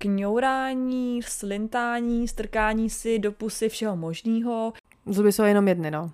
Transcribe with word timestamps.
kňourání, 0.00 1.22
slintání, 1.22 2.28
strkání 2.28 2.90
si 2.90 3.18
do 3.18 3.32
pusy 3.32 3.68
všeho 3.68 3.96
možného. 3.96 4.72
Zuby 5.06 5.32
jsou 5.32 5.42
jenom 5.42 5.68
jedny, 5.68 5.90
no. 5.90 6.02
Uh, 6.02 6.10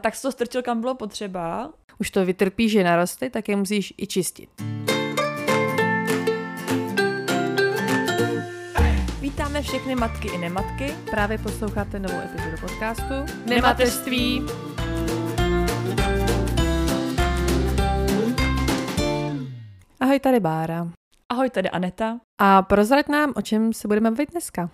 tak 0.00 0.14
jsi 0.14 0.22
to 0.22 0.32
strčil 0.32 0.62
kam 0.62 0.80
bylo 0.80 0.94
potřeba. 0.94 1.72
Už 1.98 2.10
to 2.10 2.24
vytrpí, 2.24 2.68
že 2.68 2.84
narosty, 2.84 3.30
tak 3.30 3.48
je 3.48 3.56
musíš 3.56 3.94
i 3.96 4.06
čistit. 4.06 4.48
Vítáme 9.20 9.62
všechny 9.62 9.94
matky 9.94 10.28
i 10.28 10.38
nematky. 10.38 10.94
Právě 11.10 11.38
posloucháte 11.38 11.98
novou 11.98 12.18
epizodu 12.18 12.56
podcastu 12.60 13.14
Nemateřství. 13.46 14.42
Ahoj, 20.00 20.20
tady 20.20 20.40
Bára. 20.40 20.97
Ahoj, 21.32 21.50
tady 21.50 21.70
Aneta. 21.70 22.20
A 22.38 22.62
prozrať 22.62 23.08
nám, 23.08 23.32
o 23.36 23.42
čem 23.42 23.72
se 23.72 23.88
budeme 23.88 24.10
bavit 24.10 24.30
dneska. 24.30 24.70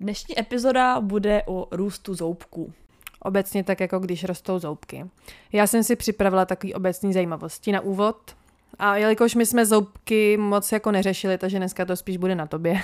Dnešní 0.00 0.38
epizoda 0.40 1.00
bude 1.00 1.42
o 1.46 1.68
růstu 1.70 2.14
zoubků. 2.14 2.72
Obecně 3.20 3.64
tak, 3.64 3.80
jako 3.80 3.98
když 3.98 4.24
rostou 4.24 4.58
zoubky. 4.58 5.06
Já 5.52 5.66
jsem 5.66 5.84
si 5.84 5.96
připravila 5.96 6.44
takový 6.44 6.74
obecný 6.74 7.12
zajímavosti 7.12 7.72
na 7.72 7.80
úvod. 7.80 8.36
A 8.78 8.96
jelikož 8.96 9.34
my 9.34 9.46
jsme 9.46 9.66
zoubky 9.66 10.36
moc 10.36 10.72
jako 10.72 10.90
neřešili, 10.90 11.38
takže 11.38 11.58
dneska 11.58 11.84
to 11.84 11.96
spíš 11.96 12.16
bude 12.16 12.34
na 12.34 12.46
tobě. 12.46 12.80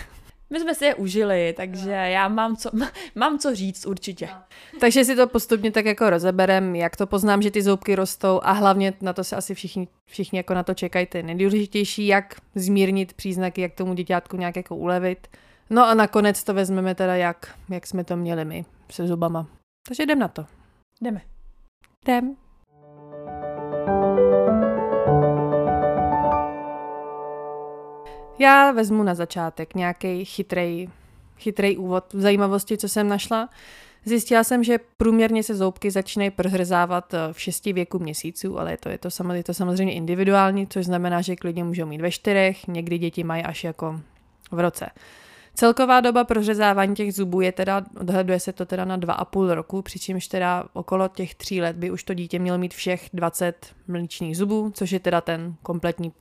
My 0.50 0.60
jsme 0.60 0.74
si 0.74 0.84
je 0.84 0.95
užili, 0.95 1.55
takže 1.56 1.91
já 1.91 2.28
mám 2.28 2.56
co, 2.56 2.70
mám 3.14 3.38
co 3.38 3.54
říct 3.54 3.87
určitě. 3.87 4.28
Takže 4.80 5.04
si 5.04 5.16
to 5.16 5.27
postupně 5.27 5.70
tak 5.70 5.84
jako 5.84 6.10
rozeberem, 6.10 6.77
jak 6.77 6.96
to 6.96 7.06
poznám, 7.06 7.42
že 7.42 7.50
ty 7.50 7.62
zoubky 7.62 7.95
rostou 7.95 8.41
a 8.42 8.52
hlavně 8.52 8.95
na 9.01 9.12
to 9.12 9.24
se 9.24 9.37
asi 9.37 9.54
všichni, 9.54 9.88
všichni 10.10 10.37
jako 10.37 10.54
na 10.54 10.62
to 10.62 10.74
čekají. 10.74 11.06
Ty 11.06 11.23
nejdůležitější, 11.23 12.06
jak 12.06 12.34
zmírnit 12.54 13.12
příznaky, 13.12 13.60
jak 13.60 13.74
tomu 13.74 13.95
děťátku 13.95 14.37
nějak 14.37 14.56
jako 14.56 14.77
ulevit. 14.77 15.28
No 15.70 15.87
a 15.87 15.95
nakonec 15.95 16.45
to 16.45 16.54
vezmeme 16.54 16.95
teda 16.95 17.16
jak, 17.16 17.54
jak 17.68 17.87
jsme 17.87 18.04
to 18.04 18.16
měli 18.16 18.45
my 18.45 18.65
se 18.90 19.06
zubama. 19.06 19.46
Takže 19.88 20.02
jdem 20.02 20.18
na 20.18 20.28
to. 20.28 20.46
Jdeme. 21.01 21.21
Jdem. 22.04 22.46
Já 28.38 28.73
vezmu 28.73 29.02
na 29.02 29.15
začátek 29.15 29.74
nějaký 29.74 30.24
chytrej, 30.24 30.88
chytrej 31.38 31.79
úvod 31.79 32.12
v 32.12 32.20
zajímavosti, 32.20 32.78
co 32.78 32.88
jsem 32.88 33.09
našla. 33.09 33.48
Zjistila 34.04 34.45
jsem, 34.45 34.65
že 34.65 34.78
průměrně 34.96 35.43
se 35.43 35.54
zoubky 35.54 35.90
začínají 35.90 36.30
prozřezávat 36.30 37.15
eh, 37.15 37.18
v 37.32 37.40
šesti 37.40 37.73
věku 37.73 37.98
měsíců, 37.98 38.59
ale 38.59 38.70
je 38.70 38.76
to, 38.76 38.88
je, 38.88 38.98
to 38.98 39.10
samozřejmě, 39.10 39.38
je 39.38 39.45
to 39.45 39.54
samozřejmě 39.54 39.95
individuální, 39.95 40.66
což 40.66 40.87
znamená, 40.87 41.20
že 41.20 41.37
klidně 41.37 41.65
můžou 41.65 41.87
mít 41.87 42.01
ve 42.01 42.10
čtyřech, 42.10 42.68
někdy 42.68 42.98
děti 42.98 43.24
mají 43.24 43.43
až 43.43 43.65
jako 43.65 44.01
v 44.50 44.60
roce. 44.60 44.87
Celková 45.54 46.00
doba 46.00 46.24
prořezávání 46.24 46.95
těch 46.95 47.15
zubů 47.15 47.40
je 47.40 47.52
teda, 47.52 47.84
odhaduje 48.00 48.40
se 48.40 48.52
to 48.52 48.66
teda 48.66 48.84
na 48.84 48.96
dva 48.96 49.15
a 49.15 49.24
půl 49.24 49.54
roku, 49.54 49.82
přičemž 49.82 50.28
teda 50.28 50.65
okolo 50.73 51.09
těch 51.09 51.34
tří 51.34 51.60
let 51.60 51.76
by 51.76 51.90
už 51.90 52.04
to 52.04 52.15
dítě 52.15 52.38
mělo 52.38 52.59
mít 52.59 52.74
všech 52.74 53.09
20 53.12 53.66
mličných 53.88 54.37
zubů, 54.37 54.71
což 54.74 54.90
je 54.90 55.00
teda 55.00 55.21
ten 55.21 55.54
kompletní 55.62 56.12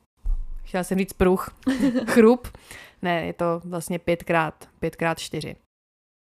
chtěla 0.65 0.83
jsem 0.83 0.97
říct 0.97 1.13
pruh, 1.13 1.57
chrup. 2.05 2.47
Ne, 3.01 3.25
je 3.25 3.33
to 3.33 3.61
vlastně 3.65 3.99
pětkrát, 3.99 4.69
pětkrát 4.79 5.19
čtyři. 5.19 5.55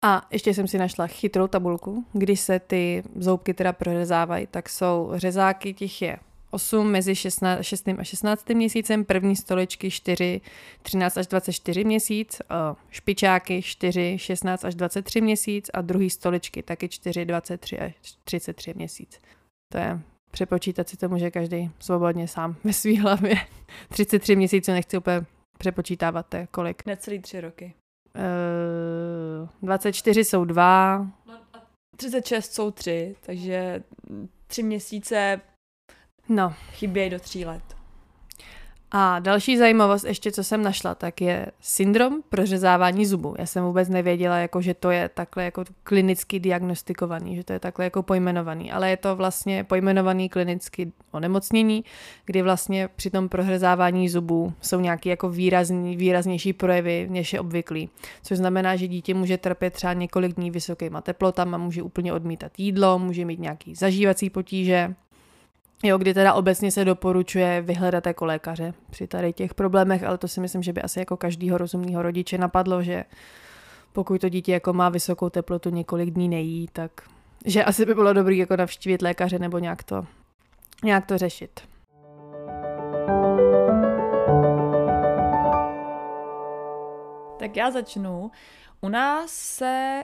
A 0.05 0.27
ještě 0.31 0.55
jsem 0.55 0.69
si 0.69 0.79
našla 0.79 1.07
chytrou 1.07 1.47
tabulku, 1.47 2.05
když 2.13 2.41
se 2.41 2.59
ty 2.59 3.03
zoubky 3.17 3.55
teda 3.55 3.73
prořezávají, 3.73 4.47
tak 4.47 4.69
jsou 4.69 5.13
řezáky, 5.15 5.75
těch 5.75 6.03
je 6.03 6.19
8 6.51 6.91
mezi 6.91 7.15
16, 7.15 7.65
6. 7.65 7.89
a 7.99 8.05
16. 8.05 8.49
měsícem, 8.49 9.05
první 9.05 9.37
stoličky 9.37 9.91
4, 9.91 10.41
13 10.83 11.17
až 11.17 11.27
24 11.27 11.85
měsíc, 11.85 12.43
špičáky 12.91 13.63
4, 13.63 14.19
16 14.19 14.65
až 14.65 14.75
23 14.75 15.21
měsíc 15.21 15.71
a 15.75 15.81
druhý 15.81 16.11
stoličky 16.11 16.63
taky 16.63 16.89
4, 16.89 17.25
23 17.25 17.79
až 17.79 17.95
33 18.25 18.75
měsíc. 18.75 19.21
To 19.73 19.79
je 19.79 20.01
Přepočítat 20.33 20.89
si 20.89 20.97
to 20.97 21.09
může 21.09 21.31
každý 21.31 21.71
svobodně 21.79 22.29
sám 22.29 22.57
ve 22.65 22.73
svý 22.73 22.99
hlavě. 22.99 23.35
33 23.89 24.37
měsíců 24.37 24.73
nechci 24.73 24.99
úplně 24.99 25.27
přepočítávat, 25.59 26.27
to 26.27 26.37
je 26.37 26.47
kolik? 26.47 26.87
Necelý 26.87 27.19
tři 27.19 27.41
roky. 27.41 27.75
Uh, 29.43 29.49
24 29.63 30.25
jsou 30.25 30.45
dva. 30.45 31.07
36 31.97 32.53
jsou 32.55 32.71
tři, 32.71 33.17
takže 33.21 33.83
tři 34.47 34.63
měsíce 34.63 35.41
no. 36.29 36.55
chybějí 36.73 37.11
do 37.11 37.19
tří 37.19 37.45
let. 37.45 37.82
A 38.95 39.19
další 39.19 39.59
zajímavost 39.59 40.05
ještě, 40.05 40.33
co 40.33 40.45
jsem 40.45 40.63
našla, 40.63 40.95
tak 40.95 41.21
je 41.21 41.47
syndrom 41.61 42.23
prořezávání 42.29 43.07
zubů. 43.07 43.35
Já 43.39 43.47
jsem 43.47 43.65
vůbec 43.65 43.89
nevěděla, 43.89 44.37
jako, 44.37 44.61
že 44.61 44.75
to 44.75 44.91
je 44.91 45.09
takhle 45.09 45.45
jako 45.45 45.65
klinicky 45.83 46.41
diagnostikovaný, 46.41 47.37
že 47.37 47.45
to 47.45 47.53
je 47.53 47.61
takhle 47.61 47.85
jako 47.85 48.03
pojmenovaný, 48.03 48.73
ale 48.73 48.91
je 48.91 48.97
to 48.97 49.17
vlastně 49.17 49.65
pojmenovaný 49.65 50.29
klinicky 50.29 50.93
onemocnění, 51.11 51.85
kdy 52.25 52.43
vlastně 52.43 52.89
při 52.97 53.11
tom 53.11 53.29
prořezávání 53.29 54.09
zubů 54.09 54.53
jsou 54.61 54.81
nějaké 54.81 55.11
jako 55.11 55.29
výrazný, 55.29 55.97
výraznější 55.97 56.53
projevy, 56.53 57.07
než 57.11 57.33
je 57.33 57.41
obvyklý. 57.41 57.89
Což 58.23 58.39
znamená, 58.39 58.77
že 58.77 58.89
dítě 58.89 59.15
může 59.15 59.39
trpět 59.39 59.73
třeba 59.73 59.93
několik 59.93 60.37
dní 60.37 60.51
vysokýma 60.51 61.01
teplotama, 61.01 61.59
může 61.59 61.83
úplně 61.83 62.13
odmítat 62.13 62.53
jídlo, 62.59 62.99
může 62.99 63.25
mít 63.25 63.41
nějaký 63.41 63.75
zažívací 63.75 64.31
potíže, 64.31 64.95
Jo, 65.85 65.99
kdy 65.99 66.15
teda 66.15 66.35
obecně 66.35 66.71
se 66.71 66.85
doporučuje 66.85 67.63
vyhledat 67.63 68.07
jako 68.07 68.25
lékaře 68.25 68.75
při 68.91 69.07
tady 69.07 69.33
těch 69.33 69.55
problémech, 69.55 70.03
ale 70.03 70.19
to 70.19 70.29
si 70.29 70.41
myslím, 70.41 70.63
že 70.63 70.73
by 70.73 70.83
asi 70.83 70.99
jako 70.99 71.17
každýho 71.17 71.59
rozumného 71.59 72.03
rodiče 72.03 72.39
napadlo, 72.39 72.83
že 72.83 73.05
pokud 73.93 74.21
to 74.21 74.29
dítě 74.29 74.53
jako 74.53 74.73
má 74.73 74.89
vysokou 74.89 75.31
teplotu 75.31 75.71
několik 75.71 76.11
dní 76.11 76.29
nejí, 76.29 76.69
tak 76.73 76.91
že 77.45 77.65
asi 77.65 77.87
by 77.87 77.95
bylo 77.95 78.13
dobré 78.13 78.35
jako 78.35 78.57
navštívit 78.57 79.03
lékaře 79.03 79.39
nebo 79.39 79.59
nějak 79.59 79.83
to, 79.83 80.07
nějak 80.85 81.07
to 81.07 81.19
řešit. 81.19 81.61
Tak 87.39 87.57
já 87.57 87.71
začnu. 87.71 88.31
U 88.81 88.89
nás 88.89 89.31
se 89.31 90.03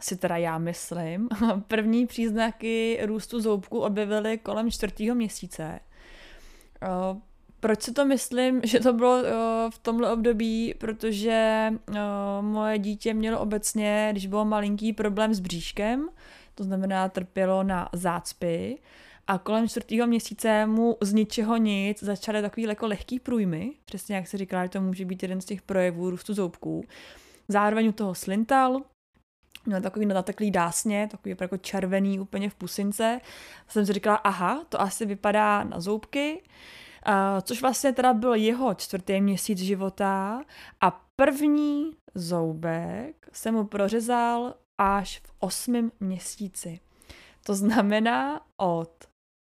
si 0.00 0.16
teda 0.16 0.36
já 0.36 0.58
myslím, 0.58 1.28
první 1.68 2.06
příznaky 2.06 2.98
růstu 3.02 3.40
zoubku 3.40 3.80
objevily 3.80 4.38
kolem 4.38 4.70
čtvrtého 4.70 5.14
měsíce. 5.14 5.80
Proč 7.60 7.82
si 7.82 7.92
to 7.92 8.04
myslím, 8.04 8.60
že 8.64 8.80
to 8.80 8.92
bylo 8.92 9.22
v 9.70 9.78
tomhle 9.78 10.12
období? 10.12 10.74
Protože 10.78 11.70
moje 12.40 12.78
dítě 12.78 13.14
mělo 13.14 13.40
obecně, 13.40 14.08
když 14.12 14.26
bylo 14.26 14.44
malinký, 14.44 14.92
problém 14.92 15.34
s 15.34 15.40
bříškem, 15.40 16.08
to 16.54 16.64
znamená 16.64 17.08
trpělo 17.08 17.62
na 17.62 17.88
zácpy 17.92 18.78
a 19.26 19.38
kolem 19.38 19.68
čtvrtého 19.68 20.06
měsíce 20.06 20.66
mu 20.66 20.96
z 21.00 21.12
ničeho 21.12 21.56
nic 21.56 22.02
začaly 22.02 22.42
takový 22.42 22.62
jako 22.62 22.86
lehký 22.86 23.20
průjmy, 23.20 23.72
přesně 23.84 24.16
jak 24.16 24.28
se 24.28 24.38
říká, 24.38 24.62
že 24.62 24.68
to 24.68 24.80
může 24.80 25.04
být 25.04 25.22
jeden 25.22 25.40
z 25.40 25.44
těch 25.44 25.62
projevů 25.62 26.10
růstu 26.10 26.34
zoubků. 26.34 26.84
Zároveň 27.48 27.88
u 27.88 27.92
toho 27.92 28.14
slintal, 28.14 28.82
měl 29.70 29.80
takový 29.80 30.06
natateklý 30.06 30.50
dásně, 30.50 31.08
takový 31.10 31.36
jako 31.40 31.56
červený 31.56 32.20
úplně 32.20 32.50
v 32.50 32.54
pusince. 32.54 33.20
Jsem 33.68 33.86
si 33.86 33.92
říkala, 33.92 34.16
aha, 34.16 34.64
to 34.68 34.80
asi 34.80 35.06
vypadá 35.06 35.64
na 35.64 35.80
zoubky, 35.80 36.42
uh, 37.08 37.40
což 37.42 37.62
vlastně 37.62 37.92
teda 37.92 38.14
byl 38.14 38.34
jeho 38.34 38.74
čtvrtý 38.74 39.20
měsíc 39.20 39.58
života 39.58 40.42
a 40.80 41.04
první 41.16 41.96
zoubek 42.14 43.28
se 43.32 43.52
mu 43.52 43.64
prořezal 43.64 44.54
až 44.78 45.18
v 45.18 45.32
osmém 45.38 45.92
měsíci. 46.00 46.80
To 47.46 47.54
znamená 47.54 48.40
od 48.56 48.90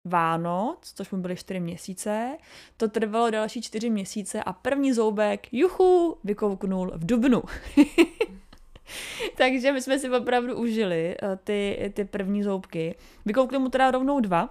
Vánoc, 0.08 0.94
což 0.96 1.12
mu 1.12 1.18
byly 1.18 1.36
čtyři 1.36 1.60
měsíce, 1.60 2.38
to 2.78 2.88
trvalo 2.88 3.30
další 3.30 3.62
čtyři 3.62 3.90
měsíce 3.90 4.44
a 4.44 4.54
první 4.54 4.94
zoubek, 4.94 5.54
juchu, 5.54 6.18
vykouknul 6.24 6.92
v 6.96 7.06
dubnu. 7.06 7.44
Takže 9.38 9.72
my 9.72 9.82
jsme 9.82 10.00
si 10.00 10.10
opravdu 10.10 10.56
užili 10.56 11.16
uh, 11.24 11.30
ty, 11.44 11.92
ty 11.94 12.06
první 12.06 12.44
zoubky. 12.44 12.96
Vykoukli 13.26 13.60
mu 13.60 13.70
teda 13.70 13.92
rovnou 13.92 14.20
dva, 14.20 14.50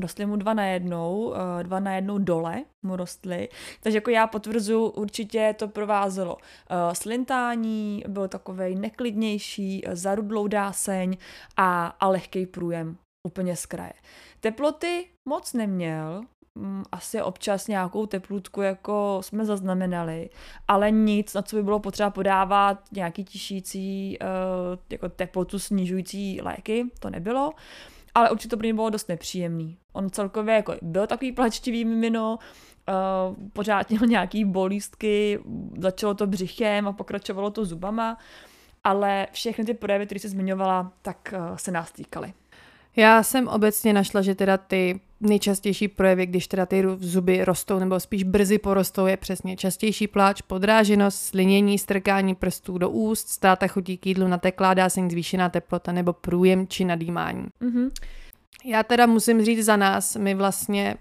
rostly 0.00 0.26
mu 0.26 0.36
dva 0.36 0.54
na 0.54 0.66
jednou, 0.66 1.34
eh, 1.34 1.64
dva 1.64 1.80
na 1.80 1.94
jednou 1.94 2.18
dole 2.18 2.64
mu 2.82 2.96
rostly, 2.96 3.48
takže 3.80 3.96
jako 3.96 4.10
já 4.10 4.26
potvrzu, 4.26 4.86
určitě 4.86 5.54
to 5.58 5.68
provázelo 5.68 6.36
eh, 6.40 6.94
slintání, 6.94 8.04
byl 8.08 8.28
takovej 8.28 8.74
neklidnější, 8.74 9.82
zarudlou 9.92 10.48
dáseň 10.48 11.16
a, 11.56 11.86
a 12.00 12.08
lehký 12.08 12.46
průjem 12.46 12.96
úplně 13.26 13.56
z 13.56 13.66
kraje. 13.66 13.92
Teploty 14.40 15.06
moc 15.28 15.52
neměl, 15.52 16.22
asi 16.92 17.22
občas 17.22 17.68
nějakou 17.68 18.06
teplutku 18.06 18.62
jako 18.62 19.18
jsme 19.20 19.44
zaznamenali, 19.44 20.30
ale 20.68 20.90
nic, 20.90 21.34
na 21.34 21.42
co 21.42 21.56
by 21.56 21.62
bylo 21.62 21.80
potřeba 21.80 22.10
podávat 22.10 22.78
nějaký 22.92 23.24
tišící 23.24 24.18
uh, 24.20 24.26
jako 24.90 25.08
teplotu 25.08 25.58
snižující 25.58 26.40
léky, 26.42 26.86
to 26.98 27.10
nebylo. 27.10 27.52
Ale 28.14 28.30
určitě 28.30 28.48
to 28.48 28.56
pro 28.56 28.66
ně 28.66 28.74
bylo 28.74 28.90
dost 28.90 29.08
nepříjemný. 29.08 29.76
On 29.92 30.10
celkově 30.10 30.54
jako 30.54 30.74
byl 30.82 31.06
takový 31.06 31.32
plačtivý 31.32 31.84
mimino, 31.84 32.38
uh, 32.88 33.36
pořád 33.52 33.90
měl 33.90 34.06
nějaký 34.06 34.44
bolístky, 34.44 35.40
začalo 35.78 36.14
to 36.14 36.26
břichem 36.26 36.88
a 36.88 36.92
pokračovalo 36.92 37.50
to 37.50 37.64
zubama, 37.64 38.18
ale 38.84 39.26
všechny 39.32 39.64
ty 39.64 39.74
projevy, 39.74 40.06
které 40.06 40.20
jsi 40.20 40.28
zmiňovala, 40.28 40.92
tak 41.02 41.34
uh, 41.36 41.56
se 41.56 41.70
nás 41.70 41.92
týkaly. 41.92 42.32
Já 42.96 43.22
jsem 43.22 43.48
obecně 43.48 43.92
našla, 43.92 44.22
že 44.22 44.34
teda 44.34 44.56
ty 44.56 45.00
nejčastější 45.24 45.88
projevy, 45.88 46.26
když 46.26 46.46
teda 46.46 46.66
ty 46.66 46.84
zuby 46.96 47.44
rostou 47.44 47.78
nebo 47.78 48.00
spíš 48.00 48.22
brzy 48.22 48.58
porostou, 48.58 49.06
je 49.06 49.16
přesně 49.16 49.56
častější 49.56 50.06
pláč, 50.06 50.40
podráženost, 50.40 51.22
slinění, 51.22 51.78
strkání 51.78 52.34
prstů 52.34 52.78
do 52.78 52.90
úst, 52.90 53.28
ztráta 53.28 53.66
chutí 53.66 53.98
k 53.98 54.06
jídlu, 54.06 54.28
nateklá 54.28 54.74
dásení, 54.74 55.10
zvýšená 55.10 55.48
teplota 55.48 55.92
nebo 55.92 56.12
průjem 56.12 56.66
či 56.66 56.84
nadýmání. 56.84 57.46
Mm-hmm. 57.62 57.90
Já 58.64 58.82
teda 58.82 59.06
musím 59.06 59.44
říct 59.44 59.64
za 59.64 59.76
nás, 59.76 60.16
my 60.16 60.34
vlastně 60.34 60.96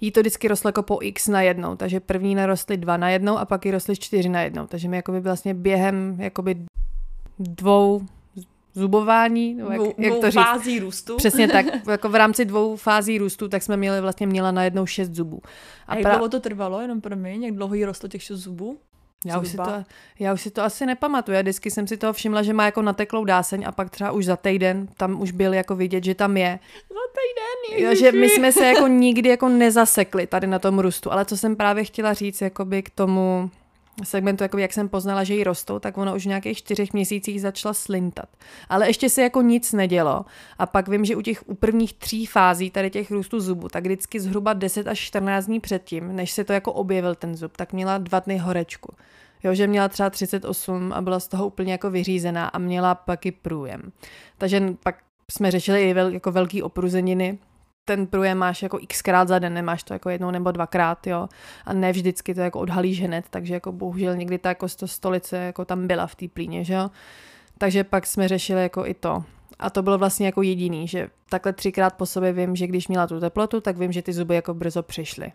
jí 0.00 0.10
to 0.10 0.20
vždycky 0.20 0.48
rostlo 0.48 0.68
jako 0.68 0.82
po 0.82 0.98
x 1.02 1.28
na 1.28 1.42
jednou, 1.42 1.76
takže 1.76 2.00
první 2.00 2.34
narostly 2.34 2.76
dva 2.76 2.96
na 2.96 3.10
jednou 3.10 3.38
a 3.38 3.44
pak 3.44 3.66
jí 3.66 3.70
rostly 3.70 3.96
čtyři 3.96 4.28
na 4.28 4.42
jednou, 4.42 4.66
takže 4.66 4.88
my 4.88 4.96
jakoby 4.96 5.20
vlastně 5.20 5.54
během 5.54 6.20
jakoby 6.20 6.56
dvou 7.38 8.02
zubování, 8.74 9.54
nebo 9.54 9.70
jak, 9.70 9.80
dvou, 9.80 9.94
jak 9.98 10.14
to 10.14 10.30
říct? 10.30 10.34
fází 10.34 10.78
růstu. 10.78 11.16
Přesně 11.16 11.48
tak, 11.48 11.66
jako 11.90 12.08
v 12.08 12.14
rámci 12.14 12.44
dvou 12.44 12.76
fází 12.76 13.18
růstu, 13.18 13.48
tak 13.48 13.62
jsme 13.62 13.76
měli 13.76 14.00
vlastně 14.00 14.26
měla 14.26 14.50
na 14.50 14.64
jednou 14.64 14.86
šest 14.86 15.14
zubů. 15.14 15.40
A, 15.86 15.92
a 15.92 15.94
jak 15.94 16.02
pra... 16.02 16.14
dlouho 16.14 16.28
to 16.28 16.40
trvalo, 16.40 16.80
jenom 16.80 17.00
pro 17.00 17.16
mě, 17.16 17.46
jak 17.46 17.54
dlouho 17.54 17.74
jí 17.74 17.84
rostlo 17.84 18.08
těch 18.08 18.22
šest 18.22 18.38
zubů? 18.38 18.78
Já 19.26 19.38
už, 19.38 19.48
si 19.48 19.56
to, 19.56 19.84
já 20.18 20.32
už 20.32 20.40
si 20.40 20.50
to 20.50 20.62
asi 20.62 20.86
nepamatuju. 20.86 21.38
Vždycky 21.38 21.70
jsem 21.70 21.86
si 21.86 21.96
toho 21.96 22.12
všimla, 22.12 22.42
že 22.42 22.52
má 22.52 22.64
jako 22.64 22.82
nateklou 22.82 23.24
dáseň 23.24 23.64
a 23.66 23.72
pak 23.72 23.90
třeba 23.90 24.10
už 24.10 24.24
za 24.24 24.36
týden 24.36 24.88
tam 24.96 25.20
už 25.20 25.30
byl 25.32 25.54
jako 25.54 25.76
vidět, 25.76 26.04
že 26.04 26.14
tam 26.14 26.36
je. 26.36 26.58
Za 26.88 27.04
týden, 27.14 27.88
jo, 27.88 27.94
že 27.94 28.12
my 28.12 28.28
jsme 28.28 28.52
se 28.52 28.66
jako 28.66 28.86
nikdy 28.86 29.28
jako 29.28 29.48
nezasekli 29.48 30.26
tady 30.26 30.46
na 30.46 30.58
tom 30.58 30.78
růstu. 30.78 31.12
Ale 31.12 31.24
co 31.24 31.36
jsem 31.36 31.56
právě 31.56 31.84
chtěla 31.84 32.12
říct 32.12 32.40
jakoby 32.40 32.82
k 32.82 32.90
tomu 32.90 33.50
segmentu, 34.02 34.42
jako 34.44 34.58
jak 34.58 34.72
jsem 34.72 34.88
poznala, 34.88 35.24
že 35.24 35.34
jí 35.34 35.44
rostou, 35.44 35.78
tak 35.78 35.98
ono 35.98 36.14
už 36.14 36.24
v 36.24 36.28
nějakých 36.28 36.58
čtyřech 36.58 36.92
měsících 36.92 37.40
začala 37.40 37.74
slintat. 37.74 38.28
Ale 38.68 38.86
ještě 38.86 39.08
se 39.08 39.22
jako 39.22 39.42
nic 39.42 39.72
nedělo. 39.72 40.24
A 40.58 40.66
pak 40.66 40.88
vím, 40.88 41.04
že 41.04 41.16
u 41.16 41.20
těch 41.20 41.48
u 41.48 41.54
prvních 41.54 41.92
tří 41.92 42.26
fází 42.26 42.70
tady 42.70 42.90
těch 42.90 43.10
růstů 43.10 43.40
zubu, 43.40 43.68
tak 43.68 43.84
vždycky 43.84 44.20
zhruba 44.20 44.52
10 44.52 44.86
až 44.86 44.98
14 44.98 45.46
dní 45.46 45.60
předtím, 45.60 46.16
než 46.16 46.30
se 46.30 46.44
to 46.44 46.52
jako 46.52 46.72
objevil 46.72 47.14
ten 47.14 47.36
zub, 47.36 47.56
tak 47.56 47.72
měla 47.72 47.98
dva 47.98 48.20
dny 48.20 48.38
horečku. 48.38 48.94
Jo, 49.44 49.54
že 49.54 49.66
měla 49.66 49.88
třeba 49.88 50.10
38 50.10 50.92
a 50.92 51.00
byla 51.00 51.20
z 51.20 51.28
toho 51.28 51.46
úplně 51.46 51.72
jako 51.72 51.90
vyřízená 51.90 52.46
a 52.46 52.58
měla 52.58 52.94
pak 52.94 53.26
i 53.26 53.32
průjem. 53.32 53.92
Takže 54.38 54.74
pak 54.82 54.96
jsme 55.30 55.50
řešili 55.50 55.82
i 55.82 55.94
vel, 55.94 56.08
jako 56.08 56.32
velký 56.32 56.62
opruzeniny, 56.62 57.38
ten 57.84 58.06
průjem 58.06 58.38
máš 58.38 58.62
jako 58.62 58.78
xkrát 58.88 59.28
za 59.28 59.38
den, 59.38 59.54
nemáš 59.54 59.82
to 59.82 59.92
jako 59.92 60.10
jednou 60.10 60.30
nebo 60.30 60.52
dvakrát, 60.52 61.06
jo. 61.06 61.28
A 61.64 61.72
ne 61.72 61.92
vždycky 61.92 62.34
to 62.34 62.40
jako 62.40 62.60
odhalíš 62.60 63.02
hned, 63.02 63.24
takže 63.30 63.54
jako 63.54 63.72
bohužel 63.72 64.16
někdy 64.16 64.38
ta 64.38 64.48
jako 64.48 64.68
stolice 64.68 65.36
jako 65.36 65.64
tam 65.64 65.86
byla 65.86 66.06
v 66.06 66.14
té 66.14 66.28
plíně, 66.28 66.64
že 66.64 66.74
jo. 66.74 66.90
Takže 67.58 67.84
pak 67.84 68.06
jsme 68.06 68.28
řešili 68.28 68.62
jako 68.62 68.86
i 68.86 68.94
to. 68.94 69.24
A 69.58 69.70
to 69.70 69.82
bylo 69.82 69.98
vlastně 69.98 70.26
jako 70.26 70.42
jediný, 70.42 70.88
že 70.88 71.08
takhle 71.28 71.52
třikrát 71.52 71.94
po 71.94 72.06
sobě 72.06 72.32
vím, 72.32 72.56
že 72.56 72.66
když 72.66 72.88
měla 72.88 73.06
tu 73.06 73.20
teplotu, 73.20 73.60
tak 73.60 73.78
vím, 73.78 73.92
že 73.92 74.02
ty 74.02 74.12
zuby 74.12 74.34
jako 74.34 74.54
brzo 74.54 74.82
přišly. 74.82 75.32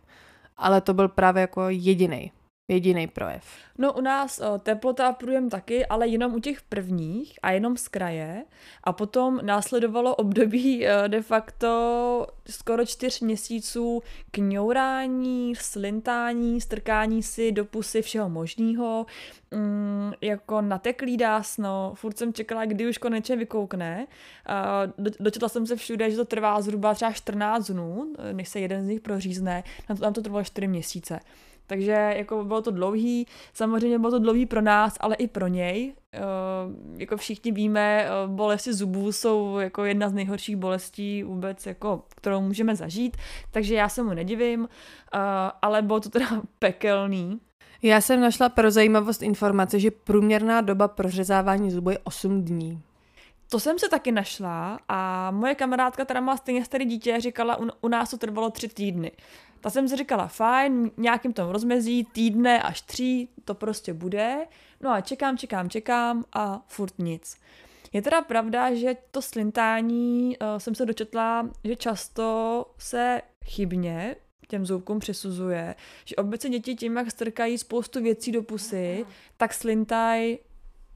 Ale 0.57 0.81
to 0.81 0.94
byl 0.94 1.07
právě 1.07 1.42
jako 1.42 1.69
jediný 1.69 2.31
jediný 2.69 3.07
projev. 3.07 3.44
No 3.77 3.94
u 3.94 4.01
nás 4.01 4.39
o, 4.39 4.57
teplota 4.60 5.07
a 5.07 5.13
průjem 5.13 5.50
taky, 5.50 5.86
ale 5.86 6.07
jenom 6.07 6.33
u 6.33 6.39
těch 6.39 6.62
prvních 6.62 7.39
a 7.42 7.51
jenom 7.51 7.77
z 7.77 7.88
kraje. 7.88 8.45
A 8.83 8.94
potom 8.94 9.39
následovalo 9.44 10.16
období 10.16 10.88
o, 10.88 11.07
de 11.07 11.21
facto 11.21 12.27
skoro 12.50 12.86
čtyř 12.86 13.21
měsíců 13.21 14.01
kňourání, 14.31 15.56
slintání, 15.56 16.62
strkání 16.62 17.24
si 17.24 17.51
do 17.51 17.66
pusy 17.66 18.01
všeho 18.01 18.30
možného, 18.30 19.06
mm, 19.51 20.13
jako 20.21 20.62
nateklý 20.62 21.18
dásno, 21.18 21.92
furt 21.95 22.18
jsem 22.18 22.33
čekala, 22.33 22.66
kdy 22.66 22.89
už 22.89 22.98
konečně 22.98 23.36
vykoukne. 23.36 24.07
A 24.45 24.86
do, 24.98 25.12
dočetla 25.19 25.50
jsem 25.50 25.68
se 25.68 25.75
všude, 25.75 26.12
že 26.12 26.18
to 26.18 26.25
trvá 26.25 26.62
zhruba 26.62 26.94
třeba 26.94 27.12
14 27.12 27.68
dnů, 27.68 28.13
než 28.31 28.50
se 28.50 28.60
jeden 28.60 28.86
z 28.86 28.88
nich 28.88 29.01
prořízne, 29.01 29.63
na 29.89 29.95
to 29.95 30.01
tam 30.01 30.13
to 30.13 30.21
trvalo 30.21 30.44
4 30.44 30.68
měsíce. 30.68 31.19
Takže 31.69 32.13
jako 32.18 32.44
bylo 32.44 32.62
to 32.62 32.71
dlouhý, 32.71 33.27
samozřejmě 33.54 34.00
bylo 34.00 34.12
to 34.12 34.19
dlouhý 34.19 34.45
pro 34.45 34.62
nás, 34.62 34.98
ale 35.00 35.16
i 35.16 35.27
pro 35.27 35.48
něj. 35.48 35.94
E, 36.13 36.19
jako 36.98 37.18
všichni 37.18 37.51
víme, 37.51 38.06
eh, 38.06 38.10
bolesti 38.27 38.74
zubů 38.74 39.12
jsou 39.12 39.57
jako 39.57 39.86
jedna 39.86 40.10
z 40.10 40.13
nejhorších 40.13 40.56
bolestí 40.56 41.24
vůbec, 41.24 41.66
jako, 41.66 42.04
kterou 42.16 42.42
můžeme 42.42 42.75
zažít, 42.75 43.18
takže 43.51 43.75
já 43.75 43.89
se 43.89 44.04
mu 44.04 44.13
nedivím, 44.13 44.63
e, 44.63 44.68
ale 45.62 45.81
bylo 45.81 46.00
to 46.00 46.10
teda 46.10 46.27
pekelný. 46.60 47.39
Já 47.81 48.01
jsem 48.01 48.21
našla 48.21 48.50
pro 48.50 48.71
zajímavost 48.71 49.21
informace, 49.21 49.80
že 49.80 49.92
průměrná 49.92 50.62
doba 50.62 50.88
prořezávání 50.88 51.71
zubu 51.71 51.89
je 51.89 52.00
8 52.04 52.42
dní. 52.42 52.81
To 53.50 53.60
jsem 53.60 53.80
se 53.80 53.90
taky 53.90 54.12
našla 54.12 54.80
a 54.88 55.31
moje 55.31 55.56
kamarádka, 55.56 56.06
která 56.06 56.22
má 56.22 56.38
stejně 56.38 56.66
starý 56.66 56.86
dítě, 56.86 57.22
říkala, 57.22 57.60
u, 57.60 57.68
u 57.81 57.88
nás 57.88 58.10
to 58.10 58.18
trvalo 58.18 58.50
tři 58.50 58.68
týdny. 58.68 59.12
Ta 59.62 59.69
jsem 59.69 59.88
si 59.88 59.96
říkala, 59.96 60.28
fajn, 60.28 60.92
nějakým 60.98 61.34
tom 61.34 61.50
rozmezí, 61.50 62.04
týdne 62.04 62.62
až 62.63 62.81
tří, 62.81 63.30
to 63.46 63.56
prostě 63.56 63.94
bude. 63.94 64.48
No 64.81 64.92
a 64.92 65.01
čekám, 65.01 65.38
čekám, 65.38 65.69
čekám 65.69 66.25
a 66.34 66.66
furt 66.68 67.00
nic. 67.00 67.38
Je 67.94 68.01
teda 68.01 68.22
pravda, 68.22 68.75
že 68.75 68.96
to 69.12 69.22
slintání 69.22 70.38
uh, 70.38 70.57
jsem 70.57 70.75
se 70.75 70.86
dočetla, 70.86 71.50
že 71.63 71.75
často 71.75 72.66
se 72.78 73.22
chybně 73.45 74.16
těm 74.48 74.66
zoubkům 74.66 75.00
přisuzuje, 75.00 75.75
že 76.06 76.16
obecně 76.16 76.50
děti 76.50 76.75
tím, 76.75 76.98
jak 76.98 77.12
strkají 77.12 77.57
spoustu 77.57 78.04
věcí 78.04 78.31
do 78.31 78.44
pusy, 78.44 79.06
tak 79.38 79.54
slintaj, 79.54 80.38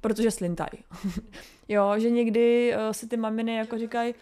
protože 0.03 0.31
slintaj. 0.31 0.69
jo, 1.67 1.94
že 1.97 2.09
někdy 2.09 2.73
uh, 2.75 2.91
si 2.91 3.07
ty 3.07 3.17
maminy 3.17 3.55
jako 3.55 3.77
říkají, 3.77 4.13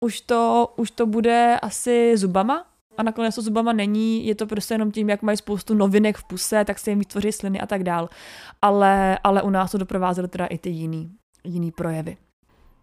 už 0.00 0.20
to, 0.20 0.72
už 0.76 0.90
to 0.90 1.06
bude 1.06 1.58
asi 1.62 2.16
zubama, 2.16 2.66
a 2.96 3.02
nakonec 3.02 3.34
to 3.34 3.42
zubama 3.42 3.72
není, 3.72 4.26
je 4.26 4.34
to 4.34 4.46
prostě 4.46 4.74
jenom 4.74 4.90
tím, 4.90 5.10
jak 5.10 5.22
mají 5.22 5.36
spoustu 5.36 5.74
novinek 5.74 6.16
v 6.16 6.24
puse, 6.24 6.64
tak 6.64 6.78
se 6.78 6.90
jim 6.90 6.98
vytvoří 6.98 7.32
sliny 7.32 7.60
a 7.60 7.66
tak 7.66 7.84
dál. 7.84 8.08
Ale, 8.62 9.18
ale 9.24 9.42
u 9.42 9.50
nás 9.50 9.72
to 9.72 9.78
doprovázely 9.78 10.28
teda 10.28 10.46
i 10.46 10.58
ty 10.58 10.70
jiný, 10.70 11.10
jiný 11.44 11.72
projevy. 11.72 12.16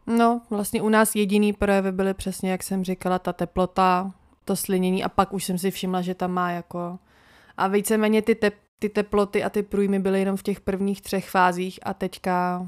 No, 0.08 0.42
vlastně 0.50 0.82
u 0.82 0.90
nás 0.90 1.16
jediný 1.16 1.54
projevy 1.54 1.92
byly 1.92 2.14
přesně, 2.14 2.52
jak 2.52 2.64
jsem 2.64 2.84
říkala, 2.84 3.20
ta 3.20 3.34
teplota, 3.34 4.12
to 4.46 4.56
slinění 4.56 5.04
a 5.04 5.10
pak 5.10 5.34
už 5.34 5.44
jsem 5.44 5.58
si 5.58 5.72
všimla, 5.72 6.02
že 6.02 6.16
tam 6.16 6.32
má 6.32 6.52
jako... 6.52 7.00
A 7.58 7.68
víceméně 7.68 8.22
ty, 8.22 8.36
te, 8.36 8.52
ty 8.82 8.90
teploty 8.90 9.44
a 9.44 9.50
ty 9.50 9.64
průjmy 9.64 10.00
byly 10.00 10.20
jenom 10.20 10.38
v 10.38 10.44
těch 10.44 10.60
prvních 10.60 11.02
třech 11.02 11.30
fázích 11.30 11.80
a 11.84 11.94
teďka 11.94 12.68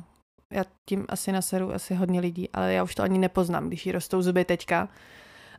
já 0.51 0.63
tím 0.85 1.05
asi 1.09 1.31
naseru 1.31 1.73
asi 1.73 1.95
hodně 1.95 2.19
lidí, 2.19 2.49
ale 2.53 2.73
já 2.73 2.83
už 2.83 2.95
to 2.95 3.03
ani 3.03 3.19
nepoznám, 3.19 3.67
když 3.67 3.85
jí 3.85 3.91
rostou 3.91 4.21
zuby 4.21 4.45
teďka, 4.45 4.89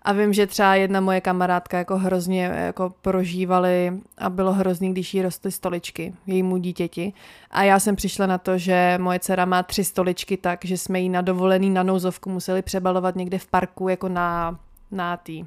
a 0.02 0.12
vím, 0.12 0.32
že 0.32 0.46
třeba 0.46 0.74
jedna 0.74 1.00
moje 1.00 1.20
kamarádka 1.20 1.78
jako 1.78 1.98
hrozně 1.98 2.42
jako 2.44 2.94
prožívali 3.02 3.92
a 4.18 4.30
bylo 4.30 4.52
hrozný, 4.52 4.92
když 4.92 5.14
jí 5.14 5.22
rostly 5.22 5.52
stoličky 5.52 6.14
jejímu 6.26 6.56
dítěti. 6.56 7.12
A 7.50 7.62
já 7.62 7.80
jsem 7.80 7.96
přišla 7.96 8.26
na 8.26 8.38
to, 8.38 8.58
že 8.58 8.98
moje 9.00 9.18
dcera 9.18 9.44
má 9.44 9.62
tři 9.62 9.84
stoličky 9.84 10.36
tak, 10.36 10.64
že 10.64 10.78
jsme 10.78 11.00
jí 11.00 11.08
na 11.08 11.20
dovolený 11.20 11.70
na 11.70 11.82
nouzovku 11.82 12.30
museli 12.30 12.62
přebalovat 12.62 13.16
někde 13.16 13.38
v 13.38 13.46
parku 13.46 13.88
jako 13.88 14.08
na, 14.08 14.58
na 14.90 15.16
tý, 15.16 15.44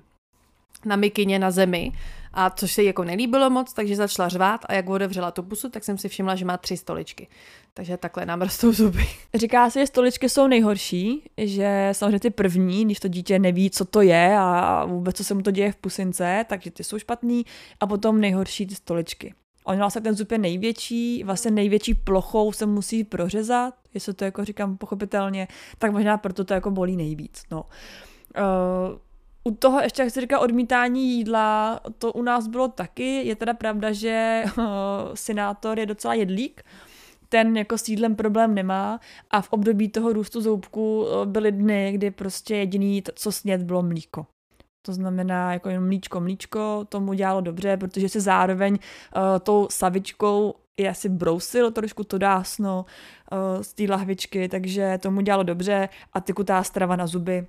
na 0.85 0.95
mikině 0.95 1.39
na 1.39 1.51
zemi 1.51 1.91
a 2.39 2.49
což 2.49 2.71
se 2.71 2.81
jí 2.81 2.87
jako 2.87 3.03
nelíbilo 3.03 3.49
moc, 3.49 3.73
takže 3.73 3.95
začala 3.95 4.29
řvát 4.29 4.61
a 4.65 4.73
jak 4.73 4.89
otevřela 4.89 5.31
tu 5.31 5.43
pusu, 5.43 5.69
tak 5.69 5.83
jsem 5.83 5.97
si 5.97 6.09
všimla, 6.09 6.35
že 6.35 6.45
má 6.45 6.57
tři 6.57 6.77
stoličky. 6.77 7.27
Takže 7.73 7.97
takhle 7.97 8.25
nám 8.25 8.41
rostou 8.41 8.71
zuby. 8.71 9.07
Říká 9.33 9.69
se, 9.69 9.79
že 9.79 9.87
stoličky 9.87 10.29
jsou 10.29 10.47
nejhorší, 10.47 11.23
že 11.37 11.89
samozřejmě 11.91 12.19
ty 12.19 12.29
první, 12.29 12.85
když 12.85 12.99
to 12.99 13.07
dítě 13.07 13.39
neví, 13.39 13.69
co 13.69 13.85
to 13.85 14.01
je 14.01 14.37
a 14.37 14.85
vůbec, 14.85 15.17
co 15.17 15.23
se 15.23 15.33
mu 15.33 15.41
to 15.41 15.51
děje 15.51 15.71
v 15.71 15.75
pusince, 15.75 16.45
takže 16.49 16.71
ty 16.71 16.83
jsou 16.83 16.99
špatný 16.99 17.45
a 17.79 17.87
potom 17.87 18.21
nejhorší 18.21 18.67
ty 18.67 18.75
stoličky. 18.75 19.33
On 19.65 19.77
vlastně 19.77 20.01
ten 20.01 20.15
zub 20.15 20.31
je 20.31 20.37
největší, 20.37 21.23
vlastně 21.23 21.51
největší 21.51 21.93
plochou 21.93 22.51
se 22.51 22.65
musí 22.65 23.03
prořezat, 23.03 23.73
jestli 23.93 24.13
to 24.13 24.25
jako 24.25 24.45
říkám 24.45 24.77
pochopitelně, 24.77 25.47
tak 25.77 25.91
možná 25.91 26.17
proto 26.17 26.45
to 26.45 26.53
jako 26.53 26.71
bolí 26.71 26.97
nejvíc. 26.97 27.43
No. 27.51 27.63
Uh, 28.37 28.97
u 29.47 29.51
toho 29.55 29.79
ještě, 29.79 30.01
jak 30.01 30.11
se 30.11 30.21
říká, 30.21 30.39
odmítání 30.39 31.17
jídla, 31.17 31.79
to 31.97 32.13
u 32.13 32.21
nás 32.21 32.47
bylo 32.47 32.67
taky. 32.67 33.27
Je 33.27 33.35
teda 33.35 33.53
pravda, 33.53 33.91
že 33.91 34.43
uh, 34.57 34.63
senátor 35.13 35.79
je 35.79 35.85
docela 35.85 36.13
jedlík, 36.13 36.63
ten 37.29 37.57
jako 37.57 37.77
s 37.77 37.89
jídlem 37.89 38.15
problém 38.15 38.55
nemá 38.55 38.99
a 39.31 39.41
v 39.41 39.49
období 39.49 39.89
toho 39.89 40.13
růstu 40.13 40.41
zoubku 40.41 41.01
uh, 41.01 41.25
byly 41.25 41.51
dny, 41.51 41.91
kdy 41.91 42.11
prostě 42.11 42.55
jediný, 42.55 43.03
co 43.15 43.31
snět, 43.31 43.63
bylo 43.63 43.83
mlíko. 43.83 44.25
To 44.85 44.93
znamená 44.93 45.53
jako 45.53 45.69
jen 45.69 45.85
mlíčko, 45.85 46.19
mlíčko, 46.19 46.85
tomu 46.89 47.13
dělalo 47.13 47.41
dobře, 47.41 47.77
protože 47.77 48.09
se 48.09 48.21
zároveň 48.21 48.73
uh, 48.73 49.21
tou 49.39 49.67
savičkou 49.71 50.53
i 50.77 50.87
asi 50.87 51.09
brousil 51.09 51.71
trošku 51.71 52.03
to 52.03 52.17
dásno 52.17 52.85
uh, 53.31 53.61
z 53.61 53.73
té 53.73 53.83
lahvičky, 53.89 54.49
takže 54.49 54.99
tomu 55.01 55.21
dělalo 55.21 55.43
dobře 55.43 55.89
a 56.13 56.21
tykutá 56.21 56.63
strava 56.63 56.95
na 56.95 57.07
zuby, 57.07 57.47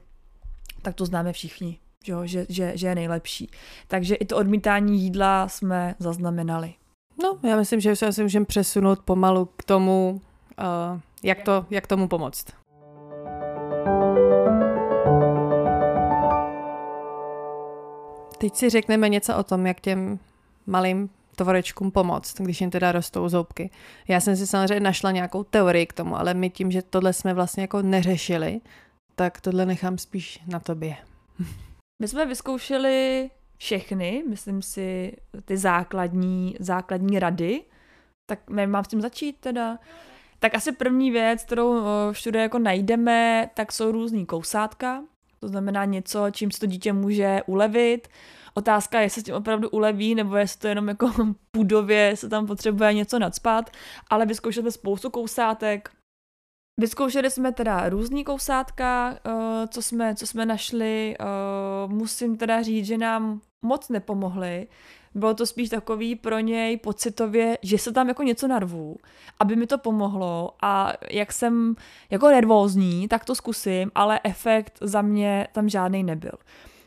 tak 0.83 0.95
to 0.95 1.07
známe 1.07 1.33
všichni 1.33 1.79
že, 2.05 2.15
že, 2.25 2.47
že, 2.49 2.73
že 2.75 2.87
je 2.87 2.95
nejlepší. 2.95 3.51
Takže 3.89 4.15
i 4.15 4.25
to 4.25 4.37
odmítání 4.37 5.03
jídla 5.03 5.49
jsme 5.49 5.95
zaznamenali. 5.99 6.75
No, 7.23 7.39
já 7.49 7.57
myslím, 7.57 7.81
že 7.81 7.97
se 7.97 8.23
můžeme 8.23 8.47
přesunout 8.47 9.01
pomalu 9.01 9.49
k 9.57 9.65
tomu, 9.65 10.21
uh, 10.93 11.01
jak, 11.23 11.43
to, 11.43 11.67
jak 11.71 11.87
tomu 11.87 12.09
pomoct. 12.09 12.47
Teď 18.39 18.55
si 18.55 18.71
řekneme 18.71 19.09
něco 19.09 19.37
o 19.37 19.43
tom, 19.43 19.67
jak 19.67 19.81
těm 19.81 20.19
malým 20.67 21.11
tvorečkům 21.37 21.91
pomoct, 21.91 22.35
když 22.41 22.61
jim 22.61 22.71
teda 22.71 22.93
rostou 22.93 23.29
zoubky. 23.29 23.71
Já 24.09 24.21
jsem 24.21 24.37
si 24.37 24.47
samozřejmě 24.47 24.81
našla 24.81 25.11
nějakou 25.11 25.45
teorii 25.45 25.87
k 25.87 25.93
tomu, 25.93 26.19
ale 26.19 26.35
my 26.35 26.51
tím, 26.51 26.71
že 26.71 26.83
tohle 26.83 27.13
jsme 27.13 27.35
vlastně 27.35 27.63
jako 27.63 27.83
neřešili, 27.83 28.61
tak 29.15 29.41
tohle 29.41 29.67
nechám 29.67 29.99
spíš 29.99 30.41
na 30.47 30.61
tobě. 30.61 30.97
My 32.03 32.09
jsme 32.09 32.27
vyzkoušeli 32.27 33.31
všechny, 33.57 34.25
myslím 34.29 34.63
si, 34.63 35.17
ty 35.45 35.57
základní, 35.57 36.57
základní 36.61 37.19
rady. 37.19 37.65
Tak 38.27 38.51
mám 38.51 38.85
s 38.85 38.89
tím 38.89 39.01
začít 39.01 39.37
teda. 39.41 39.79
Tak 40.39 40.55
asi 40.55 40.73
první 40.73 41.11
věc, 41.11 41.45
kterou 41.45 41.79
eh, 41.79 42.13
všude 42.13 42.43
jako 42.43 42.59
najdeme, 42.59 43.51
tak 43.55 43.73
jsou 43.73 43.93
různý 43.93 44.27
kousátka. 44.27 45.05
To 45.41 45.49
znamená 45.49 45.85
něco, 45.85 46.27
čím 46.31 46.51
se 46.51 46.61
to 46.61 46.67
dítě 46.67 46.93
může 46.93 47.41
ulevit. 47.47 48.09
Otázka 48.55 48.99
je, 48.99 49.05
jestli 49.05 49.21
s 49.21 49.25
tím 49.25 49.35
opravdu 49.35 49.71
uleví, 49.71 50.15
nebo 50.15 50.37
jestli 50.37 50.61
to 50.61 50.69
jenom 50.69 50.89
jako 50.89 51.13
půdově 51.51 52.17
se 52.17 52.29
tam 52.29 52.47
potřebuje 52.47 52.95
něco 52.95 53.19
nadspat. 53.19 53.71
Ale 54.11 54.27
vyzkoušeli 54.27 54.63
jsme 54.63 54.71
spoustu 54.71 55.11
kousátek. 55.11 55.91
Vyzkoušeli 56.79 57.31
jsme 57.31 57.53
teda 57.53 57.89
různý 57.89 58.25
kousátka, 58.25 59.19
eh, 59.27 59.67
co 59.69 59.83
jsme, 59.83 60.15
co 60.15 60.27
jsme 60.27 60.47
našli. 60.47 61.17
Eh, 61.21 61.25
musím 61.87 62.37
teda 62.37 62.63
říct, 62.63 62.87
že 62.87 62.99
nám 62.99 63.41
moc 63.63 63.89
nepomohly. 63.89 64.67
Bylo 65.15 65.35
to 65.35 65.47
spíš 65.47 65.69
takový 65.69 66.17
pro 66.17 66.39
něj 66.39 66.77
pocitově, 66.77 67.59
že 67.63 67.79
se 67.79 67.93
tam 67.93 68.09
jako 68.09 68.23
něco 68.23 68.49
narvu, 68.49 68.97
aby 69.41 69.57
mi 69.57 69.67
to 69.67 69.79
pomohlo 69.79 70.51
a 70.63 70.93
jak 71.11 71.33
jsem 71.33 71.75
jako 72.11 72.29
nervózní, 72.29 73.09
tak 73.09 73.25
to 73.25 73.35
zkusím, 73.35 73.91
ale 73.95 74.21
efekt 74.25 74.79
za 74.81 75.03
mě 75.03 75.49
tam 75.53 75.69
žádný 75.69 76.03
nebyl. 76.03 76.33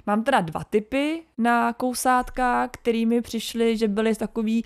Mám 0.08 0.24
teda 0.24 0.42
dva 0.42 0.64
typy 0.64 1.24
na 1.38 1.74
kousátka, 1.74 2.68
kterými 2.68 3.22
přišly, 3.22 3.78
že 3.78 3.88
byly 3.88 4.16
takový 4.16 4.64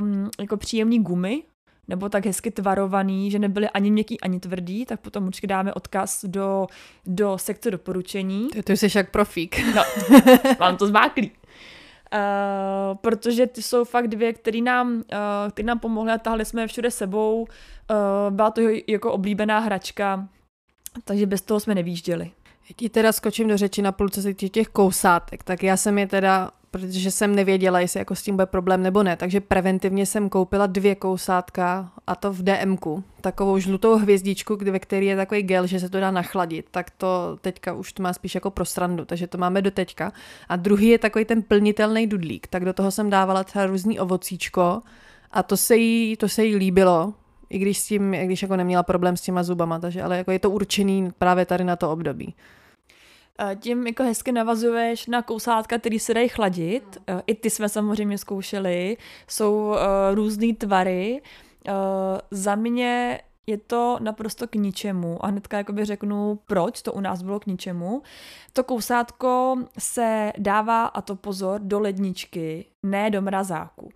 um, 0.00 0.30
jako 0.40 0.56
příjemný 0.56 0.98
gumy, 0.98 1.42
nebo 1.88 2.08
tak 2.08 2.26
hezky 2.26 2.50
tvarovaný, 2.50 3.30
že 3.30 3.38
nebyly 3.38 3.68
ani 3.68 3.90
měkký, 3.90 4.20
ani 4.20 4.40
tvrdý, 4.40 4.86
tak 4.86 5.00
potom 5.00 5.26
určitě 5.26 5.46
dáme 5.46 5.74
odkaz 5.74 6.24
do, 6.24 6.66
do 7.06 7.38
sekce 7.38 7.70
doporučení. 7.70 8.48
Ty, 8.48 8.62
ty 8.62 8.76
jsi 8.76 8.98
jak 8.98 9.10
profík. 9.10 9.60
No, 9.74 9.82
mám 10.60 10.76
to 10.76 10.86
zmáklý. 10.86 11.30
Uh, 11.30 12.96
protože 13.00 13.46
ty 13.46 13.62
jsou 13.62 13.84
fakt 13.84 14.08
dvě, 14.08 14.32
které 14.32 14.60
nám, 14.60 14.94
uh, 14.94 15.02
který 15.50 15.66
nám 15.66 15.78
pomohly 15.78 16.12
a 16.12 16.18
tahli 16.18 16.44
jsme 16.44 16.62
je 16.62 16.66
všude 16.66 16.90
sebou. 16.90 17.40
Uh, 17.40 17.46
byla 18.30 18.50
to 18.50 18.60
jako 18.86 19.12
oblíbená 19.12 19.58
hračka, 19.58 20.28
takže 21.04 21.26
bez 21.26 21.42
toho 21.42 21.60
jsme 21.60 21.74
nevýjížděli. 21.74 22.24
Já 22.68 22.74
ti 22.76 22.88
teda 22.88 23.12
skočím 23.12 23.48
do 23.48 23.56
řeči 23.56 23.82
na 23.82 23.92
půlce 23.92 24.34
těch 24.34 24.68
kousátek, 24.68 25.42
tak 25.42 25.62
já 25.62 25.76
jsem 25.76 25.98
je 25.98 26.06
teda 26.06 26.50
protože 26.72 27.10
jsem 27.10 27.34
nevěděla, 27.34 27.80
jestli 27.80 27.98
jako 27.98 28.14
s 28.14 28.22
tím 28.22 28.36
bude 28.36 28.46
problém 28.46 28.82
nebo 28.82 29.02
ne. 29.02 29.16
Takže 29.16 29.40
preventivně 29.40 30.06
jsem 30.06 30.28
koupila 30.28 30.66
dvě 30.66 30.94
kousátka 30.94 31.92
a 32.06 32.14
to 32.14 32.32
v 32.32 32.42
DMku. 32.42 33.04
Takovou 33.20 33.58
žlutou 33.58 33.96
hvězdičku, 33.96 34.56
ve 34.56 34.78
které 34.78 35.04
je 35.04 35.16
takový 35.16 35.42
gel, 35.42 35.66
že 35.66 35.80
se 35.80 35.88
to 35.88 36.00
dá 36.00 36.10
nachladit. 36.10 36.66
Tak 36.70 36.90
to 36.90 37.38
teďka 37.40 37.72
už 37.72 37.92
to 37.92 38.02
má 38.02 38.12
spíš 38.12 38.34
jako 38.34 38.50
pro 38.50 38.64
srandu, 38.64 39.04
takže 39.04 39.26
to 39.26 39.38
máme 39.38 39.62
do 39.62 39.70
teďka. 39.70 40.12
A 40.48 40.56
druhý 40.56 40.88
je 40.88 40.98
takový 40.98 41.24
ten 41.24 41.42
plnitelný 41.42 42.06
dudlík. 42.06 42.46
Tak 42.46 42.64
do 42.64 42.72
toho 42.72 42.90
jsem 42.90 43.10
dávala 43.10 43.44
třeba 43.44 43.66
různý 43.66 44.00
ovocíčko 44.00 44.80
a 45.30 45.42
to 45.42 45.56
se 45.56 45.76
jí, 45.76 46.16
to 46.16 46.28
se 46.28 46.44
jí 46.44 46.56
líbilo, 46.56 47.14
i 47.50 47.58
když 47.58 47.78
s 47.78 47.86
tím, 47.86 48.14
i 48.14 48.26
když 48.26 48.42
jako 48.42 48.56
neměla 48.56 48.82
problém 48.82 49.16
s 49.16 49.20
těma 49.20 49.42
zubama, 49.42 49.78
takže 49.78 50.02
ale 50.02 50.16
jako 50.16 50.30
je 50.30 50.38
to 50.38 50.50
určený 50.50 51.10
právě 51.18 51.46
tady 51.46 51.64
na 51.64 51.76
to 51.76 51.90
období. 51.90 52.34
Tím 53.60 53.86
jako 53.86 54.02
hezky 54.02 54.32
navazuješ 54.32 55.06
na 55.06 55.22
kousátka, 55.22 55.78
který 55.78 55.98
se 55.98 56.14
dají 56.14 56.28
chladit. 56.28 56.98
Mm. 57.10 57.20
I 57.26 57.34
ty 57.34 57.50
jsme 57.50 57.68
samozřejmě 57.68 58.18
zkoušeli. 58.18 58.96
Jsou 59.28 59.54
uh, 59.54 59.76
různé 60.14 60.54
tvary. 60.54 61.22
Uh, 61.68 61.74
za 62.30 62.54
mě 62.54 63.20
je 63.46 63.58
to 63.58 63.98
naprosto 64.00 64.48
k 64.48 64.54
ničemu 64.54 65.24
a 65.24 65.28
hnedka 65.28 65.56
jakoby 65.56 65.84
řeknu, 65.84 66.38
proč 66.46 66.82
to 66.82 66.92
u 66.92 67.00
nás 67.00 67.22
bylo 67.22 67.40
k 67.40 67.46
ničemu. 67.46 68.02
To 68.52 68.64
kousátko 68.64 69.56
se 69.78 70.32
dává, 70.38 70.84
a 70.84 71.02
to 71.02 71.16
pozor, 71.16 71.60
do 71.60 71.80
ledničky, 71.80 72.66
ne 72.82 73.10
do 73.10 73.22
mrazáku. 73.22 73.90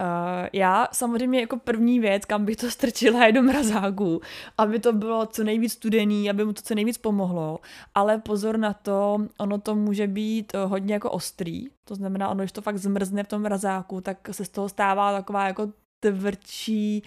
Uh, 0.00 0.48
já 0.52 0.88
samozřejmě 0.92 1.40
jako 1.40 1.56
první 1.56 2.00
věc, 2.00 2.24
kam 2.24 2.44
bych 2.44 2.56
to 2.56 2.70
strčila, 2.70 3.26
je 3.26 3.32
do 3.32 3.42
mrazáku, 3.42 4.20
aby 4.58 4.78
to 4.78 4.92
bylo 4.92 5.26
co 5.26 5.44
nejvíc 5.44 5.72
studený, 5.72 6.30
aby 6.30 6.44
mu 6.44 6.52
to 6.52 6.62
co 6.62 6.74
nejvíc 6.74 6.98
pomohlo, 6.98 7.60
ale 7.94 8.18
pozor 8.18 8.56
na 8.56 8.72
to, 8.72 9.18
ono 9.38 9.58
to 9.58 9.74
může 9.74 10.06
být 10.06 10.52
uh, 10.54 10.70
hodně 10.70 10.94
jako 10.94 11.10
ostrý, 11.10 11.68
to 11.84 11.94
znamená, 11.94 12.28
ono, 12.28 12.42
když 12.42 12.52
to 12.52 12.62
fakt 12.62 12.78
zmrzne 12.78 13.24
v 13.24 13.28
tom 13.28 13.42
mrazáku, 13.42 14.00
tak 14.00 14.28
se 14.30 14.44
z 14.44 14.48
toho 14.48 14.68
stává 14.68 15.12
taková 15.12 15.46
jako 15.46 15.72
tvrdší 16.00 17.02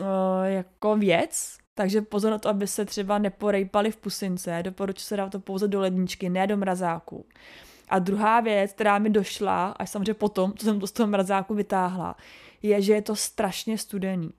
uh, 0.00 0.06
jako 0.44 0.96
věc, 0.96 1.58
takže 1.74 2.02
pozor 2.02 2.30
na 2.30 2.38
to, 2.38 2.48
aby 2.48 2.66
se 2.66 2.84
třeba 2.84 3.18
neporejpali 3.18 3.90
v 3.90 3.96
pusince, 3.96 4.62
doporučuji 4.62 5.04
se 5.04 5.16
dát 5.16 5.32
to 5.32 5.40
pouze 5.40 5.68
do 5.68 5.80
ledničky, 5.80 6.28
ne 6.28 6.46
do 6.46 6.56
mrazáku. 6.56 7.26
A 7.90 7.98
druhá 7.98 8.40
věc, 8.40 8.72
která 8.72 8.98
mi 8.98 9.10
došla, 9.10 9.70
až 9.70 9.90
samozřejmě 9.90 10.14
potom, 10.14 10.52
co 10.56 10.64
jsem 10.64 10.80
to 10.80 10.86
z 10.86 10.92
toho 10.92 11.06
mrazáku 11.06 11.54
vytáhla, 11.54 12.16
je, 12.62 12.82
že 12.82 12.92
je 12.92 13.02
to 13.02 13.16
strašně 13.16 13.78
studený. 13.78 14.30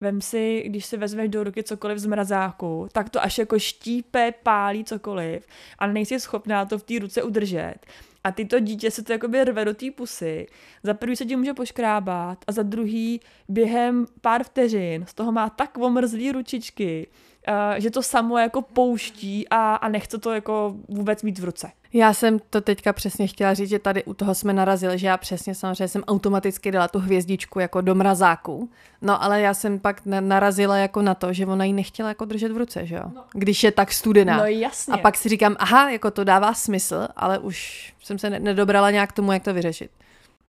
Vem 0.00 0.20
si, 0.20 0.62
když 0.66 0.86
si 0.86 0.96
vezmeš 0.96 1.28
do 1.28 1.44
ruky 1.44 1.62
cokoliv 1.62 1.98
z 1.98 2.06
mrazáku, 2.06 2.88
tak 2.92 3.10
to 3.10 3.22
až 3.22 3.38
jako 3.38 3.58
štípe, 3.58 4.34
pálí 4.42 4.84
cokoliv 4.84 5.46
a 5.78 5.86
nejsi 5.86 6.20
schopná 6.20 6.64
to 6.64 6.78
v 6.78 6.82
té 6.82 6.98
ruce 6.98 7.22
udržet. 7.22 7.74
A 8.24 8.32
ty 8.32 8.44
to 8.44 8.60
dítě 8.60 8.90
se 8.90 9.04
to 9.04 9.12
jakoby 9.12 9.44
rve 9.44 9.64
do 9.64 9.74
té 9.74 9.90
pusy. 9.90 10.46
Za 10.82 10.94
prvý 10.94 11.16
se 11.16 11.24
ti 11.24 11.36
může 11.36 11.54
poškrábat 11.54 12.44
a 12.46 12.52
za 12.52 12.62
druhý 12.62 13.20
během 13.48 14.06
pár 14.20 14.44
vteřin 14.44 15.04
z 15.08 15.14
toho 15.14 15.32
má 15.32 15.50
tak 15.50 15.78
omrzlý 15.78 16.32
ručičky, 16.32 17.08
že 17.76 17.90
to 17.90 18.02
samo 18.02 18.38
jako 18.38 18.62
pouští 18.62 19.48
a, 19.48 19.74
a 19.74 19.88
nechce 19.88 20.18
to 20.18 20.32
jako 20.32 20.74
vůbec 20.88 21.22
mít 21.22 21.38
v 21.38 21.44
ruce. 21.44 21.70
Já 21.92 22.14
jsem 22.14 22.38
to 22.50 22.60
teďka 22.60 22.92
přesně 22.92 23.26
chtěla 23.26 23.54
říct, 23.54 23.68
že 23.68 23.78
tady 23.78 24.04
u 24.04 24.14
toho 24.14 24.34
jsme 24.34 24.52
narazili, 24.52 24.98
že 24.98 25.06
já 25.06 25.16
přesně 25.16 25.54
samozřejmě 25.54 25.88
jsem 25.88 26.04
automaticky 26.06 26.70
dala 26.70 26.88
tu 26.88 26.98
hvězdičku 26.98 27.60
jako 27.60 27.80
do 27.80 27.94
mrazáku. 27.94 28.70
No 29.02 29.22
ale 29.22 29.40
já 29.40 29.54
jsem 29.54 29.78
pak 29.78 30.00
narazila 30.04 30.76
jako 30.76 31.02
na 31.02 31.14
to, 31.14 31.32
že 31.32 31.46
ona 31.46 31.64
ji 31.64 31.72
nechtěla 31.72 32.08
jako 32.08 32.24
držet 32.24 32.52
v 32.52 32.56
ruce, 32.56 32.86
že 32.86 32.94
jo? 32.94 33.02
No. 33.14 33.24
Když 33.32 33.62
je 33.62 33.72
tak 33.72 33.92
studená. 33.92 34.36
No 34.36 34.44
jasně. 34.44 34.94
A 34.94 34.98
pak 34.98 35.16
si 35.16 35.28
říkám, 35.28 35.56
aha, 35.58 35.90
jako 35.90 36.10
to 36.10 36.24
dává 36.24 36.54
smysl, 36.54 37.08
ale 37.16 37.38
už 37.38 37.92
jsem 38.02 38.18
se 38.18 38.30
nedobrala 38.30 38.90
nějak 38.90 39.12
tomu, 39.12 39.32
jak 39.32 39.42
to 39.42 39.54
vyřešit. 39.54 39.90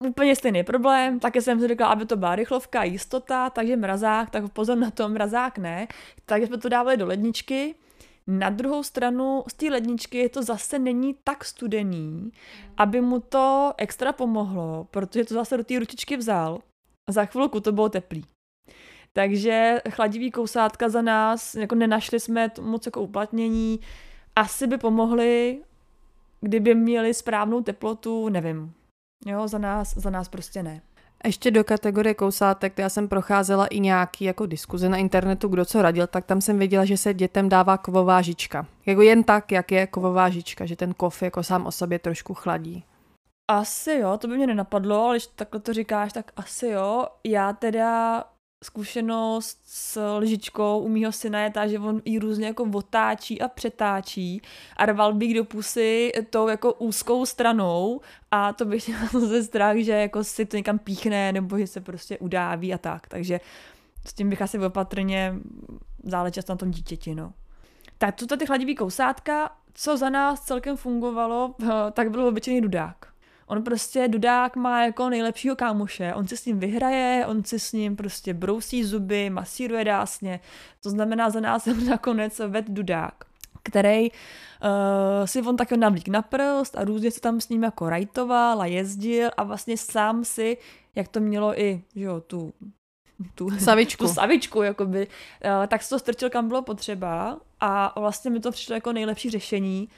Úplně 0.07 0.37
stejný 0.37 0.63
problém, 0.63 1.21
také 1.21 1.43
jsem 1.43 1.61
si 1.61 1.69
říkala, 1.69 1.93
aby 1.93 2.07
to 2.07 2.17
byla 2.17 2.37
rychlovka, 2.37 2.85
jistota, 2.85 3.51
takže 3.51 3.77
mrazák, 3.77 4.31
tak 4.31 4.53
pozor 4.53 4.79
na 4.79 4.91
to, 4.91 5.09
mrazák 5.09 5.59
ne. 5.59 5.89
Takže 6.27 6.47
jsme 6.47 6.59
to 6.59 6.69
dávali 6.69 6.97
do 6.97 7.07
ledničky, 7.07 7.75
na 8.31 8.51
druhou 8.51 8.83
stranu 8.83 9.45
z 9.49 9.55
té 9.55 9.67
ledničky 9.67 10.29
to 10.29 10.43
zase 10.43 10.79
není 10.79 11.17
tak 11.25 11.45
studený, 11.45 12.33
aby 12.77 13.01
mu 13.01 13.21
to 13.21 13.73
extra 13.77 14.13
pomohlo, 14.13 14.87
protože 14.91 15.25
to 15.25 15.35
zase 15.35 15.57
do 15.57 15.65
té 15.65 15.79
ručičky 15.79 16.17
vzal 16.17 16.59
a 17.09 17.13
za 17.13 17.25
chvilku 17.25 17.61
to 17.61 17.73
bylo 17.73 17.89
teplý. 17.89 18.25
Takže 19.13 19.81
chladivý 19.91 20.31
kousátka 20.31 20.89
za 20.89 21.03
nás, 21.03 21.55
jako 21.55 21.75
nenašli 21.75 22.21
jsme 22.21 22.51
moc 22.61 22.87
jako 22.87 23.03
uplatnění, 23.03 23.81
asi 24.37 24.67
by 24.67 24.79
pomohly, 24.79 25.63
kdyby 26.41 26.75
měli 26.75 27.15
správnou 27.15 27.63
teplotu, 27.63 28.29
nevím. 28.29 28.73
Jo, 29.27 29.49
za 29.49 29.59
nás, 29.59 29.95
za 29.95 30.11
nás 30.11 30.29
prostě 30.29 30.63
ne. 30.63 30.81
Ještě 31.25 31.51
do 31.51 31.65
kategorie 31.65 32.15
kousátek, 32.15 32.79
já 32.79 32.89
jsem 32.89 33.09
procházela 33.09 33.67
i 33.67 33.81
nějaký 33.81 34.25
jako 34.25 34.47
diskuze 34.47 34.89
na 34.89 34.97
internetu, 34.97 35.49
kdo 35.49 35.65
co 35.65 35.83
radil, 35.83 36.07
tak 36.07 36.25
tam 36.25 36.41
jsem 36.41 36.59
věděla, 36.59 36.85
že 36.85 36.97
se 36.97 37.15
dětem 37.15 37.49
dává 37.49 37.79
kovová 37.79 38.23
žička. 38.23 38.67
Jako 38.87 39.03
jen 39.03 39.25
tak, 39.25 39.53
jak 39.53 39.73
je 39.73 39.87
kovová 39.87 40.31
žička, 40.31 40.67
že 40.67 40.77
ten 40.77 40.95
kov 40.95 41.23
jako 41.23 41.43
sám 41.43 41.67
o 41.67 41.73
sobě 41.73 41.99
trošku 41.99 42.35
chladí. 42.35 42.85
Asi 43.51 43.93
jo, 43.93 44.19
to 44.19 44.29
by 44.29 44.37
mě 44.37 44.47
nenapadlo, 44.47 45.05
ale 45.05 45.15
když 45.15 45.27
takhle 45.27 45.61
to 45.61 45.73
říkáš, 45.73 46.13
tak 46.13 46.33
asi 46.37 46.67
jo. 46.67 47.07
Já 47.25 47.53
teda 47.53 48.25
zkušenost 48.65 49.59
s 49.65 50.17
lžičkou 50.19 50.81
u 50.81 50.89
mýho 50.89 51.13
syna 51.13 51.41
je 51.41 51.51
ta, 51.51 51.67
že 51.67 51.79
on 51.79 52.03
ji 52.05 52.19
různě 52.19 52.47
jako 52.47 52.71
otáčí 52.75 53.41
a 53.41 53.49
přetáčí 53.49 54.43
a 54.77 54.87
rval 54.87 55.13
bych 55.13 55.35
do 55.35 55.45
pusy 55.45 56.13
tou 56.31 56.49
jako 56.49 56.73
úzkou 56.73 57.27
stranou 57.27 58.01
a 58.31 58.53
to 58.53 58.65
bych 58.65 58.89
měla 58.89 59.09
ze 59.27 59.43
strach, 59.43 59.77
že 59.77 59.93
jako 59.93 60.25
si 60.25 60.47
to 60.47 60.57
někam 60.57 60.79
píchne 60.79 61.33
nebo 61.33 61.59
že 61.59 61.67
se 61.67 61.81
prostě 61.81 62.19
udáví 62.19 62.75
a 62.75 62.79
tak, 62.79 63.09
takže 63.09 63.41
s 64.07 64.15
tím 64.15 64.31
bych 64.31 64.43
asi 64.43 64.59
opatrně 64.59 65.35
záležet 66.05 66.49
na 66.49 66.57
tom 66.57 66.71
dítěti, 66.71 67.15
no. 67.15 67.33
Tak 67.99 68.15
to 68.15 68.37
ty 68.37 68.47
chladivý 68.47 68.75
kousátka, 68.75 69.51
co 69.75 69.97
za 69.97 70.11
nás 70.11 70.41
celkem 70.41 70.77
fungovalo, 70.77 71.55
tak 71.93 72.11
byl 72.11 72.27
obyčejný 72.27 72.61
dudák. 72.61 73.18
On 73.49 73.63
prostě 73.65 74.09
Dudák 74.09 74.57
má 74.57 74.85
jako 74.85 75.11
nejlepšího 75.11 75.57
kámoše, 75.57 76.15
on 76.15 76.29
si 76.29 76.37
s 76.37 76.47
ním 76.47 76.59
vyhraje, 76.59 77.27
on 77.27 77.45
si 77.45 77.59
s 77.59 77.73
ním 77.73 77.97
prostě 77.97 78.35
brousí 78.35 78.85
zuby, 78.85 79.31
masíruje 79.31 79.85
dásně, 79.85 80.41
to 80.83 80.91
znamená 80.91 81.31
za 81.31 81.41
nás 81.41 81.67
nakonec 81.89 82.39
ved 82.39 82.71
Dudák 82.71 83.29
který 83.63 84.11
uh, 84.11 84.17
si 85.25 85.43
on 85.43 85.57
taky 85.57 85.77
navlík 85.77 86.09
na 86.09 86.23
prst 86.23 86.77
a 86.77 86.85
různě 86.85 87.11
se 87.11 87.21
tam 87.21 87.41
s 87.41 87.49
ním 87.49 87.63
jako 87.63 87.91
rajtoval 87.91 88.61
a 88.61 88.67
jezdil 88.67 89.31
a 89.37 89.43
vlastně 89.43 89.77
sám 89.77 90.25
si, 90.25 90.57
jak 90.95 91.09
to 91.09 91.21
mělo 91.21 91.61
i, 91.61 91.83
že 91.97 92.05
jo, 92.05 92.21
tu 92.21 92.53
tu 93.35 93.51
savičku, 93.51 94.05
tu 94.07 94.13
savičku 94.15 94.63
jakoby, 94.63 95.07
uh, 95.07 95.67
tak 95.67 95.83
se 95.83 95.89
to 95.91 95.99
strčil 95.99 96.31
kam 96.31 96.49
bylo 96.49 96.63
potřeba 96.63 97.41
a 97.61 98.01
vlastně 98.01 98.31
mi 98.31 98.41
to 98.41 98.51
přišlo 98.51 98.75
jako 98.75 98.93
nejlepší 98.93 99.31
řešení, 99.31 99.89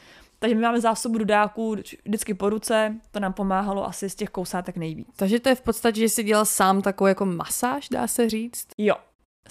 takže 0.40 0.54
my 0.54 0.62
máme 0.62 0.80
zásobu 0.80 1.18
dudáků 1.18 1.76
vždycky 2.04 2.34
po 2.34 2.50
ruce, 2.50 2.94
to 3.10 3.20
nám 3.20 3.32
pomáhalo 3.32 3.86
asi 3.86 4.10
z 4.10 4.14
těch 4.14 4.30
kousátek 4.30 4.76
nejvíc. 4.76 5.08
Takže 5.16 5.40
to 5.40 5.48
je 5.48 5.54
v 5.54 5.60
podstatě, 5.60 6.00
že 6.00 6.08
si 6.08 6.22
dělal 6.22 6.44
sám 6.44 6.82
takovou 6.82 7.08
jako 7.08 7.26
masáž, 7.26 7.88
dá 7.88 8.06
se 8.06 8.28
říct? 8.28 8.66
Jo. 8.78 8.94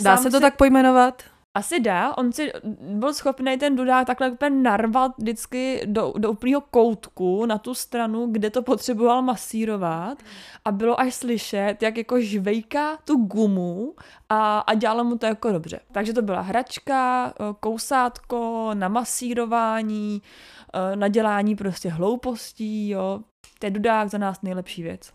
Dá 0.01 0.15
sám 0.15 0.23
se 0.23 0.29
to 0.29 0.37
si... 0.37 0.41
tak 0.41 0.57
pojmenovat? 0.57 1.23
Asi 1.59 1.79
dá, 1.79 2.17
on 2.17 2.31
si 2.31 2.51
byl 2.81 3.13
schopný 3.13 3.57
ten 3.57 3.75
dudák 3.75 4.07
takhle 4.07 4.31
úplně 4.31 4.49
narvat 4.49 5.11
vždycky 5.17 5.81
do, 5.85 6.13
do 6.17 6.31
úplného 6.31 6.61
koutku 6.61 7.45
na 7.45 7.57
tu 7.57 7.73
stranu, 7.73 8.27
kde 8.31 8.49
to 8.49 8.61
potřeboval 8.61 9.21
masírovat 9.21 10.17
a 10.65 10.71
bylo 10.71 10.99
až 10.99 11.13
slyšet, 11.13 11.75
jak 11.81 11.97
jako 11.97 12.21
žvejká 12.21 12.97
tu 13.05 13.17
gumu 13.17 13.93
a, 14.29 14.59
a 14.59 14.73
dělalo 14.73 15.03
mu 15.03 15.17
to 15.17 15.25
jako 15.25 15.51
dobře. 15.51 15.79
Takže 15.91 16.13
to 16.13 16.21
byla 16.21 16.41
hračka, 16.41 17.33
kousátko, 17.59 18.71
na 18.73 18.87
masírování, 18.87 20.21
na 20.95 21.07
dělání 21.07 21.55
prostě 21.55 21.89
hloupostí, 21.89 22.89
jo. 22.89 23.19
To 23.59 23.65
je 23.65 23.71
dudák 23.71 24.09
za 24.09 24.17
nás 24.17 24.41
nejlepší 24.41 24.83
věc. 24.83 25.11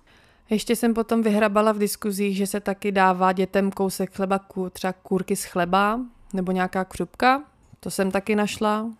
Ještě 0.50 0.76
jsem 0.76 0.94
potom 0.94 1.22
vyhrabala 1.22 1.72
v 1.72 1.78
diskuzích, 1.78 2.36
že 2.36 2.46
se 2.46 2.60
taky 2.60 2.92
dává 2.92 3.32
dětem 3.32 3.70
kousek 3.70 4.16
chleba, 4.16 4.40
třeba 4.72 4.92
kůrky 4.92 5.36
z 5.36 5.44
chleba, 5.44 6.00
nebo 6.34 6.52
nějaká 6.52 6.84
křupka, 6.84 7.44
to 7.80 7.90
jsem 7.90 8.10
taky 8.10 8.36
našla. 8.36 8.82
Uh, 8.82 8.92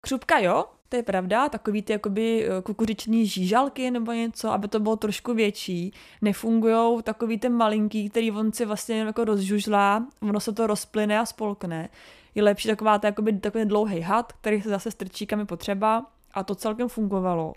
křupka 0.00 0.38
jo, 0.38 0.64
to 0.90 0.96
je 0.96 1.02
pravda, 1.02 1.48
takový 1.48 1.82
ty 1.82 1.92
jakoby 1.92 2.48
eh, 2.48 2.62
kukuřiční 2.62 3.26
žížalky 3.26 3.90
nebo 3.90 4.12
něco, 4.12 4.50
aby 4.50 4.68
to 4.68 4.80
bylo 4.80 4.96
trošku 4.96 5.34
větší. 5.34 5.92
Nefungují 6.22 7.02
takový 7.02 7.38
ten 7.38 7.52
malinký, 7.52 8.10
který 8.10 8.32
on 8.32 8.52
si 8.52 8.64
vlastně 8.64 9.00
jako 9.00 9.24
rozžužlá, 9.24 10.06
ono 10.22 10.40
se 10.40 10.52
to 10.52 10.66
rozplyne 10.66 11.18
a 11.18 11.26
spolkne. 11.26 11.88
Je 12.34 12.42
lepší 12.42 12.68
taková 12.68 12.98
ta, 12.98 13.08
jakoby, 13.08 13.32
takový 13.32 13.64
dlouhý 13.64 14.00
had, 14.00 14.32
který 14.32 14.62
se 14.62 14.68
zase 14.68 14.90
strčí 14.90 15.26
kam 15.26 15.38
je 15.38 15.44
potřeba 15.44 16.06
a 16.34 16.44
to 16.44 16.54
celkem 16.54 16.88
fungovalo. 16.88 17.52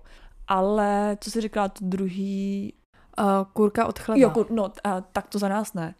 Ale 0.47 1.17
co 1.21 1.31
si 1.31 1.41
říkala, 1.41 1.69
to 1.69 1.79
druhý... 1.81 2.73
Uh, 3.19 3.25
kurka 3.53 3.85
od 3.85 3.99
chleba. 3.99 4.21
Jo, 4.21 4.29
kur, 4.29 4.47
no, 4.49 4.63
uh, 4.63 4.71
tak 5.11 5.27
to 5.27 5.39
za 5.39 5.47
nás 5.47 5.73
ne. 5.73 5.95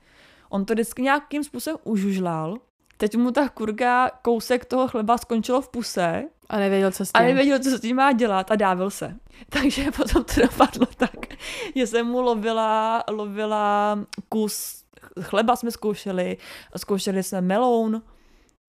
On 0.50 0.66
to 0.66 0.74
vždycky 0.74 1.02
nějakým 1.02 1.44
způsobem 1.44 1.78
užužlal, 1.84 2.58
Teď 3.04 3.16
mu 3.16 3.32
ta 3.32 3.50
kurka 3.50 4.10
kousek 4.22 4.66
toho 4.66 4.88
chleba 4.88 5.18
skončilo 5.18 5.62
v 5.62 5.70
puse. 5.70 6.24
A 6.50 6.58
nevěděl, 6.58 6.92
co 6.92 7.06
s 7.06 7.12
tím. 7.12 7.22
A 7.22 7.28
nevěděl, 7.28 7.60
co 7.60 7.70
s 7.70 7.82
tím 7.82 7.96
má 7.96 8.12
dělat 8.12 8.52
a 8.52 8.56
dávil 8.56 8.90
se. 8.90 9.16
Takže 9.50 9.92
potom 9.92 10.24
to 10.24 10.42
dopadlo 10.42 10.86
tak, 10.98 11.34
že 11.76 11.88
jsem 11.88 12.08
mu 12.08 12.22
lovila, 12.22 13.04
lovila 13.10 14.00
kus 14.30 14.84
chleba 15.22 15.56
jsme 15.56 15.72
zkoušeli, 15.72 16.38
zkoušeli 16.78 17.24
jsme 17.24 17.42
meloun 17.42 18.02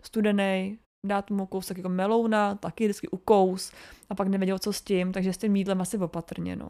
studený, 0.02 0.78
dát 1.06 1.30
mu 1.30 1.46
kousek 1.46 1.76
jako 1.76 1.88
melouna, 1.88 2.54
taky 2.54 2.84
vždycky 2.84 3.08
ukous 3.08 3.72
a 4.10 4.14
pak 4.14 4.28
nevěděl, 4.28 4.58
co 4.58 4.72
s 4.72 4.80
tím, 4.80 5.12
takže 5.12 5.32
s 5.32 5.38
tím 5.38 5.56
jídlem 5.56 5.80
asi 5.80 5.98
opatrně, 5.98 6.56
no. 6.56 6.68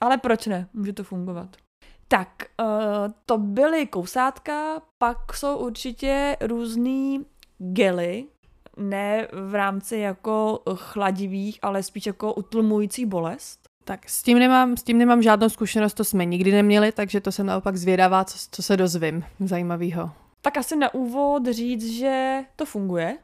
Ale 0.00 0.18
proč 0.18 0.46
ne? 0.46 0.68
Může 0.72 0.92
to 0.92 1.04
fungovat. 1.04 1.56
Tak, 2.08 2.28
uh, 2.60 2.66
to 3.26 3.38
byly 3.38 3.86
kousátka, 3.86 4.82
pak 4.98 5.34
jsou 5.34 5.56
určitě 5.56 6.36
různý 6.40 7.26
gely, 7.58 8.26
ne 8.76 9.28
v 9.32 9.54
rámci 9.54 9.96
jako 9.96 10.62
chladivých, 10.74 11.58
ale 11.62 11.82
spíš 11.82 12.06
jako 12.06 12.34
utlumující 12.34 13.06
bolest. 13.06 13.60
Tak 13.84 14.08
s 14.08 14.22
tím 14.22 14.38
nemám, 14.38 14.76
s 14.76 14.82
tím 14.82 14.98
nemám 14.98 15.22
žádnou 15.22 15.48
zkušenost, 15.48 15.94
to 15.94 16.04
jsme 16.04 16.24
nikdy 16.24 16.52
neměli, 16.52 16.92
takže 16.92 17.20
to 17.20 17.32
jsem 17.32 17.46
naopak 17.46 17.76
zvědavá, 17.76 18.24
co, 18.24 18.38
co 18.50 18.62
se 18.62 18.76
dozvím 18.76 19.24
zajímavého. 19.40 20.10
Tak 20.42 20.56
asi 20.56 20.76
na 20.76 20.94
úvod 20.94 21.46
říct, 21.46 21.92
že 21.92 22.40
to 22.56 22.66
funguje, 22.66 23.18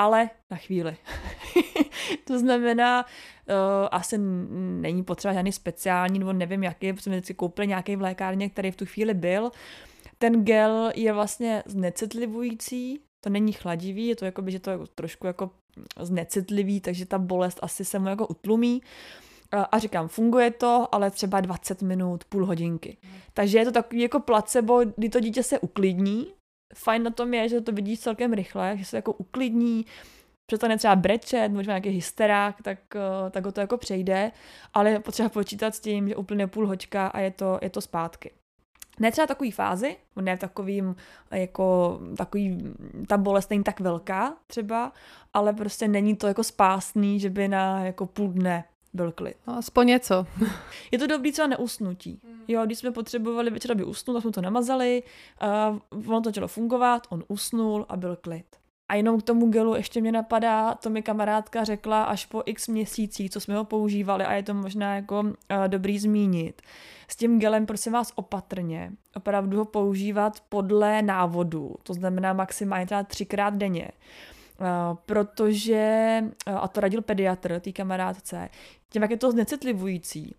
ale 0.00 0.30
na 0.50 0.56
chvíli. 0.56 0.96
to 2.24 2.38
znamená, 2.38 3.04
uh, 3.04 3.54
asi 3.90 4.18
není 4.18 5.02
potřeba 5.02 5.34
žádný 5.34 5.52
speciální, 5.52 6.18
nebo 6.18 6.32
nevím 6.32 6.62
jaký, 6.62 6.92
protože 6.92 7.02
jsme 7.02 7.22
si 7.22 7.34
koupili 7.34 7.66
nějaký 7.66 7.96
v 7.96 8.00
lékárně, 8.00 8.48
který 8.48 8.70
v 8.70 8.76
tu 8.76 8.86
chvíli 8.86 9.14
byl. 9.14 9.50
Ten 10.18 10.44
gel 10.44 10.92
je 10.94 11.12
vlastně 11.12 11.62
znecitlivující, 11.66 13.00
to 13.20 13.30
není 13.30 13.52
chladivý, 13.52 14.06
je 14.06 14.16
to 14.16 14.24
jako 14.24 14.42
by, 14.42 14.52
že 14.52 14.60
to 14.60 14.70
je 14.70 14.78
trošku 14.94 15.26
jako 15.26 15.50
znecitlivý, 16.00 16.80
takže 16.80 17.06
ta 17.06 17.18
bolest 17.18 17.58
asi 17.62 17.84
se 17.84 17.98
mu 17.98 18.08
jako 18.08 18.26
utlumí. 18.26 18.82
A 19.72 19.78
říkám, 19.78 20.08
funguje 20.08 20.50
to, 20.50 20.94
ale 20.94 21.10
třeba 21.10 21.40
20 21.40 21.82
minut, 21.82 22.24
půl 22.24 22.46
hodinky. 22.46 22.96
Takže 23.34 23.58
je 23.58 23.64
to 23.64 23.72
takový 23.72 24.00
jako 24.00 24.20
placebo, 24.20 24.80
kdy 24.96 25.08
to 25.08 25.20
dítě 25.20 25.42
se 25.42 25.58
uklidní, 25.58 26.26
fajn 26.74 27.02
na 27.02 27.10
tom 27.10 27.34
je, 27.34 27.48
že 27.48 27.60
to 27.60 27.72
vidíš 27.72 28.00
celkem 28.00 28.32
rychle, 28.32 28.76
že 28.76 28.84
se 28.84 28.96
jako 28.96 29.12
uklidní, 29.12 29.86
přestane 30.50 30.78
třeba 30.78 30.96
brečet, 30.96 31.48
možná 31.48 31.72
nějaký 31.72 31.88
hysterák, 31.88 32.62
tak, 32.62 32.78
eh, 32.96 33.30
tak 33.30 33.44
ho 33.44 33.52
to 33.52 33.60
jako 33.60 33.76
přejde, 33.76 34.32
ale 34.74 34.90
je 34.90 35.00
potřeba 35.00 35.28
počítat 35.28 35.74
s 35.74 35.80
tím, 35.80 36.08
že 36.08 36.16
úplně 36.16 36.46
půl 36.46 36.66
hoďka 36.66 37.06
a 37.06 37.18
je 37.18 37.30
to, 37.30 37.58
je 37.62 37.70
to 37.70 37.80
zpátky. 37.80 38.30
Ne 39.00 39.12
třeba 39.12 39.26
takový 39.26 39.50
fázi, 39.50 39.96
ne 40.16 40.36
takovým, 40.36 40.96
jako 41.30 41.98
takový, 42.16 42.58
ta 43.06 43.16
bolest 43.16 43.50
není 43.50 43.64
tak 43.64 43.80
velká 43.80 44.36
třeba, 44.46 44.92
ale 45.34 45.52
prostě 45.52 45.88
není 45.88 46.16
to 46.16 46.26
jako 46.26 46.44
spásný, 46.44 47.20
že 47.20 47.30
by 47.30 47.48
na 47.48 47.84
jako 47.84 48.06
půl 48.06 48.28
dne 48.28 48.64
byl 48.92 49.12
klid. 49.12 49.36
No, 49.46 49.56
aspoň 49.56 49.86
něco. 49.86 50.26
Je 50.90 50.98
to 50.98 51.06
dobrý 51.06 51.32
třeba 51.32 51.48
neusnutí. 51.48 52.20
Hmm. 52.24 52.40
Jo, 52.48 52.66
když 52.66 52.78
jsme 52.78 52.90
potřebovali 52.90 53.50
večer, 53.50 53.72
aby 53.72 53.84
usnul, 53.84 54.14
tak 54.14 54.22
jsme 54.22 54.32
to 54.32 54.40
namazali, 54.40 55.02
uh, 55.92 56.08
ono 56.08 56.20
to 56.20 56.28
začalo 56.28 56.48
fungovat, 56.48 57.06
on 57.10 57.24
usnul 57.28 57.86
a 57.88 57.96
byl 57.96 58.16
klid. 58.16 58.59
A 58.90 58.94
jenom 58.94 59.20
k 59.20 59.22
tomu 59.22 59.50
gelu 59.50 59.74
ještě 59.74 60.00
mě 60.00 60.12
napadá, 60.12 60.74
to 60.74 60.90
mi 60.90 61.02
kamarádka 61.02 61.64
řekla 61.64 62.04
až 62.04 62.26
po 62.26 62.42
x 62.46 62.68
měsících, 62.68 63.30
co 63.30 63.40
jsme 63.40 63.56
ho 63.56 63.64
používali 63.64 64.24
a 64.24 64.32
je 64.32 64.42
to 64.42 64.54
možná 64.54 64.94
jako 64.94 65.20
uh, 65.20 65.32
dobrý 65.66 65.98
zmínit. 65.98 66.62
S 67.08 67.16
tím 67.16 67.40
gelem 67.40 67.66
prosím 67.66 67.92
vás 67.92 68.12
opatrně, 68.14 68.92
opravdu 69.14 69.58
ho 69.58 69.64
používat 69.64 70.40
podle 70.48 71.02
návodu, 71.02 71.74
to 71.82 71.94
znamená 71.94 72.32
maximálně 72.32 72.86
třeba 72.86 73.02
třikrát 73.02 73.54
denně. 73.54 73.88
Uh, 74.60 74.96
protože, 75.06 76.24
uh, 76.48 76.58
a 76.60 76.68
to 76.68 76.80
radil 76.80 77.02
pediatr, 77.02 77.60
té 77.60 77.72
kamarádce, 77.72 78.48
tím, 78.88 79.02
jak 79.02 79.10
je 79.10 79.16
to 79.16 79.30
znecitlivující, 79.30 80.34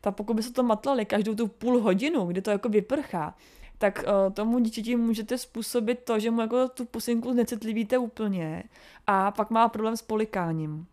tak 0.00 0.14
pokud 0.14 0.34
by 0.34 0.42
se 0.42 0.52
to 0.52 0.62
matlali 0.62 1.04
každou 1.04 1.34
tu 1.34 1.48
půl 1.48 1.80
hodinu, 1.80 2.26
kdy 2.26 2.42
to 2.42 2.50
jako 2.50 2.68
vyprchá, 2.68 3.34
tak 3.78 4.04
uh, 4.06 4.32
tomu 4.32 4.58
dítěti 4.58 4.96
můžete 4.96 5.38
způsobit 5.38 6.04
to, 6.04 6.18
že 6.18 6.30
mu 6.30 6.40
jako 6.40 6.68
tu 6.68 6.84
pusinku 6.84 7.32
znecitlivíte 7.32 7.98
úplně 7.98 8.64
a 9.06 9.30
pak 9.30 9.50
má 9.50 9.68
problém 9.68 9.96
s 9.96 10.02
polikáním. 10.02 10.86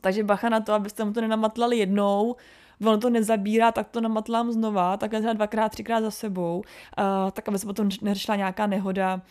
Takže 0.00 0.24
bacha 0.24 0.48
na 0.48 0.60
to, 0.60 0.72
abyste 0.72 1.04
mu 1.04 1.12
to 1.12 1.20
nenamatlali 1.20 1.78
jednou, 1.78 2.36
ono 2.80 2.98
to 2.98 3.10
nezabírá, 3.10 3.72
tak 3.72 3.88
to 3.88 4.00
namatlám 4.00 4.52
znova, 4.52 4.96
tak 4.96 5.10
třeba 5.10 5.32
dvakrát, 5.32 5.68
třikrát 5.68 6.00
za 6.00 6.10
sebou, 6.10 6.56
uh, 6.58 7.30
tak 7.30 7.48
aby 7.48 7.58
se 7.58 7.66
potom 7.66 7.88
neřešila 8.02 8.36
nějaká 8.36 8.66
nehoda, 8.66 9.22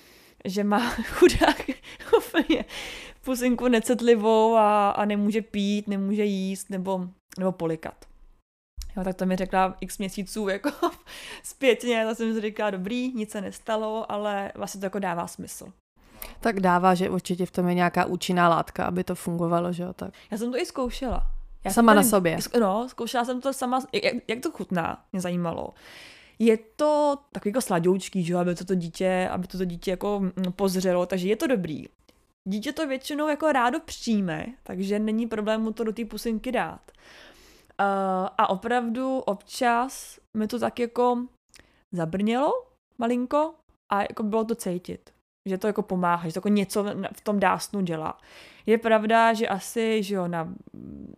že 0.45 0.63
má 0.63 0.89
chudák 0.89 1.69
úplně 2.17 2.65
pusinku 3.23 3.67
necitlivou 3.67 4.55
a, 4.55 4.89
a 4.89 5.05
nemůže 5.05 5.41
pít, 5.41 5.87
nemůže 5.87 6.23
jíst 6.23 6.69
nebo, 6.69 7.07
nebo 7.39 7.51
polikat. 7.51 8.06
Jo, 8.97 9.03
tak 9.03 9.15
to 9.15 9.25
mi 9.25 9.35
řekla 9.35 9.77
x 9.79 9.97
měsíců 9.97 10.47
jako 10.49 10.71
zpětně, 11.43 12.05
tak 12.05 12.17
jsem 12.17 12.33
si 12.33 12.41
říkala, 12.41 12.69
dobrý, 12.69 13.13
nic 13.13 13.31
se 13.31 13.41
nestalo, 13.41 14.11
ale 14.11 14.51
vlastně 14.55 14.79
to 14.79 14.85
jako 14.85 14.99
dává 14.99 15.27
smysl. 15.27 15.67
Tak 16.39 16.59
dává, 16.59 16.95
že 16.95 17.09
určitě 17.09 17.45
v 17.45 17.51
tom 17.51 17.67
je 17.67 17.73
nějaká 17.73 18.05
účinná 18.05 18.49
látka, 18.49 18.85
aby 18.85 19.03
to 19.03 19.15
fungovalo, 19.15 19.73
že 19.73 19.83
jo? 19.83 19.93
Tak. 19.93 20.13
Já 20.31 20.37
jsem 20.37 20.51
to 20.51 20.57
i 20.57 20.65
zkoušela. 20.65 21.23
Já 21.63 21.73
sama 21.73 21.93
tady, 21.93 22.05
na 22.05 22.09
sobě. 22.09 22.37
No, 22.59 22.89
zkoušela 22.89 23.25
jsem 23.25 23.41
to 23.41 23.53
sama, 23.53 23.79
jak, 24.03 24.13
jak 24.27 24.39
to 24.39 24.51
chutná, 24.51 25.03
mě 25.11 25.21
zajímalo. 25.21 25.73
Je 26.39 26.57
to 26.75 27.17
takový 27.31 27.49
jako 27.49 27.61
sladoučký, 27.61 28.23
že 28.23 28.35
aby 28.35 28.55
to, 28.55 28.65
to 28.65 28.75
dítě, 28.75 29.29
aby 29.31 29.47
to, 29.47 29.57
to 29.57 29.65
dítě 29.65 29.91
jako 29.91 30.19
mm, 30.19 30.31
pozřelo, 30.55 31.05
takže 31.05 31.27
je 31.27 31.35
to 31.35 31.47
dobrý. 31.47 31.85
Dítě 32.45 32.73
to 32.73 32.87
většinou 32.87 33.27
jako 33.27 33.51
rádo 33.51 33.79
přijme, 33.79 34.45
takže 34.63 34.99
není 34.99 35.27
problém 35.27 35.61
mu 35.61 35.71
to 35.71 35.83
do 35.83 35.93
té 35.93 36.05
pusinky 36.05 36.51
dát. 36.51 36.91
Uh, 37.79 38.27
a 38.37 38.49
opravdu 38.49 39.19
občas 39.19 40.19
mi 40.37 40.47
to 40.47 40.59
tak 40.59 40.79
jako 40.79 41.25
zabrnělo 41.91 42.51
malinko 42.97 43.53
a 43.91 44.01
jako 44.01 44.23
bylo 44.23 44.43
to 44.43 44.55
cítit. 44.55 45.09
že 45.47 45.57
to 45.57 45.67
jako 45.67 45.81
pomáhá, 45.81 46.27
že 46.27 46.33
to 46.33 46.37
jako 46.37 46.47
něco 46.47 46.85
v 47.13 47.21
tom 47.21 47.39
dásnu 47.39 47.81
dělá. 47.81 48.17
Je 48.65 48.77
pravda, 48.77 49.33
že 49.33 49.47
asi, 49.47 50.03
že 50.03 50.15
jo, 50.15 50.27
na 50.27 50.53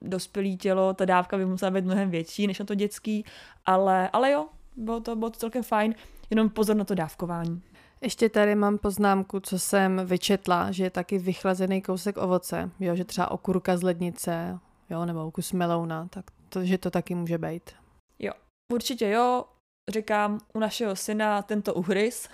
dospělý 0.01 0.57
tělo 0.57 0.93
ta 0.93 1.05
dávka 1.05 1.37
by 1.37 1.45
musela 1.45 1.71
být 1.71 1.85
mnohem 1.85 2.09
větší 2.09 2.47
než 2.47 2.59
na 2.59 2.65
to 2.65 2.75
dětský, 2.75 3.25
ale, 3.65 4.09
ale 4.13 4.31
jo, 4.31 4.47
bylo 4.75 4.99
to, 4.99 5.15
bylo 5.15 5.29
to 5.29 5.39
celkem 5.39 5.63
fajn, 5.63 5.95
jenom 6.29 6.49
pozor 6.49 6.75
na 6.75 6.83
to 6.83 6.95
dávkování. 6.95 7.61
Ještě 8.01 8.29
tady 8.29 8.55
mám 8.55 8.77
poznámku, 8.77 9.39
co 9.39 9.59
jsem 9.59 10.01
vyčetla, 10.05 10.71
že 10.71 10.83
je 10.83 10.89
taky 10.89 11.17
vychlazený 11.17 11.81
kousek 11.81 12.17
ovoce, 12.17 12.71
jo, 12.79 12.95
že 12.95 13.05
třeba 13.05 13.31
okurka 13.31 13.77
z 13.77 13.83
lednice, 13.83 14.59
jo, 14.89 15.05
nebo 15.05 15.31
kus 15.31 15.51
melouna, 15.53 16.07
tak 16.09 16.25
to, 16.49 16.65
že 16.65 16.77
to 16.77 16.91
taky 16.91 17.15
může 17.15 17.37
být. 17.37 17.71
Jo, 18.19 18.31
určitě 18.73 19.09
jo, 19.09 19.45
říkám, 19.89 20.39
u 20.53 20.59
našeho 20.59 20.95
syna 20.95 21.41
tento 21.41 21.73
uhryz. 21.73 22.29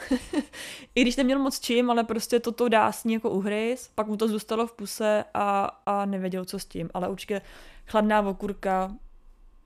I 0.96 1.02
když 1.02 1.16
neměl 1.16 1.40
moc 1.40 1.60
čím, 1.60 1.90
ale 1.90 2.04
prostě 2.04 2.40
toto 2.40 2.70
dásní 2.70 3.14
jako 3.14 3.30
uhryz, 3.30 3.92
pak 3.96 4.08
mu 4.08 4.18
to 4.18 4.28
zůstalo 4.28 4.68
v 4.68 4.74
puse 4.74 5.24
a, 5.34 5.66
a 5.86 6.06
nevěděl, 6.06 6.46
co 6.46 6.60
s 6.60 6.66
tím. 6.66 6.90
Ale 6.94 7.10
určitě 7.10 7.42
chladná 7.88 8.22
okurka 8.22 8.96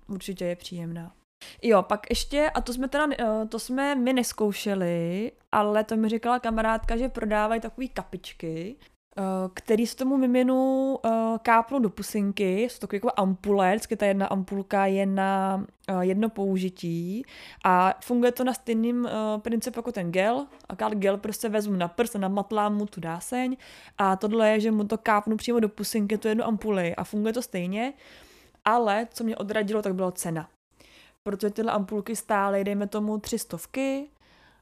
určitě 0.07 0.45
je 0.45 0.55
příjemná. 0.55 1.13
Jo, 1.61 1.83
pak 1.83 2.09
ještě, 2.09 2.49
a 2.49 2.61
to 2.61 2.73
jsme 2.73 2.87
teda, 2.87 3.07
eh, 3.19 3.45
to 3.45 3.59
jsme 3.59 3.95
my 3.95 4.13
neskoušeli, 4.13 5.31
ale 5.51 5.83
to 5.83 5.97
mi 5.97 6.09
říkala 6.09 6.39
kamarádka, 6.39 6.97
že 6.97 7.09
prodávají 7.09 7.61
takové 7.61 7.87
kapičky, 7.87 8.75
který 9.53 9.87
z 9.87 9.95
tomu 9.95 10.17
miminu 10.17 10.97
eh, 11.05 11.09
kápnou 11.41 11.79
do 11.79 11.89
pusinky, 11.89 12.61
jsou 12.63 12.79
takové 12.79 12.97
jako 12.97 13.11
ampule, 13.15 13.71
vždycky 13.71 13.95
ta 13.95 14.05
jedna 14.05 14.27
ampulka 14.27 14.85
je 14.85 15.05
na 15.05 15.65
jedno 15.99 16.29
použití. 16.29 17.25
A 17.65 17.93
funguje 18.03 18.31
to 18.31 18.43
na 18.43 18.53
stejným 18.53 19.09
principu 19.41 19.79
jako 19.79 19.91
ten 19.91 20.11
gel, 20.11 20.47
a 20.69 20.89
gel 20.89 21.17
prostě 21.17 21.49
vezmu 21.49 21.75
na 21.75 21.87
prst 21.87 22.15
a 22.15 22.19
namatlám 22.19 22.75
mu 22.75 22.85
tu 22.85 23.01
dáseň. 23.01 23.57
A 23.97 24.15
tohle 24.15 24.49
je, 24.49 24.59
že 24.59 24.71
mu 24.71 24.83
to 24.83 24.97
kápnu 24.97 25.37
přímo 25.37 25.59
do 25.59 25.69
pusinky, 25.69 26.17
tu 26.17 26.27
jednu 26.27 26.43
ampuli. 26.43 26.95
A 26.95 27.03
funguje 27.03 27.33
to 27.33 27.41
stejně, 27.41 27.93
ale 28.65 29.07
co 29.13 29.23
mě 29.23 29.37
odradilo, 29.37 29.81
tak 29.81 29.95
byla 29.95 30.11
cena. 30.11 30.49
Protože 31.23 31.49
tyhle 31.49 31.71
ampulky 31.71 32.15
stály, 32.15 32.63
dejme 32.63 32.87
tomu, 32.87 33.17
tři 33.17 33.39
stovky, 33.39 34.09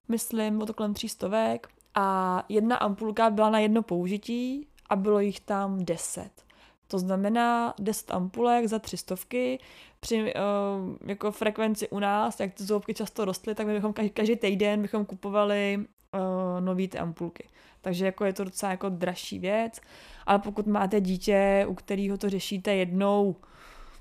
myslím, 0.07 0.61
o 0.61 0.65
to 0.65 0.73
kolem 0.73 0.93
tří 0.93 1.09
stovek, 1.09 1.67
a 1.99 2.43
jedna 2.49 2.75
ampulka 2.75 3.29
byla 3.29 3.49
na 3.49 3.59
jedno 3.59 3.83
použití 3.83 4.67
a 4.89 4.95
bylo 4.95 5.19
jich 5.19 5.39
tam 5.39 5.85
deset. 5.85 6.31
To 6.87 6.99
znamená 6.99 7.73
10 7.79 8.11
ampulek 8.11 8.67
za 8.67 8.79
tři 8.79 8.97
stovky. 8.97 9.59
Při 9.99 10.33
uh, 10.33 10.95
jako 11.05 11.31
frekvenci 11.31 11.89
u 11.89 11.99
nás, 11.99 12.39
jak 12.39 12.53
ty 12.53 12.63
zoubky 12.63 12.93
často 12.93 13.25
rostly, 13.25 13.55
tak 13.55 13.67
my 13.67 13.73
bychom 13.73 13.93
každý, 13.93 14.09
každý 14.09 14.35
týden 14.35 14.81
bychom 14.81 15.05
kupovali 15.05 15.77
uh, 16.13 16.61
nový 16.61 16.87
ty 16.87 16.97
ampulky. 16.97 17.47
Takže 17.81 18.05
jako 18.05 18.25
je 18.25 18.33
to 18.33 18.43
docela 18.43 18.71
jako 18.71 18.89
dražší 18.89 19.39
věc. 19.39 19.81
Ale 20.25 20.39
pokud 20.39 20.67
máte 20.67 21.01
dítě, 21.01 21.65
u 21.67 21.73
kterého 21.73 22.17
to 22.17 22.29
řešíte 22.29 22.75
jednou 22.75 23.35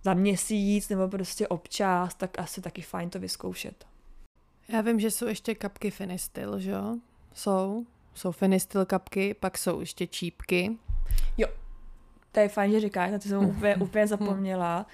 za 0.05 0.15
měsíc 0.15 0.89
nebo 0.89 1.09
prostě 1.09 1.49
občas, 1.49 2.15
tak 2.15 2.39
asi 2.39 2.61
taky 2.61 2.83
fajn 2.83 3.11
to 3.11 3.19
vyzkoušet. 3.19 3.85
Já 4.69 4.81
vím, 4.81 5.01
že 5.01 5.11
jsou 5.11 5.27
ještě 5.27 5.55
kapky 5.55 5.91
Finistil, 5.91 6.59
že 6.59 6.71
jo? 6.71 6.97
Jsou. 7.37 7.87
Jsou 8.15 8.33
Finistil 8.33 8.87
kapky, 8.87 9.35
pak 9.35 9.59
jsou 9.59 9.81
ještě 9.81 10.07
čípky. 10.07 10.79
Jo, 11.39 11.49
to 12.33 12.41
je 12.41 12.49
fajn, 12.49 12.73
že 12.73 12.81
říkáš, 12.81 13.13
na 13.13 13.19
ty 13.19 13.29
jsem 13.29 13.45
úplně, 13.45 13.77
úplně 13.81 14.07
zapomněla. 14.07 14.87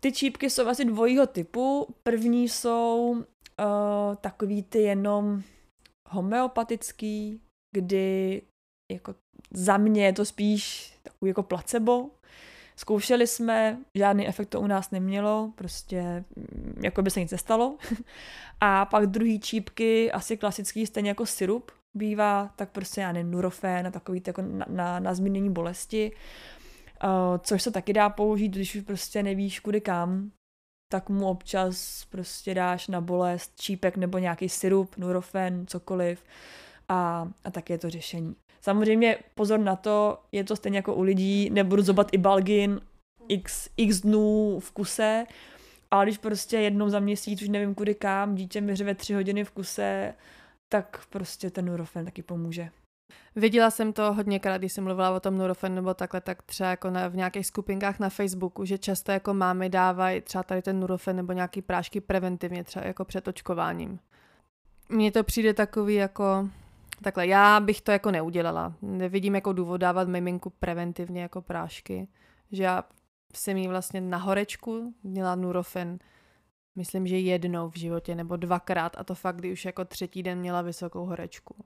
Ty 0.00 0.12
čípky 0.12 0.50
jsou 0.50 0.68
asi 0.68 0.84
dvojího 0.84 1.26
typu. 1.26 1.94
První 2.02 2.48
jsou 2.48 3.10
uh, 3.10 4.14
takový 4.20 4.62
ty 4.62 4.78
jenom 4.78 5.42
homeopatický, 6.08 7.40
kdy 7.76 8.42
jako 8.92 9.14
za 9.50 9.76
mě 9.76 10.04
je 10.04 10.12
to 10.12 10.24
spíš 10.24 10.92
takový 11.02 11.28
jako 11.28 11.42
placebo, 11.42 12.10
Zkoušeli 12.78 13.26
jsme, 13.26 13.78
žádný 13.94 14.28
efekt 14.28 14.48
to 14.48 14.60
u 14.60 14.66
nás 14.66 14.90
nemělo, 14.90 15.52
prostě 15.54 16.24
mm, 16.36 16.80
jako 16.84 17.02
by 17.02 17.10
se 17.10 17.20
nic 17.20 17.30
nestalo. 17.30 17.76
A 18.60 18.84
pak 18.84 19.06
druhý 19.06 19.40
čípky, 19.40 20.12
asi 20.12 20.36
klasický, 20.36 20.86
stejně 20.86 21.10
jako 21.10 21.26
syrup 21.26 21.70
bývá, 21.96 22.50
tak 22.56 22.70
prostě 22.70 23.00
já 23.00 23.12
nevím, 23.12 23.30
nurofen 23.30 23.86
a 23.86 23.90
takový 23.90 24.22
jako 24.26 24.42
na, 24.42 24.66
na, 24.68 25.00
na 25.00 25.14
zmínění 25.14 25.50
bolesti. 25.50 26.12
Uh, 27.04 27.38
což 27.38 27.62
se 27.62 27.70
taky 27.70 27.92
dá 27.92 28.10
použít, 28.10 28.48
když 28.48 28.74
už 28.74 28.82
prostě 28.82 29.22
nevíš 29.22 29.60
kudy 29.60 29.80
kam, 29.80 30.30
tak 30.92 31.08
mu 31.08 31.28
občas 31.28 32.04
prostě 32.04 32.54
dáš 32.54 32.88
na 32.88 33.00
bolest 33.00 33.60
čípek 33.60 33.96
nebo 33.96 34.18
nějaký 34.18 34.48
syrup, 34.48 34.96
nurofen, 34.96 35.66
cokoliv 35.66 36.24
a, 36.88 37.28
a 37.44 37.50
tak 37.50 37.70
je 37.70 37.78
to 37.78 37.90
řešení. 37.90 38.36
Samozřejmě 38.60 39.18
pozor 39.34 39.60
na 39.60 39.76
to, 39.76 40.18
je 40.32 40.44
to 40.44 40.56
stejně 40.56 40.78
jako 40.78 40.94
u 40.94 41.02
lidí, 41.02 41.50
nebudu 41.50 41.82
zobat 41.82 42.08
i 42.12 42.18
balgin 42.18 42.80
x, 43.28 43.68
x 43.76 44.00
dnů 44.00 44.58
v 44.60 44.72
kuse, 44.72 45.26
ale 45.90 46.04
když 46.04 46.18
prostě 46.18 46.56
jednou 46.56 46.88
za 46.88 47.00
měsíc, 47.00 47.42
už 47.42 47.48
nevím 47.48 47.74
kudy 47.74 47.94
kam, 47.94 48.34
dítě 48.34 48.60
mi 48.60 48.76
řve 48.76 48.94
tři 48.94 49.14
hodiny 49.14 49.44
v 49.44 49.50
kuse, 49.50 50.14
tak 50.68 51.06
prostě 51.10 51.50
ten 51.50 51.64
Nurofen 51.64 52.04
taky 52.04 52.22
pomůže. 52.22 52.70
Viděla 53.36 53.70
jsem 53.70 53.92
to 53.92 54.12
hodněkrát, 54.12 54.60
když 54.60 54.72
jsem 54.72 54.84
mluvila 54.84 55.10
o 55.10 55.20
tom 55.20 55.38
Nurofen 55.38 55.74
nebo 55.74 55.94
takhle, 55.94 56.20
tak 56.20 56.42
třeba 56.42 56.70
jako 56.70 56.90
na, 56.90 57.08
v 57.08 57.16
nějakých 57.16 57.46
skupinkách 57.46 57.98
na 57.98 58.08
Facebooku, 58.08 58.64
že 58.64 58.78
často 58.78 59.12
jako 59.12 59.34
mámy 59.34 59.68
dávají 59.68 60.20
třeba 60.20 60.42
tady 60.42 60.62
ten 60.62 60.80
Nurofen 60.80 61.16
nebo 61.16 61.32
nějaký 61.32 61.62
prášky 61.62 62.00
preventivně, 62.00 62.64
třeba 62.64 62.86
jako 62.86 63.04
před 63.04 63.28
očkováním. 63.28 63.98
Mně 64.88 65.12
to 65.12 65.24
přijde 65.24 65.54
takový 65.54 65.94
jako, 65.94 66.48
Takhle, 67.02 67.26
já 67.26 67.60
bych 67.60 67.80
to 67.80 67.92
jako 67.92 68.10
neudělala. 68.10 68.74
Nevidím 68.82 69.34
jako 69.34 69.52
důvod 69.52 69.76
dávat 69.76 70.08
miminku 70.08 70.50
preventivně 70.50 71.22
jako 71.22 71.42
prášky. 71.42 72.08
Že 72.52 72.62
já 72.62 72.84
jsem 73.34 73.56
jí 73.56 73.68
vlastně 73.68 74.00
na 74.00 74.18
horečku 74.18 74.94
měla 75.02 75.34
Nurofen, 75.34 75.98
myslím, 76.76 77.06
že 77.06 77.18
jednou 77.18 77.70
v 77.70 77.76
životě, 77.76 78.14
nebo 78.14 78.36
dvakrát, 78.36 78.96
a 78.98 79.04
to 79.04 79.14
fakt, 79.14 79.36
kdy 79.36 79.52
už 79.52 79.64
jako 79.64 79.84
třetí 79.84 80.22
den 80.22 80.38
měla 80.38 80.62
vysokou 80.62 81.06
horečku. 81.06 81.64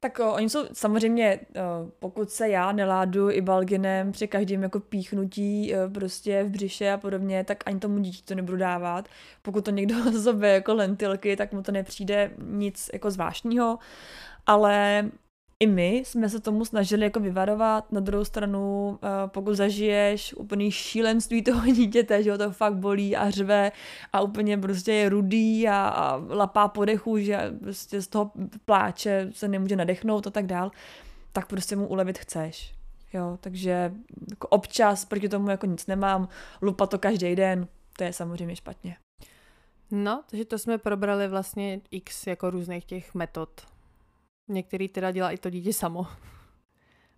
Tak 0.00 0.18
o, 0.18 0.32
oni 0.32 0.48
jsou 0.50 0.64
samozřejmě, 0.72 1.40
o, 1.40 1.90
pokud 1.98 2.30
se 2.30 2.48
já 2.48 2.72
neládu 2.72 3.30
i 3.30 3.40
balginem 3.40 4.12
při 4.12 4.28
každém 4.28 4.62
jako 4.62 4.80
píchnutí 4.80 5.74
o, 5.74 5.90
prostě 5.90 6.44
v 6.44 6.48
břiše 6.48 6.92
a 6.92 6.96
podobně, 6.96 7.44
tak 7.44 7.62
ani 7.66 7.80
tomu 7.80 7.98
dítě 7.98 8.22
to 8.24 8.34
nebudu 8.34 8.56
dávat. 8.56 9.08
Pokud 9.42 9.64
to 9.64 9.70
někdo 9.70 10.12
zobe 10.12 10.48
jako 10.48 10.74
lentilky, 10.74 11.36
tak 11.36 11.52
mu 11.52 11.62
to 11.62 11.72
nepřijde 11.72 12.30
nic 12.38 12.90
jako 12.92 13.10
zvláštního 13.10 13.78
ale 14.46 15.04
i 15.60 15.66
my 15.66 15.96
jsme 15.96 16.28
se 16.28 16.40
tomu 16.40 16.64
snažili 16.64 17.02
jako 17.02 17.20
vyvarovat. 17.20 17.92
Na 17.92 18.00
druhou 18.00 18.24
stranu, 18.24 18.98
eh, 19.02 19.08
pokud 19.26 19.54
zažiješ 19.54 20.34
úplný 20.34 20.70
šílenství 20.70 21.42
toho 21.42 21.66
dítěte, 21.72 22.22
že 22.22 22.32
ho 22.32 22.38
to 22.38 22.50
fakt 22.50 22.74
bolí 22.74 23.16
a 23.16 23.30
řve 23.30 23.72
a 24.12 24.20
úplně 24.20 24.58
prostě 24.58 24.92
je 24.92 25.08
rudý 25.08 25.68
a, 25.68 25.88
a 25.88 26.16
lapá 26.16 26.68
podechu, 26.68 27.18
že 27.18 27.52
prostě 27.60 28.02
z 28.02 28.08
toho 28.08 28.30
pláče 28.64 29.28
se 29.32 29.48
nemůže 29.48 29.76
nadechnout 29.76 30.26
a 30.26 30.30
tak 30.30 30.46
dál, 30.46 30.70
tak 31.32 31.46
prostě 31.46 31.76
mu 31.76 31.86
ulevit 31.86 32.18
chceš. 32.18 32.74
Jo, 33.12 33.38
takže 33.40 33.92
jako 34.30 34.48
občas 34.48 35.04
proti 35.04 35.28
tomu 35.28 35.50
jako 35.50 35.66
nic 35.66 35.86
nemám, 35.86 36.28
lupa 36.62 36.86
to 36.86 36.98
každý 36.98 37.36
den, 37.36 37.68
to 37.96 38.04
je 38.04 38.12
samozřejmě 38.12 38.56
špatně. 38.56 38.96
No, 39.90 40.22
takže 40.30 40.44
to 40.44 40.58
jsme 40.58 40.78
probrali 40.78 41.28
vlastně 41.28 41.80
x 41.90 42.26
jako 42.26 42.50
různých 42.50 42.84
těch 42.84 43.14
metod 43.14 43.73
Některý 44.48 44.88
teda 44.88 45.10
dělá 45.10 45.30
i 45.30 45.38
to 45.38 45.50
dítě 45.50 45.72
samo. 45.72 46.06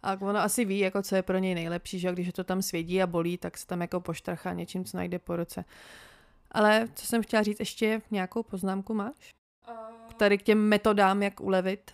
A 0.03 0.13
ono 0.21 0.39
asi 0.39 0.65
ví, 0.65 0.79
jako 0.79 1.03
co 1.03 1.17
je 1.17 1.23
pro 1.23 1.39
něj 1.39 1.55
nejlepší, 1.55 1.99
že 1.99 2.13
když 2.13 2.33
to 2.33 2.45
tam 2.45 2.63
svědí 2.63 3.03
a 3.03 3.07
bolí, 3.07 3.39
tak 3.39 3.59
se 3.59 3.67
tam 3.67 3.81
jako 3.81 4.01
poštrachá 4.01 4.53
něčím, 4.53 4.85
co 4.85 4.97
najde 4.97 5.19
po 5.19 5.37
roce. 5.37 5.65
Ale 6.51 6.89
co 6.95 7.07
jsem 7.07 7.23
chtěla 7.23 7.43
říct, 7.43 7.61
ještě 7.61 8.03
nějakou 8.11 8.43
poznámku 8.43 8.95
máš? 8.95 9.31
Tady 10.17 10.39
k 10.39 10.43
těm 10.43 10.69
metodám, 10.69 11.23
jak 11.23 11.41
ulevit? 11.41 11.91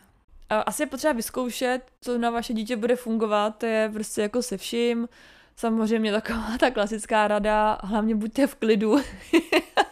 Asi 0.67 0.83
je 0.83 0.87
potřeba 0.87 1.13
vyzkoušet, 1.13 1.81
co 2.01 2.19
na 2.19 2.31
vaše 2.31 2.53
dítě 2.53 2.77
bude 2.77 2.97
fungovat, 2.97 3.59
to 3.59 3.67
je 3.67 3.91
prostě 3.93 4.23
jako 4.23 4.43
se 4.43 4.57
vším. 4.57 5.09
Samozřejmě 5.57 6.13
taková 6.13 6.59
ta 6.59 6.71
klasická 6.71 7.29
rada, 7.29 7.79
hlavně 7.83 8.15
buďte 8.15 8.47
v 8.47 8.55
klidu. 8.55 8.97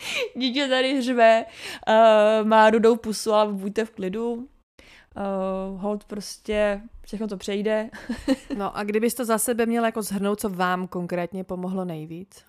dítě 0.36 0.68
tady 0.68 0.98
hřve, 0.98 1.44
uh, 1.88 2.48
má 2.48 2.70
rudou 2.70 2.96
pusu, 2.96 3.32
ale 3.32 3.52
buďte 3.52 3.84
v 3.84 3.90
klidu. 3.90 4.32
Uh, 4.32 5.80
hold 5.80 6.04
prostě, 6.04 6.80
všechno 7.04 7.28
to 7.28 7.36
přejde. 7.36 7.90
no 8.56 8.76
a 8.76 8.84
kdybyste 8.84 9.24
za 9.24 9.38
sebe 9.38 9.66
měl 9.66 9.84
jako 9.84 10.02
zhrnout, 10.02 10.40
co 10.40 10.48
vám 10.48 10.86
konkrétně 10.86 11.44
pomohlo 11.44 11.84
nejvíc? 11.84 12.44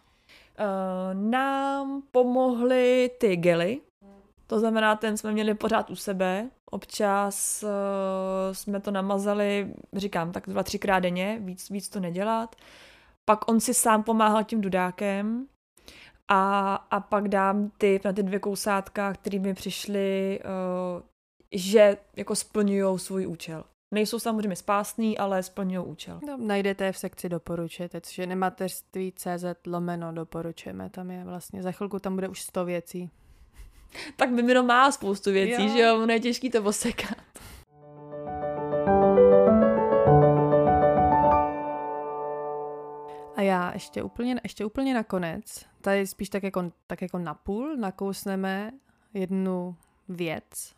Uh, 0.60 1.30
nám 1.30 2.02
pomohly 2.12 3.12
ty 3.20 3.36
gely, 3.36 3.82
to 4.50 4.60
znamená, 4.60 4.96
ten 4.96 5.18
jsme 5.18 5.32
měli 5.32 5.54
pořád 5.54 5.90
u 5.90 5.96
sebe. 5.96 6.50
Občas 6.72 7.64
uh, 7.64 7.70
jsme 8.52 8.80
to 8.80 8.92
namazali, 8.92 9.74
říkám, 9.94 10.32
tak 10.32 10.44
dva, 10.48 10.64
třikrát 10.64 11.00
denně, 11.00 11.40
víc, 11.42 11.70
víc 11.70 11.90
to 11.90 12.00
nedělat. 12.00 12.56
Pak 13.26 13.52
on 13.52 13.60
si 13.60 13.74
sám 13.74 14.04
pomáhal 14.04 14.44
tím 14.44 14.62
dudákem, 14.62 15.48
a, 16.30 16.76
a 16.92 17.00
pak 17.00 17.28
dám 17.28 17.72
ty 17.78 18.02
na 18.06 18.14
ty 18.14 18.24
dvě 18.24 18.40
kousátka, 18.40 19.14
které 19.14 19.40
mi 19.40 19.54
přišly 19.54 20.40
uh, 20.44 21.02
že 21.52 21.98
jako 22.16 22.36
splňují 22.36 23.00
svůj 23.00 23.28
účel. 23.28 23.64
Nejsou 23.94 24.20
samozřejmě 24.20 24.56
spásný, 24.56 25.18
ale 25.18 25.44
splňují 25.44 25.86
účel. 25.88 26.20
No, 26.28 26.38
najdete 26.38 26.92
v 26.92 26.98
sekci 26.98 27.30
doporučujete, 27.30 28.02
což 28.02 28.18
je 28.18 28.28
nematerství 28.28 29.14
CZ 29.16 29.46
lomeno 29.68 30.14
doporučujeme. 30.14 30.90
Tam 30.90 31.12
je 31.12 31.24
vlastně, 31.24 31.64
za 31.64 31.72
chvilku 31.72 32.00
tam 32.00 32.16
bude 32.16 32.28
už 32.28 32.42
100 32.42 32.66
věcí. 32.66 33.10
Tak 34.16 34.30
Mimino 34.30 34.64
má 34.64 34.92
spoustu 34.92 35.32
věcí, 35.32 35.66
jo. 35.66 35.74
že 35.74 35.80
jo, 35.80 36.04
ono 36.04 36.14
je 36.14 36.20
těžký 36.20 36.50
to 36.50 36.64
osekat. 36.64 37.18
A 43.36 43.42
já 43.42 43.74
ještě 43.74 44.04
úplně, 44.04 44.40
ještě 44.44 44.66
úplně 44.66 44.94
nakonec, 44.94 45.66
tady 45.82 46.08
spíš 46.08 46.30
tak 46.30 46.44
jako, 46.44 46.72
tak 46.88 47.02
jako 47.02 47.20
napůl, 47.20 47.78
nakousneme 47.78 48.72
jednu 49.14 49.76
věc 50.10 50.76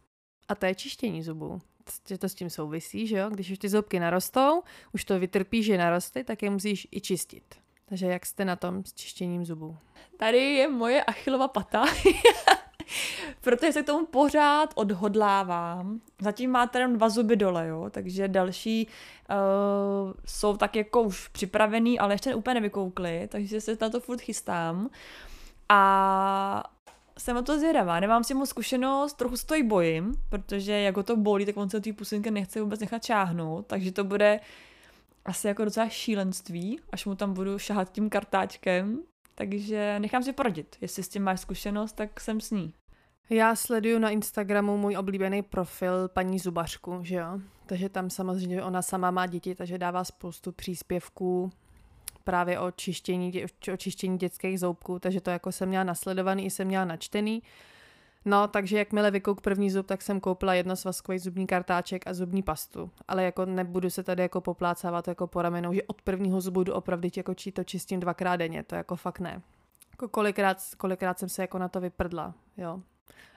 a 0.51 0.55
to 0.55 0.65
je 0.65 0.75
čištění 0.75 1.23
zubů. 1.23 1.61
Že 2.07 2.17
to 2.17 2.29
s 2.29 2.35
tím 2.35 2.49
souvisí, 2.49 3.07
že 3.07 3.17
jo? 3.17 3.29
Když 3.29 3.51
už 3.51 3.57
ty 3.57 3.69
zubky 3.69 3.99
narostou, 3.99 4.63
už 4.93 5.05
to 5.05 5.19
vytrpí, 5.19 5.63
že 5.63 5.77
narosty, 5.77 6.23
tak 6.23 6.43
je 6.43 6.49
musíš 6.49 6.87
i 6.91 7.01
čistit. 7.01 7.55
Takže 7.85 8.05
jak 8.05 8.25
jste 8.25 8.45
na 8.45 8.55
tom 8.55 8.85
s 8.85 8.93
čištěním 8.93 9.45
zubů? 9.45 9.77
Tady 10.17 10.37
je 10.37 10.69
moje 10.69 11.03
achilova 11.03 11.47
pata. 11.47 11.85
Protože 13.41 13.71
se 13.71 13.83
k 13.83 13.85
tomu 13.85 14.05
pořád 14.05 14.73
odhodlávám. 14.75 16.01
Zatím 16.21 16.51
máte 16.51 16.79
jenom 16.79 16.97
dva 16.97 17.09
zuby 17.09 17.35
dole, 17.35 17.67
jo, 17.67 17.89
takže 17.91 18.27
další 18.27 18.87
uh, 18.87 20.13
jsou 20.25 20.57
tak 20.57 20.75
jako 20.75 21.01
už 21.01 21.27
připravený, 21.27 21.99
ale 21.99 22.13
ještě 22.13 22.35
úplně 22.35 22.53
nevykoukly, 22.53 23.27
takže 23.31 23.61
se 23.61 23.77
na 23.81 23.89
to 23.89 23.99
furt 23.99 24.21
chystám. 24.21 24.89
A 25.69 26.63
jsem 27.19 27.37
o 27.37 27.41
to 27.41 27.59
zvědavá, 27.59 27.99
nemám 27.99 28.23
si 28.23 28.33
moc 28.33 28.49
zkušenost, 28.49 29.13
trochu 29.13 29.37
se 29.37 29.45
to 29.45 29.55
i 29.55 29.63
bojím, 29.63 30.13
protože 30.29 30.71
jak 30.71 30.97
ho 30.97 31.03
to 31.03 31.15
bolí, 31.15 31.45
tak 31.45 31.57
on 31.57 31.69
se 31.69 31.81
té 31.81 31.93
pusinky 31.93 32.31
nechce 32.31 32.61
vůbec 32.61 32.79
nechat 32.79 33.05
čáhnout, 33.05 33.67
takže 33.67 33.91
to 33.91 34.03
bude 34.03 34.39
asi 35.25 35.47
jako 35.47 35.65
docela 35.65 35.89
šílenství, 35.89 36.79
až 36.91 37.05
mu 37.05 37.15
tam 37.15 37.33
budu 37.33 37.59
šahat 37.59 37.91
tím 37.91 38.09
kartáčkem, 38.09 38.99
takže 39.41 39.99
nechám 39.99 40.23
si 40.23 40.33
poradit. 40.33 40.75
Jestli 40.81 41.03
s 41.03 41.09
tím 41.09 41.23
máš 41.23 41.39
zkušenost, 41.39 41.93
tak 41.93 42.19
jsem 42.19 42.41
s 42.41 42.51
ní. 42.51 42.73
Já 43.29 43.55
sleduju 43.55 43.99
na 43.99 44.09
Instagramu 44.09 44.77
můj 44.77 44.97
oblíbený 44.97 45.41
profil 45.41 46.07
paní 46.07 46.39
Zubařku, 46.39 46.99
že 47.03 47.15
jo? 47.15 47.39
Takže 47.65 47.89
tam 47.89 48.09
samozřejmě 48.09 48.63
ona 48.63 48.81
sama 48.81 49.11
má 49.11 49.25
děti, 49.25 49.55
takže 49.55 49.77
dává 49.77 50.03
spoustu 50.03 50.51
příspěvků 50.51 51.51
právě 52.23 52.59
o 52.59 52.71
čištění, 52.71 53.45
o 53.73 53.77
čištění 53.77 54.17
dětských 54.17 54.59
zoubků, 54.59 54.99
takže 54.99 55.21
to 55.21 55.29
jako 55.29 55.51
jsem 55.51 55.69
měla 55.69 55.83
nasledovaný 55.83 56.45
i 56.45 56.49
jsem 56.49 56.67
měla 56.67 56.85
načtený. 56.85 57.41
No, 58.25 58.47
takže 58.47 58.77
jakmile 58.77 59.11
vykouk 59.11 59.41
první 59.41 59.71
zub, 59.71 59.87
tak 59.87 60.01
jsem 60.01 60.19
koupila 60.19 60.53
jednosvazkový 60.53 61.19
zubní 61.19 61.47
kartáček 61.47 62.07
a 62.07 62.13
zubní 62.13 62.43
pastu. 62.43 62.91
Ale 63.07 63.23
jako 63.23 63.45
nebudu 63.45 63.89
se 63.89 64.03
tady 64.03 64.21
jako 64.21 64.41
poplácávat 64.41 65.07
jako 65.07 65.27
po 65.27 65.41
ramenou, 65.41 65.73
že 65.73 65.83
od 65.83 66.01
prvního 66.01 66.41
zubu 66.41 66.63
jdu 66.63 66.73
opravdu 66.73 67.09
jako 67.15 67.33
či 67.33 67.51
to 67.51 67.63
čistím 67.63 67.99
dvakrát 67.99 68.35
denně, 68.35 68.63
to 68.63 68.75
jako 68.75 68.95
fakt 68.95 69.19
ne. 69.19 69.41
Jako 69.91 70.07
kolikrát, 70.07 70.57
kolikrát 70.77 71.19
jsem 71.19 71.29
se 71.29 71.41
jako 71.41 71.57
na 71.57 71.67
to 71.67 71.81
vyprdla, 71.81 72.33
jo. 72.57 72.81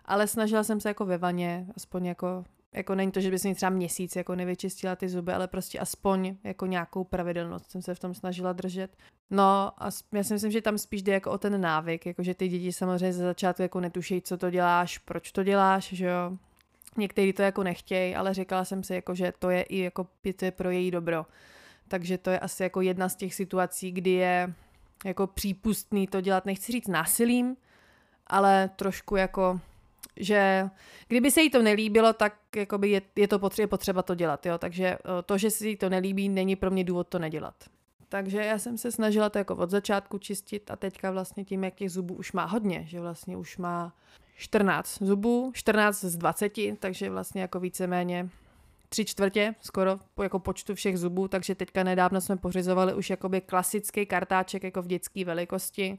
Ale 0.05 0.27
snažila 0.27 0.65
jsem 0.65 0.81
se 0.81 0.89
jako 0.89 1.05
ve 1.05 1.19
vaně, 1.19 1.67
aspoň 1.77 2.07
jako 2.07 2.45
jako 2.75 2.95
není 2.95 3.13
to, 3.13 3.21
že 3.21 3.31
by 3.31 3.39
si 3.39 3.55
třeba 3.55 3.71
měsíc 3.71 4.17
jako 4.17 4.35
nevyčistila 4.35 4.97
ty 4.97 5.09
zuby, 5.09 5.33
ale 5.33 5.49
prostě 5.49 5.79
aspoň 5.79 6.37
jako 6.45 6.67
nějakou 6.67 7.05
pravidelnost 7.05 7.71
jsem 7.71 7.83
se 7.83 7.95
v 7.95 7.99
tom 7.99 8.15
snažila 8.15 8.53
držet. 8.53 8.97
No 9.31 9.73
a 9.79 9.89
já 10.13 10.23
si 10.23 10.35
myslím, 10.35 10.51
že 10.51 10.63
tam 10.63 10.79
spíš 10.79 11.03
jde 11.03 11.13
jako 11.13 11.31
o 11.31 11.39
ten 11.39 11.61
návyk, 11.61 12.07
jako 12.07 12.23
že 12.23 12.35
ty 12.35 12.49
děti 12.49 12.73
samozřejmě 12.73 13.13
ze 13.13 13.25
začátku 13.25 13.63
jako 13.63 13.81
netuší, 13.81 14.23
co 14.23 14.37
to 14.37 14.51
děláš, 14.51 14.99
proč 14.99 15.33
to 15.33 15.43
děláš, 15.43 15.93
že 15.93 16.07
jo. 16.07 16.37
Někteří 16.97 17.33
to 17.33 17.43
jako 17.43 17.63
nechtějí, 17.63 18.15
ale 18.15 18.35
říkala 18.35 18.65
jsem 18.65 18.83
si, 18.83 18.95
jako, 18.95 19.15
že 19.15 19.33
to 19.39 19.51
je 19.51 19.63
i 19.63 19.79
jako 19.79 20.07
to 20.37 20.45
je 20.45 20.51
pro 20.51 20.71
její 20.71 20.91
dobro. 20.91 21.27
Takže 21.89 22.19
to 22.19 22.31
je 22.31 22.39
asi 22.39 22.63
jako 22.63 22.81
jedna 22.81 23.09
z 23.09 23.17
těch 23.17 23.35
situací, 23.35 23.93
kdy 23.93 24.11
je 24.11 24.53
jako 25.05 25.27
přípustný 25.27 26.07
to 26.07 26.21
dělat, 26.21 26.47
nechci 26.47 26.73
říct 26.73 26.89
násilím, 26.89 27.57
ale 28.27 28.71
trošku 28.77 29.17
jako 29.17 29.61
že 30.17 30.71
kdyby 31.09 31.31
se 31.31 31.43
jí 31.43 31.51
to 31.51 31.63
nelíbilo, 31.63 32.13
tak 32.13 32.35
jakoby 32.57 32.91
je, 32.91 33.03
je 33.17 33.29
to 33.29 33.39
potřeba, 33.39 33.63
je 33.63 33.67
potřeba 33.67 34.03
to 34.03 34.15
dělat, 34.15 34.47
jo? 34.47 34.59
takže 34.59 34.87
eh, 34.87 34.99
to, 35.27 35.39
že 35.39 35.51
si 35.51 35.69
jí 35.69 35.77
to 35.77 35.89
nelíbí, 35.89 36.29
není 36.29 36.57
pro 36.57 36.71
mě 36.71 36.85
důvod 36.85 37.09
to 37.09 37.19
nedělat. 37.19 37.55
Takže 38.09 38.39
já 38.39 38.59
jsem 38.59 38.79
se 38.79 38.93
snažila 38.93 39.31
to 39.31 39.39
jako 39.39 39.57
od 39.57 39.71
začátku 39.71 40.19
čistit 40.19 40.71
a 40.71 40.77
teďka 40.77 41.11
vlastně 41.11 41.45
tím, 41.45 41.65
jak 41.65 41.75
těch 41.75 41.91
zubů 41.91 42.15
už 42.15 42.33
má 42.33 42.45
hodně, 42.45 42.85
že 42.87 43.01
vlastně 43.01 43.37
už 43.37 43.59
má 43.59 43.93
14 44.37 45.03
zubů, 45.03 45.51
14 45.55 46.01
z 46.01 46.17
20, 46.17 46.53
takže 46.79 47.11
vlastně 47.11 47.43
jako 47.43 47.61
víceméně 47.61 48.29
tři 48.89 49.05
čtvrtě 49.05 49.55
skoro 49.61 49.99
jako 50.23 50.39
počtu 50.39 50.75
všech 50.75 50.99
zubů, 50.99 51.29
takže 51.29 51.55
teďka 51.55 51.83
nedávno 51.83 52.21
jsme 52.21 52.37
pořizovali 52.37 52.95
už 52.95 53.11
jakoby 53.11 53.41
klasický 53.41 54.07
kartáček 54.07 54.63
jako 54.63 54.83
v 54.83 54.87
dětské 54.87 55.25
velikosti, 55.25 55.99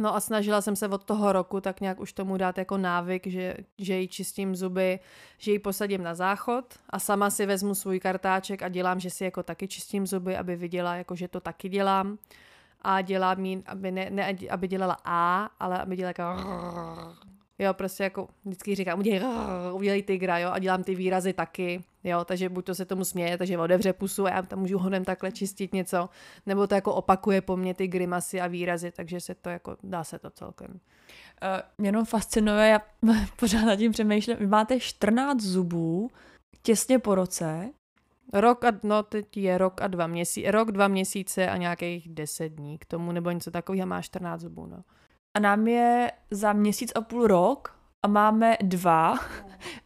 No 0.00 0.14
a 0.16 0.20
snažila 0.20 0.60
jsem 0.60 0.76
se 0.76 0.88
od 0.88 1.04
toho 1.04 1.32
roku 1.32 1.60
tak 1.60 1.80
nějak 1.80 2.00
už 2.00 2.12
tomu 2.12 2.36
dát 2.36 2.58
jako 2.58 2.78
návyk, 2.78 3.26
že, 3.26 3.56
že 3.78 3.96
jí 3.96 4.08
čistím 4.08 4.56
zuby, 4.56 5.00
že 5.38 5.52
ji 5.52 5.58
posadím 5.58 6.02
na 6.02 6.14
záchod 6.14 6.64
a 6.90 6.98
sama 6.98 7.30
si 7.30 7.46
vezmu 7.46 7.74
svůj 7.74 8.00
kartáček 8.00 8.62
a 8.62 8.68
dělám, 8.68 9.00
že 9.00 9.10
si 9.10 9.24
jako 9.24 9.42
taky 9.42 9.68
čistím 9.68 10.06
zuby, 10.06 10.36
aby 10.36 10.56
viděla, 10.56 10.94
jako 10.94 11.16
že 11.16 11.28
to 11.28 11.40
taky 11.40 11.68
dělám. 11.68 12.18
A 12.82 13.00
dělám 13.00 13.44
jí, 13.44 13.62
aby, 13.66 13.90
ne, 13.90 14.10
ne, 14.10 14.36
aby 14.50 14.68
dělala 14.68 14.96
A, 15.04 15.50
ale 15.60 15.78
aby 15.78 15.96
dělala 15.96 16.14
jako 16.18 17.39
Jo, 17.60 17.74
prostě 17.74 18.04
jako 18.04 18.28
vždycky 18.44 18.74
říkám, 18.74 18.98
udělej, 18.98 19.22
udělej 19.72 20.02
tygra, 20.02 20.38
jo, 20.38 20.50
a 20.52 20.58
dělám 20.58 20.82
ty 20.82 20.94
výrazy 20.94 21.32
taky, 21.32 21.84
jo, 22.04 22.24
takže 22.24 22.48
buď 22.48 22.64
to 22.64 22.74
se 22.74 22.84
tomu 22.84 23.04
směje, 23.04 23.38
takže 23.38 23.58
otevře 23.58 23.92
pusu 23.92 24.26
a 24.26 24.30
já 24.30 24.42
tam 24.42 24.58
můžu 24.58 24.78
honem 24.78 25.04
takhle 25.04 25.32
čistit 25.32 25.74
něco, 25.74 26.08
nebo 26.46 26.66
to 26.66 26.74
jako 26.74 26.94
opakuje 26.94 27.40
po 27.40 27.56
mně 27.56 27.74
ty 27.74 27.88
grimasy 27.88 28.40
a 28.40 28.46
výrazy, 28.46 28.90
takže 28.90 29.20
se 29.20 29.34
to 29.34 29.48
jako, 29.48 29.76
dá 29.82 30.04
se 30.04 30.18
to 30.18 30.30
celkem. 30.30 30.70
Uh, 30.70 31.86
jenom 31.86 32.04
fascinuje, 32.04 32.68
já 32.68 32.80
pořád 33.36 33.64
nad 33.64 33.76
tím 33.76 33.92
přemýšlím, 33.92 34.36
vy 34.36 34.46
máte 34.46 34.80
14 34.80 35.40
zubů 35.40 36.10
těsně 36.62 36.98
po 36.98 37.14
roce. 37.14 37.70
Rok 38.32 38.64
a, 38.64 38.72
no 38.82 39.02
teď 39.02 39.36
je 39.36 39.58
rok 39.58 39.82
a 39.82 39.86
dva 39.86 40.06
měsíce, 40.06 40.50
rok, 40.50 40.72
dva 40.72 40.88
měsíce 40.88 41.50
a 41.50 41.56
nějakých 41.56 42.08
10 42.08 42.48
dní 42.48 42.78
k 42.78 42.84
tomu, 42.84 43.12
nebo 43.12 43.30
něco 43.30 43.50
takového, 43.50 43.86
má 43.86 44.02
14 44.02 44.40
zubů, 44.40 44.66
no 44.66 44.82
a 45.34 45.40
nám 45.40 45.68
je 45.68 46.12
za 46.30 46.52
měsíc 46.52 46.92
a 46.94 47.00
půl 47.00 47.26
rok 47.26 47.78
a 48.02 48.08
máme 48.08 48.56
dva 48.62 49.18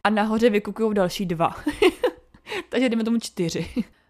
a 0.03 0.09
nahoře 0.09 0.49
vykukují 0.49 0.93
další 0.93 1.25
dva. 1.25 1.55
Takže 2.69 2.89
jdeme 2.89 3.03
tomu 3.03 3.19
čtyři. 3.19 3.67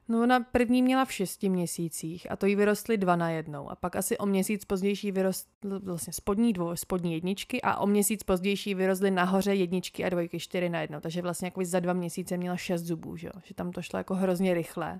No 0.07 0.21
ona 0.23 0.39
první 0.39 0.81
měla 0.81 1.05
v 1.05 1.11
šesti 1.11 1.49
měsících 1.49 2.31
a 2.31 2.35
to 2.35 2.45
jí 2.45 2.55
vyrostly 2.55 2.97
dva 2.97 3.15
na 3.15 3.29
jednou. 3.29 3.69
A 3.69 3.75
pak 3.75 3.95
asi 3.95 4.17
o 4.17 4.25
měsíc 4.25 4.65
pozdější 4.65 5.11
vyrostly 5.11 5.79
vlastně 5.79 6.13
spodní 6.13 6.53
dvou, 6.53 6.75
spodní 6.75 7.13
jedničky 7.13 7.61
a 7.61 7.77
o 7.77 7.87
měsíc 7.87 8.23
pozdější 8.23 8.75
vyrostly 8.75 9.11
nahoře 9.11 9.55
jedničky 9.55 10.05
a 10.05 10.09
dvojky 10.09 10.39
čtyři 10.39 10.69
na 10.69 10.81
jednou. 10.81 10.99
Takže 10.99 11.21
vlastně 11.21 11.47
jako 11.47 11.61
za 11.65 11.79
dva 11.79 11.93
měsíce 11.93 12.37
měla 12.37 12.57
šest 12.57 12.81
zubů, 12.81 13.17
že, 13.17 13.29
že 13.43 13.53
tam 13.53 13.71
to 13.71 13.81
šlo 13.81 13.97
jako 13.97 14.15
hrozně 14.15 14.53
rychle. 14.53 14.99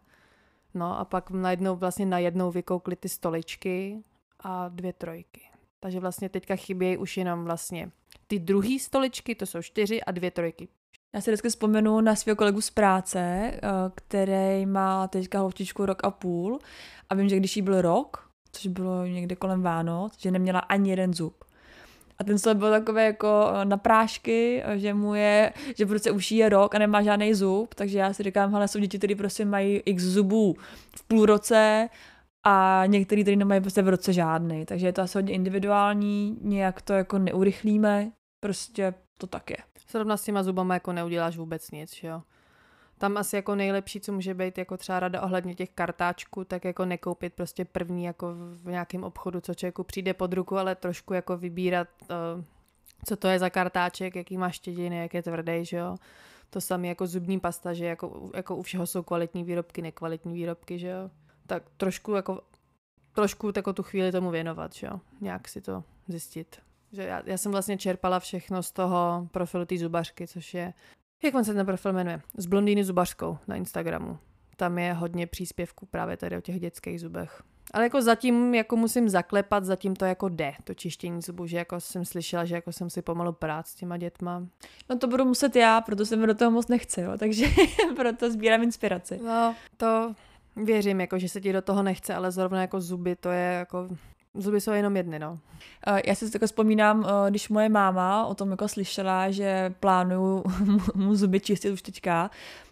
No 0.73 0.99
a 0.99 1.05
pak 1.05 1.31
najednou 1.31 1.75
vlastně 1.75 2.05
najednou 2.05 2.51
vykoukly 2.51 2.95
ty 2.95 3.09
stoličky 3.09 4.03
a 4.39 4.69
dvě 4.69 4.93
trojky. 4.93 5.41
Takže 5.85 5.99
vlastně 5.99 6.29
teďka 6.29 6.55
chybějí 6.55 6.97
už 6.97 7.17
jenom 7.17 7.43
vlastně 7.43 7.91
ty 8.27 8.39
druhé 8.39 8.79
stoličky, 8.79 9.35
to 9.35 9.45
jsou 9.45 9.61
čtyři 9.61 10.03
a 10.03 10.11
dvě 10.11 10.31
trojky. 10.31 10.67
Já 11.15 11.21
si 11.21 11.31
vždycky 11.31 11.49
vzpomenu 11.49 12.01
na 12.01 12.15
svého 12.15 12.35
kolegu 12.35 12.61
z 12.61 12.69
práce, 12.69 13.19
eh, 13.19 13.59
který 13.95 14.65
má 14.65 15.07
teďka 15.07 15.39
holčičku 15.39 15.85
rok 15.85 16.03
a 16.03 16.11
půl 16.11 16.59
a 17.09 17.15
vím, 17.15 17.29
že 17.29 17.37
když 17.37 17.55
jí 17.55 17.61
byl 17.61 17.81
rok, 17.81 18.29
což 18.51 18.67
bylo 18.67 19.05
někde 19.05 19.35
kolem 19.35 19.61
Vánoc, 19.61 20.13
že 20.17 20.31
neměla 20.31 20.59
ani 20.59 20.89
jeden 20.89 21.13
zub. 21.13 21.43
A 22.17 22.23
ten 22.23 22.39
slib 22.39 22.57
byl 22.57 22.71
takový 22.71 23.03
jako 23.03 23.47
eh, 23.53 23.65
na 23.65 23.77
prášky, 23.77 24.63
eh, 24.65 24.79
že 24.79 24.93
mu 24.93 25.15
je, 25.15 25.53
že 25.77 25.85
prostě 25.85 26.11
už 26.11 26.31
je 26.31 26.49
rok 26.49 26.75
a 26.75 26.79
nemá 26.79 27.01
žádný 27.01 27.33
zub, 27.33 27.73
takže 27.73 27.99
já 27.99 28.13
si 28.13 28.23
říkám, 28.23 28.51
hele, 28.51 28.67
jsou 28.67 28.79
děti, 28.79 28.97
které 28.97 29.15
prostě 29.15 29.45
mají 29.45 29.81
x 29.85 30.03
zubů 30.03 30.55
v 30.97 31.03
půl 31.03 31.25
roce 31.25 31.89
a 32.47 32.83
některý 32.85 33.23
tady 33.23 33.35
nemají 33.35 33.61
prostě 33.61 33.81
v 33.81 33.89
roce 33.89 34.13
žádný, 34.13 34.65
takže 34.65 34.87
je 34.87 34.93
to 34.93 35.01
asi 35.01 35.17
hodně 35.17 35.33
individuální, 35.33 36.37
nějak 36.41 36.81
to 36.81 36.93
jako 36.93 37.19
neurychlíme, 37.19 38.11
prostě 38.39 38.93
to 39.17 39.27
tak 39.27 39.49
je. 39.49 39.57
Zrovna 39.91 40.17
s 40.17 40.23
těma 40.23 40.43
zubama 40.43 40.73
jako 40.73 40.93
neuděláš 40.93 41.37
vůbec 41.37 41.71
nic, 41.71 41.95
že 41.95 42.07
jo? 42.07 42.21
Tam 42.97 43.17
asi 43.17 43.35
jako 43.35 43.55
nejlepší, 43.55 43.99
co 43.99 44.11
může 44.13 44.33
být 44.33 44.57
jako 44.57 44.77
třeba 44.77 44.99
rada 44.99 45.21
ohledně 45.21 45.55
těch 45.55 45.69
kartáčků, 45.69 46.43
tak 46.43 46.65
jako 46.65 46.85
nekoupit 46.85 47.33
prostě 47.33 47.65
první 47.65 48.03
jako 48.03 48.33
v 48.35 48.65
nějakém 48.65 49.03
obchodu, 49.03 49.41
co 49.41 49.53
člověku 49.53 49.83
přijde 49.83 50.13
pod 50.13 50.33
ruku, 50.33 50.57
ale 50.57 50.75
trošku 50.75 51.13
jako 51.13 51.37
vybírat, 51.37 51.87
uh, 52.01 52.43
co 53.05 53.15
to 53.15 53.27
je 53.27 53.39
za 53.39 53.49
kartáček, 53.49 54.15
jaký 54.15 54.37
má 54.37 54.49
štědiny, 54.49 54.97
jak 54.97 55.13
je 55.13 55.23
tvrdý, 55.23 55.65
že 55.65 55.77
jo? 55.77 55.95
To 56.49 56.61
samé 56.61 56.87
jako 56.87 57.07
zubní 57.07 57.39
pasta, 57.39 57.73
že 57.73 57.85
jako, 57.85 58.29
jako 58.35 58.55
u 58.55 58.61
všeho 58.61 58.87
jsou 58.87 59.03
kvalitní 59.03 59.43
výrobky, 59.43 59.81
nekvalitní 59.81 60.33
výrobky, 60.33 60.79
že 60.79 60.87
jo? 60.87 61.09
Tak 61.47 61.63
trošku 61.77 62.11
jako 62.11 62.41
trošku 63.13 63.51
jako 63.55 63.73
tu 63.73 63.83
chvíli 63.83 64.11
tomu 64.11 64.31
věnovat, 64.31 64.73
že 64.73 64.87
jo? 64.87 64.99
Nějak 65.21 65.47
si 65.47 65.61
to 65.61 65.83
zjistit. 66.07 66.61
Že 66.91 67.03
já, 67.03 67.21
já 67.25 67.37
jsem 67.37 67.51
vlastně 67.51 67.77
čerpala 67.77 68.19
všechno 68.19 68.63
z 68.63 68.71
toho 68.71 69.27
profilu 69.31 69.65
té 69.65 69.77
zubařky, 69.77 70.27
což 70.27 70.53
je 70.53 70.73
Jak 71.23 71.35
on 71.35 71.43
se 71.43 71.53
ten 71.53 71.65
profil 71.65 71.93
jmenuje? 71.93 72.21
Z 72.37 72.45
blondýny 72.45 72.83
zubařkou 72.83 73.37
na 73.47 73.55
Instagramu. 73.55 74.17
Tam 74.57 74.77
je 74.77 74.93
hodně 74.93 75.27
příspěvků 75.27 75.85
právě 75.85 76.17
tady 76.17 76.37
o 76.37 76.41
těch 76.41 76.59
dětských 76.59 77.01
zubech. 77.01 77.43
Ale 77.73 77.83
jako 77.83 78.01
zatím 78.01 78.55
jako 78.55 78.75
musím 78.75 79.09
zaklepat, 79.09 79.65
zatím 79.65 79.95
to 79.95 80.05
jako 80.05 80.29
jde, 80.29 80.53
to 80.63 80.73
čištění 80.73 81.21
zubů, 81.21 81.47
že 81.47 81.57
jako 81.57 81.79
jsem 81.79 82.05
slyšela, 82.05 82.45
že 82.45 82.55
jako 82.55 82.71
jsem 82.71 82.89
si 82.89 83.01
pomalu 83.01 83.33
prát 83.33 83.67
s 83.67 83.75
těma 83.75 83.97
dětma. 83.97 84.47
No 84.89 84.97
to 84.97 85.07
budu 85.07 85.25
muset 85.25 85.55
já, 85.55 85.81
proto 85.81 86.05
se 86.05 86.15
mi 86.15 86.27
do 86.27 86.35
toho 86.35 86.51
moc 86.51 86.67
nechce, 86.67 87.01
jo, 87.01 87.11
takže 87.17 87.45
proto 87.95 88.31
sbírám 88.31 88.63
inspiraci. 88.63 89.19
No, 89.23 89.55
to 89.77 90.15
věřím, 90.55 91.01
jako, 91.01 91.19
že 91.19 91.29
se 91.29 91.41
ti 91.41 91.53
do 91.53 91.61
toho 91.61 91.83
nechce, 91.83 92.15
ale 92.15 92.31
zrovna 92.31 92.61
jako 92.61 92.81
zuby, 92.81 93.15
to 93.15 93.29
je 93.29 93.53
jako 93.53 93.87
Zuby 94.37 94.61
jsou 94.61 94.71
jenom 94.71 94.97
jedny, 94.97 95.19
no. 95.19 95.39
Já 96.05 96.15
si 96.15 96.25
jako 96.33 96.45
vzpomínám, 96.45 97.05
když 97.29 97.49
moje 97.49 97.69
máma 97.69 98.25
o 98.25 98.35
tom 98.35 98.51
jako 98.51 98.67
slyšela, 98.67 99.31
že 99.31 99.73
plánuju 99.79 100.43
mu 100.95 101.15
zuby 101.15 101.39
čistit 101.39 101.71
už 101.71 101.81
teďka, 101.81 102.29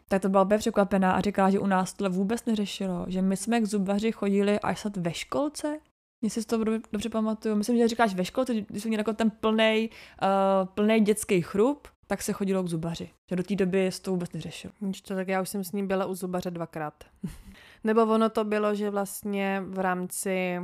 tak 0.08 0.22
to 0.22 0.30
byla 0.30 0.43
úplně 0.43 0.58
překvapená 0.58 1.12
a 1.12 1.22
říkala, 1.22 1.50
že 1.50 1.60
u 1.60 1.67
nás 1.67 1.93
to 1.93 2.10
vůbec 2.10 2.46
neřešilo, 2.46 3.06
že 3.08 3.22
my 3.22 3.38
jsme 3.38 3.60
k 3.60 3.65
zubaři 3.65 4.12
chodili 4.12 4.60
až 4.60 4.80
snad 4.80 4.98
ve 4.98 5.13
školce, 5.13 5.80
jestli 6.24 6.41
si 6.41 6.48
to 6.48 6.63
dobře, 6.91 7.10
pamatuju. 7.10 7.56
Myslím, 7.56 7.78
že 7.78 7.88
říkáš 7.88 8.13
ve 8.13 8.26
školce, 8.26 8.54
když 8.54 8.84
jsou 8.84 8.89
měli 8.89 9.02
jako 9.02 9.13
ten 9.13 9.30
plný 9.30 9.89
uh, 9.89 10.67
plnej 10.67 11.02
dětský 11.02 11.41
chrup, 11.41 11.88
tak 12.08 12.22
se 12.22 12.34
chodilo 12.34 12.63
k 12.63 12.67
zubaři. 12.67 13.10
Že 13.30 13.36
do 13.36 13.43
té 13.43 13.56
doby 13.56 13.91
se 13.91 14.02
to 14.02 14.12
vůbec 14.12 14.32
neřešil. 14.32 14.72
Víš 14.82 15.02
to, 15.02 15.15
tak 15.15 15.28
já 15.28 15.41
už 15.41 15.50
jsem 15.50 15.63
s 15.63 15.72
ním 15.72 15.88
byla 15.88 16.06
u 16.06 16.15
zubaře 16.15 16.52
dvakrát. 16.52 16.93
Nebo 17.84 18.02
ono 18.02 18.30
to 18.30 18.43
bylo, 18.43 18.76
že 18.76 18.89
vlastně 18.89 19.63
v 19.67 19.80
rámci 19.80 20.60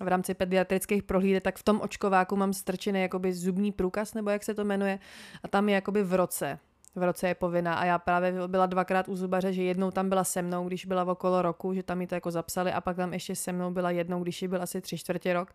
v 0.00 0.08
rámci 0.08 0.34
pediatrických 0.34 1.02
prohlídek, 1.02 1.42
tak 1.42 1.58
v 1.58 1.62
tom 1.62 1.80
očkováku 1.80 2.36
mám 2.36 2.52
strčený 2.52 3.00
jakoby 3.00 3.32
zubní 3.32 3.72
průkaz, 3.72 4.14
nebo 4.14 4.30
jak 4.30 4.42
se 4.42 4.54
to 4.54 4.64
jmenuje, 4.64 4.98
a 5.42 5.48
tam 5.48 5.68
je 5.68 5.74
jakoby 5.74 6.02
v 6.02 6.14
roce. 6.14 6.58
V 6.94 7.02
roce 7.02 7.28
je 7.28 7.34
povinná 7.34 7.74
a 7.74 7.84
já 7.84 7.98
právě 7.98 8.48
byla 8.48 8.66
dvakrát 8.66 9.08
u 9.08 9.16
zubaře, 9.16 9.52
že 9.52 9.62
jednou 9.62 9.90
tam 9.90 10.08
byla 10.08 10.24
se 10.24 10.42
mnou, 10.42 10.66
když 10.66 10.86
byla 10.86 11.04
okolo 11.04 11.42
roku, 11.42 11.74
že 11.74 11.82
tam 11.82 11.98
mi 11.98 12.06
to 12.06 12.14
jako 12.14 12.30
zapsali 12.30 12.72
a 12.72 12.80
pak 12.80 12.96
tam 12.96 13.12
ještě 13.12 13.36
se 13.36 13.52
mnou 13.52 13.70
byla 13.70 13.90
jednou, 13.90 14.22
když 14.22 14.42
ji 14.42 14.48
byl 14.48 14.62
asi 14.62 14.80
tři 14.80 14.98
čtvrtě 14.98 15.32
rok. 15.32 15.52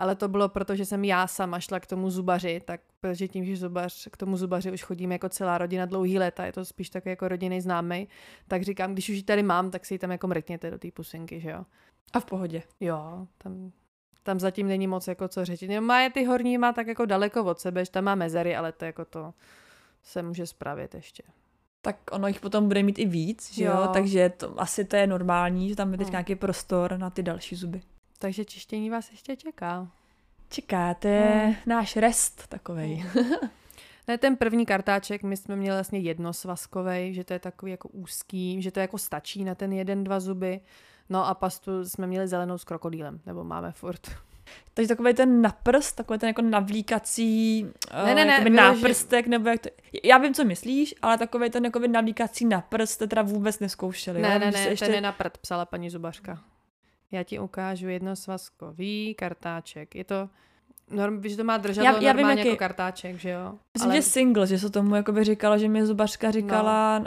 Ale 0.00 0.14
to 0.14 0.28
bylo 0.28 0.48
proto, 0.48 0.76
že 0.76 0.84
jsem 0.84 1.04
já 1.04 1.26
sama 1.26 1.60
šla 1.60 1.80
k 1.80 1.86
tomu 1.86 2.10
zubaři, 2.10 2.60
tak 2.64 2.80
protože 3.00 3.28
tím, 3.28 3.44
že 3.44 3.56
zubař, 3.56 4.08
k 4.12 4.16
tomu 4.16 4.36
zubaři 4.36 4.72
už 4.72 4.82
chodíme 4.82 5.14
jako 5.14 5.28
celá 5.28 5.58
rodina 5.58 5.86
dlouhý 5.86 6.18
léta, 6.18 6.44
je 6.44 6.52
to 6.52 6.64
spíš 6.64 6.90
takový 6.90 7.10
jako 7.10 7.28
rodinný 7.28 7.60
známý, 7.60 8.08
tak 8.48 8.62
říkám, 8.62 8.92
když 8.92 9.08
už 9.08 9.16
ji 9.16 9.22
tady 9.22 9.42
mám, 9.42 9.70
tak 9.70 9.86
si 9.86 9.94
ji 9.94 9.98
tam 9.98 10.10
jako 10.10 10.26
mrkněte 10.26 10.70
do 10.70 10.78
té 10.78 10.90
pusinky, 10.90 11.40
že 11.40 11.50
jo. 11.50 11.64
A 12.12 12.20
v 12.20 12.24
pohodě. 12.24 12.62
Jo, 12.80 13.26
tam, 13.38 13.72
tam 14.22 14.40
zatím 14.40 14.68
není 14.68 14.86
moc 14.86 15.08
jako 15.08 15.28
co 15.28 15.44
řešit. 15.44 15.80
Má 15.80 16.00
je 16.00 16.10
ty 16.10 16.24
horní, 16.24 16.58
má 16.58 16.72
tak 16.72 16.86
jako 16.86 17.06
daleko 17.06 17.44
od 17.44 17.60
sebe, 17.60 17.84
že 17.84 17.90
tam 17.90 18.04
má 18.04 18.14
mezery, 18.14 18.56
ale 18.56 18.72
to 18.72 18.84
jako 18.84 19.04
to 19.04 19.34
se 20.02 20.22
může 20.22 20.46
spravit 20.46 20.94
ještě. 20.94 21.22
Tak 21.82 21.96
ono 22.12 22.28
jich 22.28 22.40
potom 22.40 22.68
bude 22.68 22.82
mít 22.82 22.98
i 22.98 23.06
víc, 23.06 23.54
že 23.54 23.64
jo? 23.64 23.72
jo? 23.72 23.88
Takže 23.92 24.28
to, 24.28 24.60
asi 24.60 24.84
to 24.84 24.96
je 24.96 25.06
normální, 25.06 25.68
že 25.68 25.76
tam 25.76 25.92
je 25.92 25.98
teď 25.98 26.06
hmm. 26.06 26.12
nějaký 26.12 26.34
prostor 26.34 26.98
na 26.98 27.10
ty 27.10 27.22
další 27.22 27.56
zuby. 27.56 27.80
Takže 28.20 28.44
čištění 28.44 28.90
vás 28.90 29.10
ještě 29.10 29.36
čeká. 29.36 29.88
Čeká, 30.48 30.94
to 30.94 31.08
je 31.08 31.20
hmm. 31.20 31.54
náš 31.66 31.96
rest 31.96 32.46
takovej. 32.48 32.94
Hmm. 32.96 33.24
Ne, 34.08 34.18
ten 34.18 34.36
první 34.36 34.66
kartáček, 34.66 35.22
my 35.22 35.36
jsme 35.36 35.56
měli 35.56 35.76
vlastně 35.76 35.98
jednosvazkovej, 35.98 37.14
že 37.14 37.24
to 37.24 37.32
je 37.32 37.38
takový 37.38 37.70
jako 37.70 37.88
úzký, 37.88 38.62
že 38.62 38.70
to 38.70 38.80
jako 38.80 38.98
stačí 38.98 39.44
na 39.44 39.54
ten 39.54 39.72
jeden, 39.72 40.04
dva 40.04 40.20
zuby. 40.20 40.60
No 41.08 41.26
a 41.26 41.34
pastu 41.34 41.84
jsme 41.84 42.06
měli 42.06 42.28
zelenou 42.28 42.58
s 42.58 42.64
krokodýlem, 42.64 43.20
nebo 43.26 43.44
máme 43.44 43.72
furt. 43.72 44.00
Takže 44.74 44.88
takový 44.88 45.14
ten 45.14 45.42
naprst, 45.42 45.96
takový 45.96 46.18
ten 46.18 46.26
jako 46.26 46.42
navlíkací 46.42 47.62
ne, 48.04 48.14
ne, 48.14 48.24
ne, 48.24 48.40
uh, 48.40 48.48
náprstek, 48.48 49.26
nebo 49.26 49.48
jak 49.48 49.60
to... 49.60 49.68
Já 50.04 50.18
vím, 50.18 50.34
co 50.34 50.44
myslíš, 50.44 50.94
ale 51.02 51.18
takový 51.18 51.50
ten 51.50 51.64
jako 51.64 51.78
navlíkací 51.78 52.44
naprst 52.44 52.98
to 52.98 53.06
teda 53.06 53.22
vůbec 53.22 53.58
neskoušeli. 53.58 54.22
Ne, 54.22 54.38
ne, 54.38 54.50
ne, 54.50 54.60
ještě... 54.68 54.86
ten 54.86 54.94
je 54.94 55.00
na 55.00 55.12
prd, 55.12 55.38
psala 55.38 55.64
paní 55.64 55.90
Zubařka. 55.90 56.38
Já 57.12 57.22
ti 57.22 57.38
ukážu 57.38 57.88
jednosvazkový 57.88 59.14
kartáček. 59.14 59.94
Je 59.94 60.04
to 60.04 60.28
Norm, 60.90 61.22
že 61.24 61.36
to 61.36 61.44
má 61.44 61.56
držet 61.56 61.84
já, 61.84 62.00
já 62.00 62.12
vím, 62.12 62.28
jaký... 62.28 62.48
jako 62.48 62.58
kartáček, 62.58 63.16
že 63.16 63.30
jo? 63.30 63.54
Myslím, 63.74 63.90
Ale... 63.90 63.96
že 63.96 64.02
single, 64.02 64.46
že 64.46 64.58
se 64.58 64.70
tomu 64.70 64.94
jako 64.94 65.12
by 65.12 65.24
říkalo, 65.24 65.58
že 65.58 65.68
mi 65.68 65.86
zubařka 65.86 66.30
říkala... 66.30 66.98
No. 66.98 67.06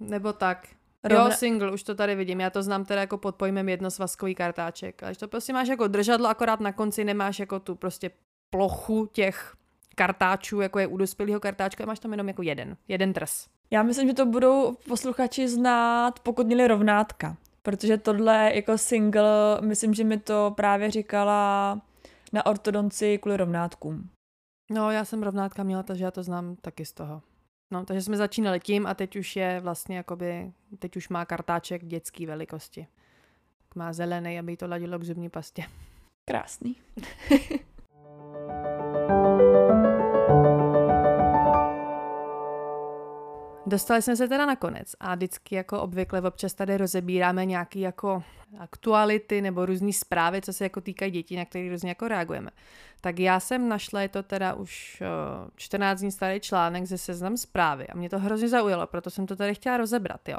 Uh... 0.00 0.08
Nebo 0.08 0.32
tak. 0.32 0.68
Rovna... 1.04 1.24
Jo, 1.24 1.30
single, 1.30 1.72
už 1.72 1.82
to 1.82 1.94
tady 1.94 2.14
vidím. 2.14 2.40
Já 2.40 2.50
to 2.50 2.62
znám 2.62 2.84
teda 2.84 3.00
jako 3.00 3.18
pod 3.18 3.36
pojmem 3.36 3.68
jednosvazkový 3.68 4.34
kartáček. 4.34 5.02
Ale 5.02 5.14
to 5.14 5.28
prostě 5.28 5.52
máš 5.52 5.68
jako 5.68 5.86
držadlo, 5.86 6.28
akorát 6.28 6.60
na 6.60 6.72
konci 6.72 7.04
nemáš 7.04 7.38
jako 7.38 7.60
tu 7.60 7.74
prostě 7.74 8.10
plochu 8.50 9.08
těch 9.12 9.54
kartáčů, 9.94 10.60
jako 10.60 10.78
je 10.78 10.86
u 10.86 10.96
dospělého 10.96 11.40
kartáčka, 11.40 11.86
máš 11.86 11.98
tam 11.98 12.10
jenom 12.10 12.28
jako 12.28 12.42
jeden, 12.42 12.76
jeden 12.88 13.12
trs. 13.12 13.46
Já 13.70 13.82
myslím, 13.82 14.08
že 14.08 14.14
to 14.14 14.26
budou 14.26 14.76
posluchači 14.88 15.48
znát, 15.48 16.20
pokud 16.20 16.46
měli 16.46 16.68
rovnátka. 16.68 17.36
Protože 17.62 17.98
tohle 17.98 18.52
jako 18.54 18.78
single, 18.78 19.60
myslím, 19.60 19.94
že 19.94 20.04
mi 20.04 20.18
to 20.18 20.52
právě 20.56 20.90
říkala 20.90 21.80
na 22.32 22.46
ortodonci 22.46 23.18
kvůli 23.18 23.36
rovnátkům. 23.36 24.10
No, 24.70 24.90
já 24.90 25.04
jsem 25.04 25.22
rovnátka 25.22 25.62
měla, 25.62 25.82
takže 25.82 26.04
já 26.04 26.10
to 26.10 26.22
znám 26.22 26.56
taky 26.56 26.84
z 26.84 26.92
toho. 26.92 27.22
No, 27.72 27.84
takže 27.84 28.02
jsme 28.02 28.16
začínali 28.16 28.60
tím 28.60 28.86
a 28.86 28.94
teď 28.94 29.16
už 29.16 29.36
je 29.36 29.60
vlastně 29.60 29.96
jakoby, 29.96 30.52
teď 30.78 30.96
už 30.96 31.08
má 31.08 31.24
kartáček 31.24 31.84
dětský 31.84 32.26
velikosti. 32.26 32.86
Má 33.74 33.92
zelený, 33.92 34.38
aby 34.38 34.56
to 34.56 34.68
ladilo 34.68 34.98
k 34.98 35.04
zubní 35.04 35.30
pastě. 35.30 35.64
Krásný. 36.24 36.76
Dostali 43.72 44.02
jsme 44.02 44.16
se 44.16 44.28
teda 44.28 44.46
nakonec 44.46 44.94
a 45.00 45.14
vždycky 45.14 45.54
jako 45.54 45.80
obvykle 45.80 46.20
občas 46.20 46.54
tady 46.54 46.76
rozebíráme 46.76 47.44
nějaké 47.44 47.78
jako 47.78 48.22
aktuality 48.58 49.42
nebo 49.42 49.66
různé 49.66 49.92
zprávy, 49.92 50.42
co 50.42 50.52
se 50.52 50.64
jako 50.64 50.80
týkají 50.80 51.10
dětí, 51.10 51.36
na 51.36 51.44
které 51.44 51.70
různě 51.70 51.88
jako 51.88 52.08
reagujeme. 52.08 52.50
Tak 53.00 53.18
já 53.18 53.40
jsem 53.40 53.68
našla, 53.68 54.02
je 54.02 54.08
to 54.08 54.22
teda 54.22 54.54
už 54.54 55.02
14 55.56 56.00
dní 56.00 56.12
starý 56.12 56.40
článek 56.40 56.84
ze 56.84 56.98
seznam 56.98 57.36
zprávy 57.36 57.86
a 57.88 57.96
mě 57.96 58.10
to 58.10 58.18
hrozně 58.18 58.48
zaujalo, 58.48 58.86
proto 58.86 59.10
jsem 59.10 59.26
to 59.26 59.36
tady 59.36 59.54
chtěla 59.54 59.76
rozebrat, 59.76 60.28
jo. 60.28 60.38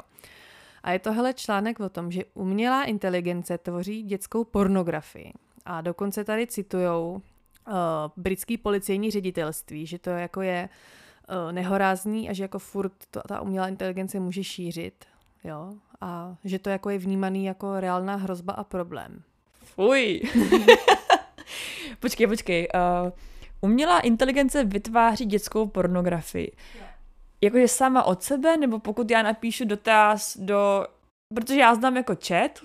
A 0.82 0.92
je 0.92 0.98
to 0.98 1.12
hele 1.12 1.34
článek 1.34 1.80
o 1.80 1.88
tom, 1.88 2.10
že 2.10 2.24
umělá 2.34 2.84
inteligence 2.84 3.58
tvoří 3.58 4.02
dětskou 4.02 4.44
pornografii. 4.44 5.32
A 5.64 5.80
dokonce 5.80 6.24
tady 6.24 6.46
citujou 6.46 7.12
uh, 7.12 7.72
britský 8.16 8.56
policejní 8.56 9.10
ředitelství, 9.10 9.86
že 9.86 9.98
to 9.98 10.10
jako 10.10 10.42
je 10.42 10.68
uh, 10.68 11.03
nehorázný 11.52 12.28
a 12.28 12.32
že 12.32 12.44
jako 12.44 12.58
furt 12.58 12.92
to, 13.10 13.20
ta 13.28 13.40
umělá 13.40 13.68
inteligence 13.68 14.20
může 14.20 14.44
šířit, 14.44 15.04
jo, 15.44 15.72
a 16.00 16.36
že 16.44 16.58
to 16.58 16.70
jako 16.70 16.90
je 16.90 16.98
vnímaný 16.98 17.44
jako 17.44 17.80
reálná 17.80 18.16
hrozba 18.16 18.52
a 18.52 18.64
problém. 18.64 19.22
Fuj. 19.64 20.22
počkej, 22.00 22.26
počkej. 22.26 22.68
Uh, 22.74 23.10
umělá 23.60 24.00
inteligence 24.00 24.64
vytváří 24.64 25.24
dětskou 25.24 25.66
pornografii. 25.66 26.52
Jakože 27.40 27.68
sama 27.68 28.02
od 28.02 28.22
sebe, 28.22 28.56
nebo 28.56 28.78
pokud 28.78 29.10
já 29.10 29.22
napíšu 29.22 29.64
dotaz 29.64 30.36
do... 30.36 30.86
Protože 31.34 31.60
já 31.60 31.74
znám 31.74 31.96
jako 31.96 32.16
chat 32.26 32.58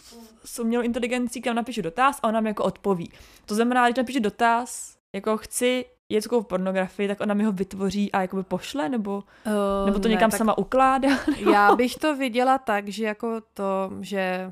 s 0.46 0.60
umělou 0.60 0.84
inteligencí, 0.84 1.42
kam 1.42 1.56
napíšu 1.56 1.82
dotaz 1.82 2.20
a 2.24 2.28
ona 2.28 2.42
mi 2.42 2.50
jako 2.50 2.64
odpoví. 2.64 3.12
To 3.46 3.56
znamená, 3.56 3.88
když 3.88 3.98
napíšu 3.98 4.20
dotaz, 4.20 4.98
jako 5.14 5.38
chci 5.38 5.86
dětskou 6.10 6.44
pornografii, 6.44 7.08
tak 7.08 7.22
ona 7.22 7.34
mi 7.34 7.44
ho 7.44 7.52
vytvoří 7.52 8.12
a 8.12 8.22
jakoby 8.22 8.44
pošle, 8.44 8.90
nebo, 8.90 9.24
uh, 9.46 9.86
nebo 9.86 10.00
to 10.00 10.08
ne, 10.08 10.14
někam 10.14 10.32
sama 10.32 10.58
ukládá? 10.58 11.10
Nebo... 11.38 11.52
Já 11.52 11.76
bych 11.76 11.96
to 11.96 12.16
viděla 12.16 12.58
tak, 12.58 12.88
že 12.88 13.06
jako 13.06 13.42
to, 13.54 13.92
že 14.02 14.52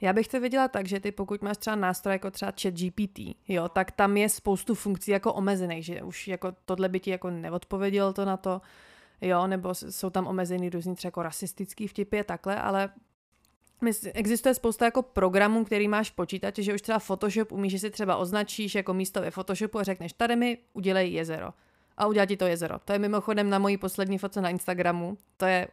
já 0.00 0.12
bych 0.12 0.28
to 0.28 0.40
viděla 0.40 0.68
tak, 0.68 0.86
že 0.86 1.00
ty 1.00 1.12
pokud 1.12 1.42
máš 1.42 1.56
třeba 1.56 1.76
nástroj 1.76 2.14
jako 2.14 2.30
třeba 2.30 2.52
chat 2.62 2.74
GPT, 2.74 3.18
jo, 3.48 3.68
tak 3.68 3.90
tam 3.90 4.16
je 4.16 4.28
spoustu 4.28 4.74
funkcí 4.74 5.10
jako 5.10 5.32
omezených, 5.32 5.84
že 5.84 6.02
už 6.02 6.28
jako 6.28 6.52
tohle 6.64 6.88
by 6.88 7.00
ti 7.00 7.10
jako 7.10 7.30
neodpověděl 7.30 8.12
to 8.12 8.24
na 8.24 8.36
to, 8.36 8.60
jo, 9.20 9.46
nebo 9.46 9.74
jsou 9.74 10.10
tam 10.10 10.26
omezený 10.26 10.70
různý 10.70 10.94
třeba 10.94 11.08
jako 11.08 11.22
rasistický 11.22 11.86
vtipy 11.86 12.20
a 12.20 12.24
takhle, 12.24 12.60
ale 12.60 12.90
Existuje 14.14 14.54
spousta 14.54 14.84
jako 14.84 15.02
programů, 15.02 15.64
který 15.64 15.88
máš 15.88 16.10
v 16.10 16.14
počítači, 16.14 16.62
že 16.62 16.74
už 16.74 16.82
třeba 16.82 16.98
Photoshop 16.98 17.52
umíš, 17.52 17.72
že 17.72 17.78
si 17.78 17.90
třeba 17.90 18.16
označíš 18.16 18.74
jako 18.74 18.94
místo 18.94 19.20
ve 19.20 19.30
Photoshopu 19.30 19.78
a 19.78 19.82
řekneš, 19.82 20.12
tady 20.12 20.36
mi 20.36 20.58
udělej 20.72 21.12
jezero. 21.12 21.50
A 21.96 22.06
udělá 22.06 22.26
ti 22.26 22.36
to 22.36 22.46
jezero. 22.46 22.78
To 22.84 22.92
je 22.92 22.98
mimochodem 22.98 23.50
na 23.50 23.58
mojí 23.58 23.76
poslední 23.76 24.18
fotce 24.18 24.40
na 24.40 24.48
Instagramu. 24.48 25.18
To 25.36 25.46
je 25.46 25.68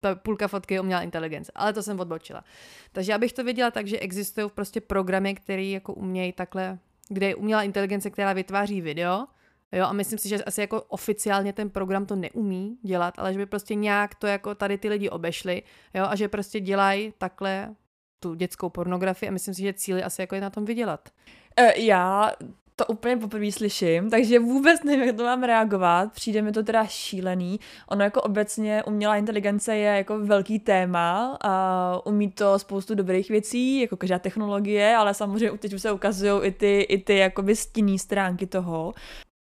ta 0.00 0.14
půlka 0.14 0.48
fotky 0.48 0.80
umělá 0.80 1.02
inteligence, 1.02 1.52
ale 1.54 1.72
to 1.72 1.82
jsem 1.82 2.00
odbočila. 2.00 2.44
Takže 2.92 3.12
já 3.12 3.18
bych 3.18 3.32
to 3.32 3.44
věděla 3.44 3.70
tak, 3.70 3.86
že 3.86 3.98
existují 3.98 4.50
prostě 4.54 4.80
programy, 4.80 5.34
které 5.34 5.62
jako 5.64 5.94
umějí 5.94 6.32
takhle, 6.32 6.78
kde 7.08 7.26
je 7.26 7.34
umělá 7.34 7.62
inteligence, 7.62 8.10
která 8.10 8.32
vytváří 8.32 8.80
video, 8.80 9.26
Jo, 9.74 9.84
a 9.84 9.92
myslím 9.92 10.18
si, 10.18 10.28
že 10.28 10.44
asi 10.44 10.60
jako 10.60 10.82
oficiálně 10.82 11.52
ten 11.52 11.70
program 11.70 12.06
to 12.06 12.16
neumí 12.16 12.78
dělat, 12.82 13.14
ale 13.18 13.32
že 13.32 13.38
by 13.38 13.46
prostě 13.46 13.74
nějak 13.74 14.14
to 14.14 14.26
jako 14.26 14.54
tady 14.54 14.78
ty 14.78 14.88
lidi 14.88 15.10
obešli, 15.10 15.62
jo, 15.94 16.04
a 16.08 16.16
že 16.16 16.28
prostě 16.28 16.60
dělají 16.60 17.14
takhle 17.18 17.74
tu 18.20 18.34
dětskou 18.34 18.68
pornografii 18.68 19.28
a 19.28 19.32
myslím 19.32 19.54
si, 19.54 19.62
že 19.62 19.72
cíli 19.72 20.02
asi 20.02 20.22
jako 20.22 20.34
je 20.34 20.40
na 20.40 20.50
tom 20.50 20.64
vydělat. 20.64 21.08
E, 21.56 21.80
já 21.80 22.32
to 22.76 22.86
úplně 22.86 23.16
poprvé 23.16 23.52
slyším, 23.52 24.10
takže 24.10 24.38
vůbec 24.38 24.82
nevím, 24.82 25.04
jak 25.04 25.16
to 25.16 25.24
mám 25.24 25.42
reagovat. 25.42 26.12
Přijde 26.12 26.42
mi 26.42 26.52
to 26.52 26.62
teda 26.62 26.86
šílený. 26.86 27.60
Ono 27.88 28.04
jako 28.04 28.22
obecně 28.22 28.82
umělá 28.86 29.16
inteligence 29.16 29.76
je 29.76 29.96
jako 29.96 30.18
velký 30.18 30.58
téma 30.58 31.38
a 31.40 32.06
umí 32.06 32.30
to 32.30 32.58
spoustu 32.58 32.94
dobrých 32.94 33.28
věcí, 33.28 33.80
jako 33.80 33.96
každá 33.96 34.18
technologie, 34.18 34.96
ale 34.96 35.14
samozřejmě 35.14 35.58
teď 35.58 35.72
už 35.72 35.82
se 35.82 35.92
ukazují 35.92 36.42
i 36.42 36.52
ty, 36.52 36.80
i 36.80 36.98
ty 36.98 37.16
jakoby 37.16 37.56
stinný 37.56 37.98
stránky 37.98 38.46
toho. 38.46 38.94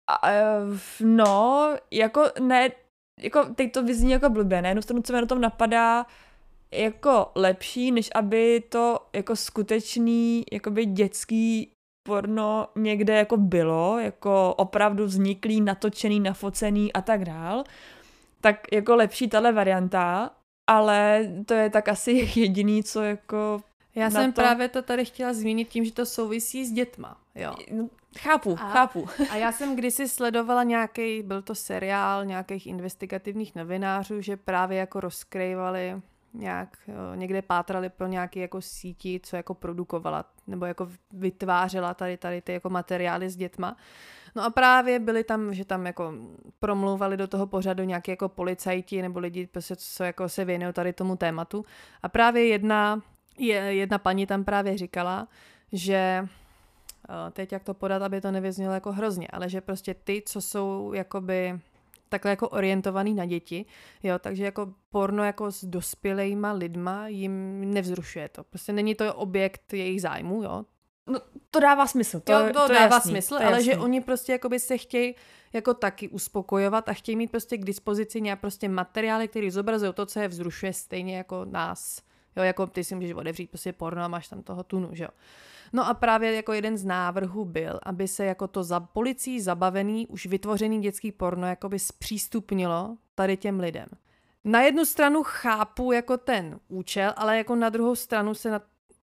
A, 0.08 0.32
no, 1.02 1.70
jako 1.92 2.24
ne, 2.40 2.70
jako 3.20 3.46
teď 3.56 3.72
to 3.72 3.84
vyzní 3.84 4.12
jako 4.12 4.30
blbě, 4.30 4.62
na 4.62 4.70
jednu 4.70 4.82
stranu, 4.82 5.02
co 5.02 5.14
mi 5.14 5.22
na 5.22 5.28
tom 5.28 5.42
napadá, 5.42 6.06
jako 6.72 7.32
lepší, 7.36 7.92
než 7.92 8.10
aby 8.16 8.64
to 8.70 9.00
jako 9.14 9.36
skutečný, 9.36 10.44
jakoby 10.52 10.86
dětský 10.86 11.72
porno 12.08 12.68
někde 12.76 13.18
jako 13.18 13.38
bylo, 13.38 14.00
jako 14.00 14.54
opravdu 14.58 15.06
vzniklý, 15.06 15.62
natočený, 15.62 16.20
nafocený 16.20 16.94
a 16.94 17.02
tak 17.02 17.26
dál, 17.26 17.64
tak 18.42 18.68
jako 18.74 18.96
lepší 18.96 19.28
tahle 19.28 19.52
varianta, 19.52 20.32
ale 20.70 21.28
to 21.46 21.54
je 21.54 21.70
tak 21.70 21.88
asi 21.88 22.12
jediný, 22.36 22.84
co 22.84 23.04
jako 23.04 23.62
já 23.96 24.10
jsem 24.10 24.34
to... 24.34 24.42
právě 24.42 24.70
to 24.70 24.82
tady 24.82 25.06
chtěla 25.06 25.34
zmínit 25.34 25.70
tím, 25.70 25.86
že 25.86 25.92
to 25.92 26.06
souvisí 26.06 26.66
s 26.66 26.72
dětma, 26.72 27.18
jo. 27.36 27.56
No, 27.72 27.90
chápu, 28.18 28.58
a, 28.60 28.70
chápu. 28.70 29.08
A 29.30 29.36
já 29.36 29.52
jsem 29.52 29.76
kdysi 29.76 30.08
sledovala 30.08 30.64
nějaký, 30.64 31.24
byl 31.24 31.42
to 31.42 31.56
seriál 31.56 32.26
nějakých 32.26 32.68
investigativních 32.68 33.56
novinářů, 33.56 34.22
že 34.22 34.38
právě 34.38 34.78
jako 34.78 35.00
rozkrývali 35.00 36.02
nějak 36.34 36.78
jo, 36.88 36.96
někde 37.16 37.42
pátrali 37.42 37.90
pro 37.90 38.08
nějaké 38.08 38.40
jako 38.40 38.62
síti, 38.62 39.20
co 39.24 39.36
jako 39.36 39.54
produkovala 39.54 40.26
nebo 40.48 40.66
jako 40.66 40.90
vytvářela 41.12 41.94
tady, 41.94 42.18
tady 42.18 42.42
ty 42.42 42.54
jako 42.54 42.70
materiály 42.70 43.30
s 43.30 43.36
dětma. 43.36 43.76
No 44.36 44.44
a 44.44 44.50
právě 44.50 45.00
byli 45.00 45.24
tam, 45.24 45.54
že 45.54 45.66
tam 45.66 45.86
jako 45.86 46.14
promlouvali 46.60 47.18
do 47.18 47.28
toho 47.28 47.48
pořadu 47.48 47.84
nějaký 47.84 48.12
jako 48.12 48.30
policajti 48.30 49.02
nebo 49.02 49.20
lidi, 49.20 49.48
prostě, 49.48 49.76
co 49.76 50.04
jako 50.04 50.30
se 50.30 50.46
věnují 50.46 50.74
tady 50.74 50.94
tomu 50.94 51.16
tématu. 51.16 51.66
A 52.04 52.10
právě 52.10 52.48
jedna, 52.48 53.02
jedna 53.68 53.98
paní 53.98 54.28
tam 54.28 54.44
právě 54.44 54.78
říkala, 54.78 55.28
že 55.72 55.94
eh, 55.96 56.28
teď 57.32 57.52
jak 57.52 57.64
to 57.64 57.74
podat, 57.74 58.02
aby 58.02 58.22
to 58.22 58.32
nevyznělo 58.32 58.74
jako 58.74 58.92
hrozně, 58.92 59.28
ale 59.28 59.50
že 59.50 59.62
prostě 59.62 59.94
ty, 59.94 60.24
co 60.26 60.42
jsou 60.42 60.94
jakoby 60.94 61.60
takhle 62.10 62.32
jako 62.32 62.50
orientovaný 62.50 63.14
na 63.14 63.26
děti, 63.26 63.66
jo, 64.04 64.20
takže 64.20 64.46
jako 64.46 64.74
porno 64.90 65.24
jako 65.24 65.52
s 65.52 65.66
dospělejma 65.66 66.52
lidma 66.52 67.08
jim 67.08 67.66
nevzrušuje 67.74 68.30
to. 68.30 68.44
Prostě 68.44 68.74
není 68.74 68.96
to 68.96 69.14
objekt 69.14 69.74
jejich 69.74 70.02
zájmu, 70.02 70.44
jo. 70.44 70.66
No, 71.08 71.20
to 71.52 71.60
dává 71.60 71.88
smysl. 71.88 72.20
To, 72.20 72.32
jo, 72.32 72.40
to, 72.54 72.68
to 72.68 72.74
dává 72.74 72.96
jasný, 72.96 73.12
smysl, 73.12 73.36
ale 73.36 73.44
jasný. 73.44 73.66
že 73.66 73.78
oni 73.78 74.02
prostě 74.02 74.32
jakoby 74.32 74.60
se 74.60 74.78
chtějí 74.78 75.16
jako 75.54 75.74
taky 75.74 76.10
uspokojovat 76.10 76.90
a 76.90 76.94
chtějí 76.94 77.16
mít 77.16 77.32
prostě 77.32 77.58
k 77.58 77.66
dispozici 77.66 78.22
nějak 78.22 78.40
prostě 78.40 78.70
materiály, 78.70 79.28
které 79.28 79.52
zobrazují 79.52 79.94
to, 79.94 80.06
co 80.06 80.20
je 80.20 80.28
vzrušuje 80.28 80.74
stejně 80.74 81.18
jako 81.18 81.46
nás. 81.46 82.02
Jo, 82.36 82.44
jako 82.44 82.68
ty 82.68 82.84
si 82.84 82.96
můžeš 82.96 83.12
otevřít 83.12 83.50
prostě 83.50 83.74
porno 83.74 84.04
a 84.04 84.08
máš 84.08 84.28
tam 84.28 84.44
toho 84.44 84.64
tunu, 84.64 84.90
že 84.92 85.04
jo. 85.04 85.10
No 85.74 85.88
a 85.88 85.94
právě 85.94 86.34
jako 86.34 86.54
jeden 86.54 86.78
z 86.78 86.86
návrhů 86.86 87.46
byl, 87.46 87.80
aby 87.84 88.08
se 88.08 88.26
jako 88.26 88.48
to 88.48 88.64
za 88.64 88.80
policií 88.80 89.42
zabavený, 89.42 90.08
už 90.08 90.26
vytvořený 90.26 90.82
dětský 90.82 91.12
porno 91.12 91.48
jakoby 91.48 91.80
zpřístupnilo 91.80 92.98
tady 93.16 93.38
těm 93.38 93.60
lidem. 93.60 93.88
Na 94.44 94.62
jednu 94.62 94.86
stranu 94.86 95.24
chápu 95.24 95.92
jako 95.92 96.18
ten 96.18 96.60
účel, 96.68 97.14
ale 97.16 97.38
jako 97.38 97.56
na 97.56 97.70
druhou 97.70 97.96
stranu 97.96 98.34
se 98.34 98.52
na 98.52 98.62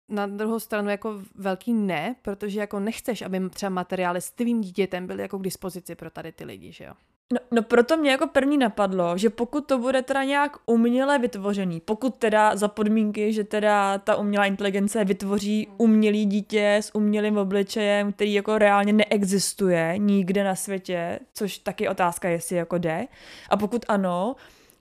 na 0.09 0.27
druhou 0.27 0.59
stranu 0.59 0.89
jako 0.89 1.21
velký 1.35 1.73
ne, 1.73 2.15
protože 2.21 2.59
jako 2.59 2.79
nechceš, 2.79 3.21
aby 3.21 3.49
třeba 3.49 3.69
materiály 3.69 4.21
s 4.21 4.31
tvým 4.31 4.61
dítětem 4.61 5.07
byly 5.07 5.21
jako 5.21 5.37
k 5.37 5.43
dispozici 5.43 5.95
pro 5.95 6.09
tady 6.09 6.31
ty 6.31 6.45
lidi, 6.45 6.71
že 6.71 6.83
jo? 6.83 6.93
No, 7.33 7.39
no 7.51 7.63
proto 7.63 7.97
mě 7.97 8.11
jako 8.11 8.27
první 8.27 8.57
napadlo, 8.57 9.17
že 9.17 9.29
pokud 9.29 9.67
to 9.67 9.77
bude 9.77 10.01
teda 10.01 10.23
nějak 10.23 10.57
uměle 10.65 11.19
vytvořený, 11.19 11.79
pokud 11.79 12.15
teda 12.15 12.55
za 12.55 12.67
podmínky, 12.67 13.33
že 13.33 13.43
teda 13.43 13.97
ta 13.97 14.15
umělá 14.15 14.45
inteligence 14.45 15.05
vytvoří 15.05 15.67
umělý 15.77 16.25
dítě 16.25 16.75
s 16.75 16.95
umělým 16.95 17.37
obličejem, 17.37 18.13
který 18.13 18.33
jako 18.33 18.57
reálně 18.57 18.93
neexistuje 18.93 19.93
nikde 19.97 20.43
na 20.43 20.55
světě, 20.55 21.19
což 21.33 21.57
taky 21.57 21.87
otázka, 21.87 22.29
jestli 22.29 22.55
jako 22.55 22.77
jde. 22.77 23.07
A 23.49 23.57
pokud 23.57 23.85
ano, 23.87 24.35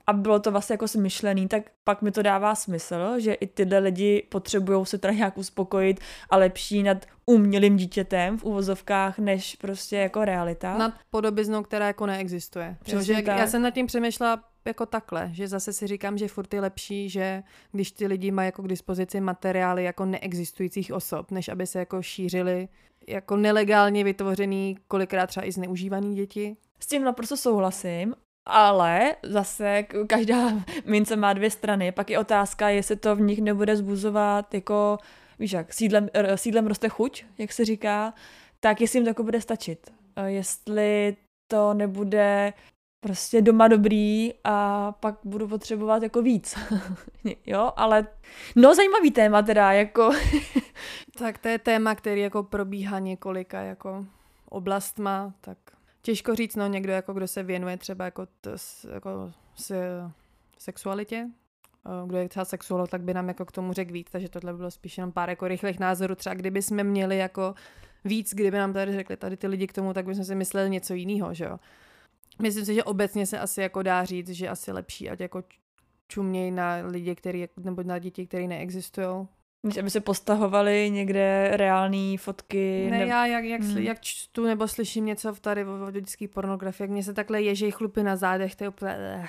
a 0.06 0.12
bylo 0.12 0.38
to 0.38 0.50
vlastně 0.50 0.74
jako 0.74 0.88
smyšlený, 0.88 1.48
tak 1.48 1.62
pak 1.84 2.02
mi 2.02 2.10
to 2.10 2.22
dává 2.22 2.54
smysl, 2.54 3.18
že 3.18 3.34
i 3.34 3.46
tyhle 3.46 3.78
lidi 3.78 4.26
potřebují 4.28 4.86
se 4.86 4.98
teda 4.98 5.14
nějak 5.14 5.38
uspokojit 5.38 6.00
a 6.30 6.36
lepší 6.36 6.82
nad 6.82 7.06
umělým 7.26 7.76
dítětem 7.76 8.38
v 8.38 8.44
uvozovkách, 8.44 9.18
než 9.18 9.56
prostě 9.56 9.96
jako 9.96 10.24
realita. 10.24 10.78
Nad 10.78 10.94
podobiznou, 11.10 11.62
která 11.62 11.86
jako 11.86 12.06
neexistuje. 12.06 12.76
Přesně 12.82 13.22
tak. 13.22 13.38
Já 13.38 13.46
jsem 13.46 13.62
nad 13.62 13.70
tím 13.70 13.86
přemýšlela 13.86 14.44
jako 14.64 14.86
takhle, 14.86 15.30
že 15.32 15.48
zase 15.48 15.72
si 15.72 15.86
říkám, 15.86 16.18
že 16.18 16.28
furt 16.28 16.54
je 16.54 16.60
lepší, 16.60 17.08
že 17.08 17.42
když 17.72 17.92
ty 17.92 18.06
lidi 18.06 18.30
mají 18.30 18.46
jako 18.46 18.62
k 18.62 18.68
dispozici 18.68 19.20
materiály 19.20 19.84
jako 19.84 20.04
neexistujících 20.04 20.92
osob, 20.92 21.30
než 21.30 21.48
aby 21.48 21.66
se 21.66 21.78
jako 21.78 22.02
šířili 22.02 22.68
jako 23.08 23.36
nelegálně 23.36 24.04
vytvořený, 24.04 24.76
kolikrát 24.88 25.26
třeba 25.26 25.46
i 25.46 25.52
zneužívaný 25.52 26.14
děti. 26.14 26.56
S 26.80 26.86
tím 26.86 27.04
naprosto 27.04 27.36
souhlasím 27.36 28.14
ale 28.46 29.16
zase 29.22 29.86
každá 30.06 30.36
mince 30.84 31.16
má 31.16 31.32
dvě 31.32 31.50
strany. 31.50 31.92
Pak 31.92 32.10
je 32.10 32.18
otázka, 32.18 32.68
jestli 32.68 32.96
to 32.96 33.16
v 33.16 33.20
nich 33.20 33.40
nebude 33.40 33.76
zbuzovat 33.76 34.54
jako, 34.54 34.98
víš 35.38 35.52
jak, 35.52 35.72
sídlem, 35.72 36.08
sídlem 36.34 36.66
roste 36.66 36.88
chuť, 36.88 37.24
jak 37.38 37.52
se 37.52 37.64
říká, 37.64 38.14
tak 38.60 38.80
jestli 38.80 38.98
jim 38.98 39.04
to 39.04 39.10
jako 39.10 39.22
bude 39.22 39.40
stačit. 39.40 39.90
Jestli 40.26 41.16
to 41.50 41.74
nebude 41.74 42.52
prostě 43.00 43.42
doma 43.42 43.68
dobrý 43.68 44.30
a 44.44 44.92
pak 44.92 45.14
budu 45.24 45.48
potřebovat 45.48 46.02
jako 46.02 46.22
víc. 46.22 46.58
jo, 47.46 47.72
ale 47.76 48.06
no 48.56 48.74
zajímavý 48.74 49.10
téma 49.10 49.42
teda, 49.42 49.72
jako. 49.72 50.10
tak 51.18 51.38
to 51.38 51.48
je 51.48 51.58
téma, 51.58 51.94
který 51.94 52.20
jako 52.20 52.42
probíhá 52.42 52.98
několika 52.98 53.60
jako 53.60 54.06
oblastma, 54.48 55.34
tak 55.40 55.58
Těžko 56.02 56.34
říct, 56.34 56.56
no 56.56 56.66
někdo, 56.66 56.92
jako 56.92 57.12
kdo 57.12 57.28
se 57.28 57.42
věnuje 57.42 57.76
třeba 57.76 58.04
jako, 58.04 58.26
t, 58.26 58.50
jako 58.92 59.32
s, 59.56 59.74
sexualitě, 60.58 61.28
eh, 61.86 62.06
kdo 62.06 62.18
je 62.18 62.28
třeba 62.28 62.44
sexuolog, 62.44 62.90
tak 62.90 63.02
by 63.02 63.14
nám 63.14 63.28
jako 63.28 63.44
k 63.44 63.52
tomu 63.52 63.72
řekl 63.72 63.92
víc, 63.92 64.10
takže 64.10 64.28
tohle 64.28 64.52
bylo 64.52 64.70
spíš 64.70 64.98
jenom 64.98 65.12
pár 65.12 65.30
jako 65.30 65.48
rychlých 65.48 65.78
názorů. 65.78 66.14
Třeba 66.14 66.34
kdyby 66.34 66.62
jsme 66.62 66.84
měli 66.84 67.18
jako 67.18 67.54
víc, 68.04 68.34
kdyby 68.34 68.58
nám 68.58 68.72
tady 68.72 68.92
řekli 68.92 69.16
tady 69.16 69.36
ty 69.36 69.46
lidi 69.46 69.66
k 69.66 69.72
tomu, 69.72 69.92
tak 69.92 70.06
bychom 70.06 70.24
si 70.24 70.34
mysleli 70.34 70.70
něco 70.70 70.94
jiného, 70.94 71.34
že 71.34 71.44
jo. 71.44 71.58
Myslím 72.42 72.64
si, 72.64 72.74
že 72.74 72.84
obecně 72.84 73.26
se 73.26 73.38
asi 73.38 73.60
jako 73.60 73.82
dá 73.82 74.04
říct, 74.04 74.28
že 74.28 74.48
asi 74.48 74.72
lepší, 74.72 75.10
ať 75.10 75.20
jako 75.20 75.42
čuměj 76.08 76.50
na 76.50 76.76
lidi, 76.84 77.14
který, 77.14 77.48
nebo 77.56 77.82
na 77.82 77.98
děti, 77.98 78.26
které 78.26 78.46
neexistují, 78.46 79.26
než 79.62 79.76
aby 79.76 79.90
se 79.90 80.00
postahovali 80.00 80.90
někde 80.90 81.50
reální 81.52 82.18
fotky. 82.18 82.88
Ne, 82.90 82.98
ne... 82.98 83.06
já 83.06 83.26
jak, 83.26 83.44
jak, 83.44 83.62
hmm. 83.62 83.78
jak 83.78 84.00
čtu 84.00 84.44
nebo 84.44 84.68
slyším 84.68 85.06
něco 85.06 85.34
v 85.34 85.40
tady 85.40 85.64
o 85.64 85.90
dětské 85.90 86.28
pornografii, 86.28 86.84
jak 86.84 86.90
mě 86.90 87.02
se 87.02 87.14
takhle 87.14 87.42
ježej 87.42 87.70
chlupy 87.70 88.02
na 88.02 88.16
zádech, 88.16 88.56
to 88.56 88.64
je 88.64 88.68
úplně... 88.68 88.94
Eh. 88.98 89.26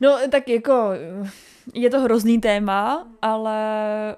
No, 0.00 0.18
tak 0.30 0.48
jako 0.48 0.90
je 1.74 1.90
to 1.90 2.00
hrozný 2.00 2.40
téma, 2.40 3.08
ale 3.22 3.58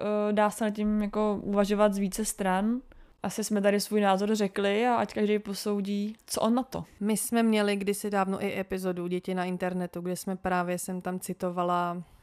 uh, 0.01 0.33
dá 0.33 0.49
se 0.49 0.63
na 0.63 0.71
tím 0.71 1.01
jako 1.01 1.39
uvažovat 1.43 1.93
z 1.93 1.97
více 1.97 2.25
stran. 2.25 2.81
Asi 3.23 3.43
jsme 3.43 3.61
tady 3.61 3.79
svůj 3.79 4.01
názor 4.01 4.35
řekli 4.35 4.87
a 4.87 4.95
ať 4.95 5.13
každý 5.13 5.39
posoudí, 5.39 6.15
co 6.25 6.41
on 6.41 6.55
na 6.55 6.63
to. 6.63 6.83
My 6.99 7.17
jsme 7.17 7.43
měli 7.43 7.75
kdysi 7.75 8.09
dávno 8.09 8.43
i 8.43 8.59
epizodu 8.59 9.07
Děti 9.07 9.35
na 9.35 9.45
internetu, 9.45 10.01
kde 10.01 10.15
jsme 10.15 10.35
právě 10.35 10.79
jsem 10.79 11.01
tam 11.01 11.19
citovala 11.19 11.97
Eh, 11.97 12.18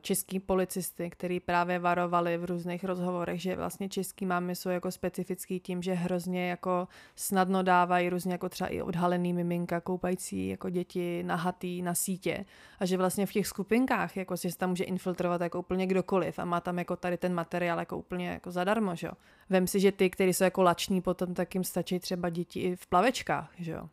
český 0.00 0.40
policisty, 0.40 1.10
který 1.10 1.40
právě 1.40 1.78
varovali 1.78 2.38
v 2.38 2.44
různých 2.44 2.84
rozhovorech, 2.84 3.42
že 3.42 3.56
vlastně 3.56 3.88
český 3.88 4.26
mámy 4.26 4.56
jsou 4.56 4.68
jako 4.68 4.90
specifický 4.90 5.60
tím, 5.60 5.82
že 5.82 5.92
hrozně 5.92 6.50
jako 6.50 6.88
snadno 7.16 7.62
dávají 7.62 8.08
různě 8.08 8.32
jako 8.32 8.48
třeba 8.48 8.68
i 8.68 8.82
odhalený 8.82 9.32
miminka 9.32 9.80
koupající 9.80 10.48
jako 10.48 10.70
děti 10.70 11.22
nahatý 11.22 11.82
na 11.82 11.94
sítě 11.94 12.44
a 12.78 12.86
že 12.86 12.96
vlastně 12.96 13.26
v 13.26 13.32
těch 13.32 13.46
skupinkách 13.46 14.16
jako 14.16 14.36
se 14.36 14.48
tam 14.56 14.70
může 14.70 14.84
infiltrovat 14.84 15.40
jako 15.40 15.58
úplně 15.58 15.86
kdokoliv 15.86 16.38
a 16.38 16.44
má 16.44 16.60
tam 16.60 16.78
jako 16.78 16.96
tady 16.96 17.16
ten 17.16 17.34
materiál 17.34 17.78
jako 17.78 17.98
úplně 17.98 18.28
jako 18.28 18.50
zadarmo, 18.50 18.96
že 18.96 19.06
jo. 19.06 19.12
Vem 19.50 19.66
si, 19.66 19.80
že 19.80 19.92
ty, 19.92 20.10
kteří 20.10 20.32
jsou 20.32 20.44
jako 20.44 20.62
lační, 20.62 21.00
potom 21.00 21.34
tak 21.34 21.54
jim 21.54 21.64
stačí 21.64 21.98
třeba 21.98 22.28
děti 22.28 22.60
i 22.60 22.76
v 22.76 22.86
plavečkách, 22.86 23.50
že 23.58 23.72
jo. 23.72 23.88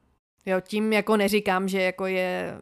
Jo, 0.45 0.61
tím 0.61 0.93
jako 0.93 1.17
neříkám, 1.17 1.67
že 1.67 1.81
jako 1.81 2.05
je 2.05 2.59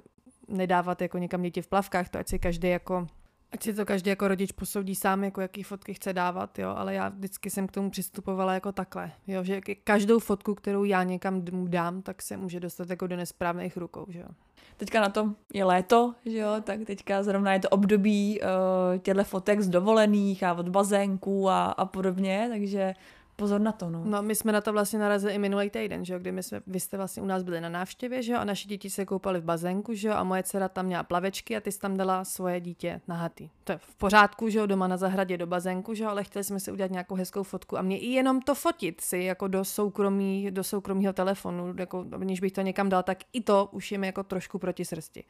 nedávat 0.54 1.02
jako 1.02 1.18
někam 1.18 1.42
děti 1.42 1.62
v 1.62 1.68
plavkách, 1.68 2.10
to 2.10 2.20
ať 2.20 2.28
si 2.28 2.40
každý 2.40 2.70
jako 2.70 3.08
Ať 3.54 3.64
si 3.64 3.74
to 3.74 3.86
každý 3.86 4.10
jako 4.10 4.28
rodič 4.28 4.52
posoudí 4.52 4.96
sám, 4.96 5.24
jako 5.24 5.42
jaký 5.42 5.64
fotky 5.64 5.94
chce 5.94 6.14
dávat, 6.14 6.60
jo, 6.60 6.74
ale 6.78 6.94
já 6.94 7.10
vždycky 7.10 7.50
jsem 7.50 7.68
k 7.68 7.72
tomu 7.72 7.90
přistupovala 7.90 8.54
jako 8.54 8.72
takhle, 8.72 9.12
jo, 9.28 9.44
že 9.44 9.62
každou 9.84 10.20
fotku, 10.20 10.56
kterou 10.56 10.84
já 10.84 11.04
někam 11.04 11.42
dám, 11.68 12.02
tak 12.02 12.22
se 12.22 12.38
může 12.38 12.60
dostat 12.60 12.90
jako 12.90 13.08
do 13.08 13.16
nesprávných 13.16 13.78
rukou, 13.78 14.06
že 14.10 14.20
jo. 14.20 14.28
Teďka 14.78 15.02
na 15.02 15.10
tom 15.10 15.36
je 15.54 15.64
léto, 15.64 16.14
že 16.26 16.38
jo, 16.38 16.50
tak 16.64 16.80
teďka 16.86 17.24
zrovna 17.24 17.54
je 17.54 17.60
to 17.60 17.70
období 17.70 18.42
uh, 18.42 18.48
těchto 18.98 19.24
fotek 19.24 19.62
z 19.62 19.70
dovolených 19.70 20.44
a 20.44 20.54
od 20.54 20.70
bazénků 20.70 21.50
a, 21.50 21.66
a 21.66 21.86
podobně, 21.86 22.48
takže 22.52 22.94
pozor 23.36 23.62
na 23.62 23.72
to, 23.72 23.90
no. 23.90 24.02
No, 24.06 24.22
my 24.22 24.36
jsme 24.36 24.52
na 24.52 24.62
to 24.62 24.74
vlastně 24.74 25.00
narazili 25.00 25.34
i 25.34 25.38
minulý 25.38 25.70
týden, 25.70 26.06
že 26.06 26.14
jo, 26.14 26.20
kdy 26.20 26.32
my 26.32 26.44
jsme, 26.44 26.62
vy 26.68 26.80
jste 26.80 26.98
vlastně 26.98 27.24
u 27.24 27.26
nás 27.26 27.44
byli 27.44 27.62
na 27.62 27.70
návštěvě, 27.70 28.24
že 28.24 28.34
jo, 28.34 28.40
a 28.40 28.44
naše 28.44 28.68
děti 28.68 28.90
se 28.90 29.06
koupali 29.06 29.40
v 29.40 29.44
bazénku, 29.44 29.94
že 29.94 30.08
jo, 30.08 30.14
a 30.14 30.24
moje 30.24 30.44
dcera 30.44 30.70
tam 30.70 30.86
měla 30.86 31.04
plavečky 31.04 31.58
a 31.58 31.62
ty 31.62 31.72
jsi 31.72 31.80
tam 31.80 31.98
dala 31.98 32.26
svoje 32.26 32.62
dítě 32.62 33.02
na 33.08 33.16
haty. 33.16 33.50
To 33.64 33.72
je 33.72 33.78
v 33.78 33.96
pořádku, 33.96 34.50
že 34.50 34.60
jo, 34.60 34.66
doma 34.66 34.88
na 34.88 34.98
zahradě 34.98 35.38
do 35.38 35.48
bazénku, 35.48 35.94
že 35.94 36.04
jo, 36.04 36.10
ale 36.10 36.24
chtěli 36.24 36.44
jsme 36.44 36.60
si 36.60 36.72
udělat 36.72 36.92
nějakou 36.92 37.16
hezkou 37.16 37.44
fotku 37.44 37.78
a 37.78 37.82
mě 37.82 38.00
i 38.00 38.08
jenom 38.08 38.42
to 38.42 38.56
fotit 38.56 39.02
si 39.02 39.18
jako 39.18 39.48
do 39.48 39.66
soukromí, 39.66 40.52
do 40.52 40.64
soukromého 40.64 41.14
telefonu, 41.14 41.74
jako, 41.78 42.04
když 42.04 42.40
bych 42.40 42.52
to 42.52 42.62
někam 42.62 42.90
dal, 42.90 43.04
tak 43.04 43.18
i 43.34 43.42
to 43.42 43.70
už 43.72 43.92
je 43.92 43.98
mi 43.98 44.08
jako 44.08 44.24
trošku 44.24 44.60
proti 44.60 44.86
srsti. 44.86 45.24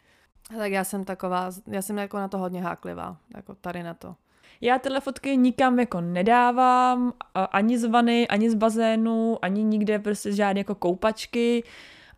Tak 0.58 0.72
já 0.72 0.84
jsem 0.84 1.04
taková, 1.04 1.52
já 1.68 1.82
jsem 1.82 1.98
jako 1.98 2.18
na 2.18 2.28
to 2.28 2.38
hodně 2.38 2.62
háklivá, 2.62 3.18
jako 3.36 3.56
tady 3.56 3.84
na 3.84 3.94
to. 3.94 4.16
Já 4.62 4.80
tyhle 4.80 5.00
fotky 5.00 5.38
nikam 5.38 5.80
jako 5.80 6.02
nedávám, 6.02 7.14
ani 7.52 7.78
z 7.78 7.86
vany, 7.86 8.28
ani 8.28 8.50
z 8.50 8.54
bazénu, 8.54 9.38
ani 9.42 9.64
nikde 9.64 10.00
prostě 10.00 10.32
žádné 10.32 10.60
jako 10.60 10.76
koupačky, 10.76 11.64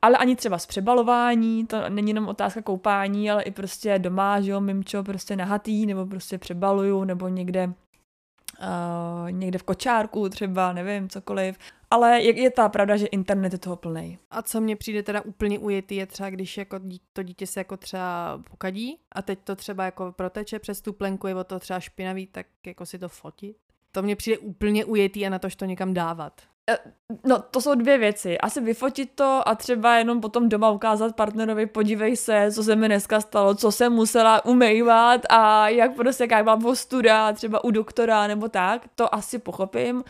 ale 0.01 0.17
ani 0.17 0.36
třeba 0.36 0.57
z 0.57 0.65
přebalování, 0.65 1.67
to 1.67 1.89
není 1.89 2.09
jenom 2.09 2.27
otázka 2.27 2.61
koupání, 2.61 3.31
ale 3.31 3.43
i 3.43 3.51
prostě 3.51 3.99
doma, 3.99 4.41
že 4.41 4.51
jo, 4.51 4.61
mimčo 4.61 5.03
prostě 5.03 5.36
nahatý, 5.36 5.86
nebo 5.86 6.05
prostě 6.05 6.38
přebaluju, 6.38 7.03
nebo 7.03 7.27
někde 7.27 7.67
uh, 7.67 9.31
někde 9.31 9.59
v 9.59 9.63
kočárku 9.63 10.29
třeba, 10.29 10.73
nevím, 10.73 11.09
cokoliv. 11.09 11.57
Ale 11.95 12.21
je, 12.21 12.41
je 12.41 12.51
ta 12.51 12.69
pravda, 12.69 12.97
že 12.97 13.05
internet 13.05 13.53
je 13.53 13.59
toho 13.59 13.75
plný. 13.75 14.19
A 14.31 14.41
co 14.41 14.61
mně 14.61 14.75
přijde 14.75 15.03
teda 15.03 15.21
úplně 15.21 15.59
ujetý 15.59 15.95
je 15.95 16.05
třeba, 16.05 16.29
když 16.29 16.57
jako 16.57 16.79
to 17.13 17.23
dítě 17.23 17.47
se 17.47 17.59
jako 17.59 17.77
třeba 17.77 18.41
pokadí 18.49 18.97
a 19.11 19.21
teď 19.21 19.39
to 19.43 19.55
třeba 19.55 19.85
jako 19.85 20.11
proteče 20.11 20.59
přes 20.59 20.81
tu 20.81 20.93
plenku, 20.93 21.27
je 21.27 21.35
o 21.35 21.43
to 21.43 21.59
třeba 21.59 21.79
špinavý, 21.79 22.27
tak 22.27 22.45
jako 22.67 22.85
si 22.85 22.99
to 22.99 23.09
fotit. 23.09 23.57
To 23.91 24.01
mně 24.01 24.15
přijde 24.15 24.37
úplně 24.37 24.85
ujetý 24.85 25.25
a 25.25 25.29
na 25.29 25.39
tož 25.39 25.55
to 25.55 25.65
někam 25.65 25.93
dávat. 25.93 26.41
Eh, 26.69 26.77
no, 27.23 27.39
to 27.39 27.61
jsou 27.61 27.75
dvě 27.75 27.97
věci. 27.97 28.37
Asi 28.37 28.61
vyfotit 28.61 29.11
to 29.15 29.41
a 29.45 29.55
třeba 29.55 29.97
jenom 29.97 30.21
potom 30.21 30.49
doma 30.49 30.69
ukázat 30.69 31.15
partnerovi, 31.15 31.65
podívej 31.65 32.15
se, 32.15 32.51
co 32.51 32.63
se 32.63 32.75
mi 32.75 32.87
dneska 32.87 33.21
stalo, 33.21 33.55
co 33.55 33.71
jsem 33.71 33.93
musela 33.93 34.45
umývat 34.45 35.21
a 35.29 35.69
jak 35.69 35.95
prostě, 35.95 36.27
jak 36.31 36.45
mám 36.45 36.61
postuda, 36.61 37.33
třeba 37.33 37.63
u 37.63 37.71
doktora 37.71 38.27
nebo 38.27 38.49
tak, 38.49 38.81
to 38.95 39.15
asi 39.15 39.39
pochopím, 39.39 40.03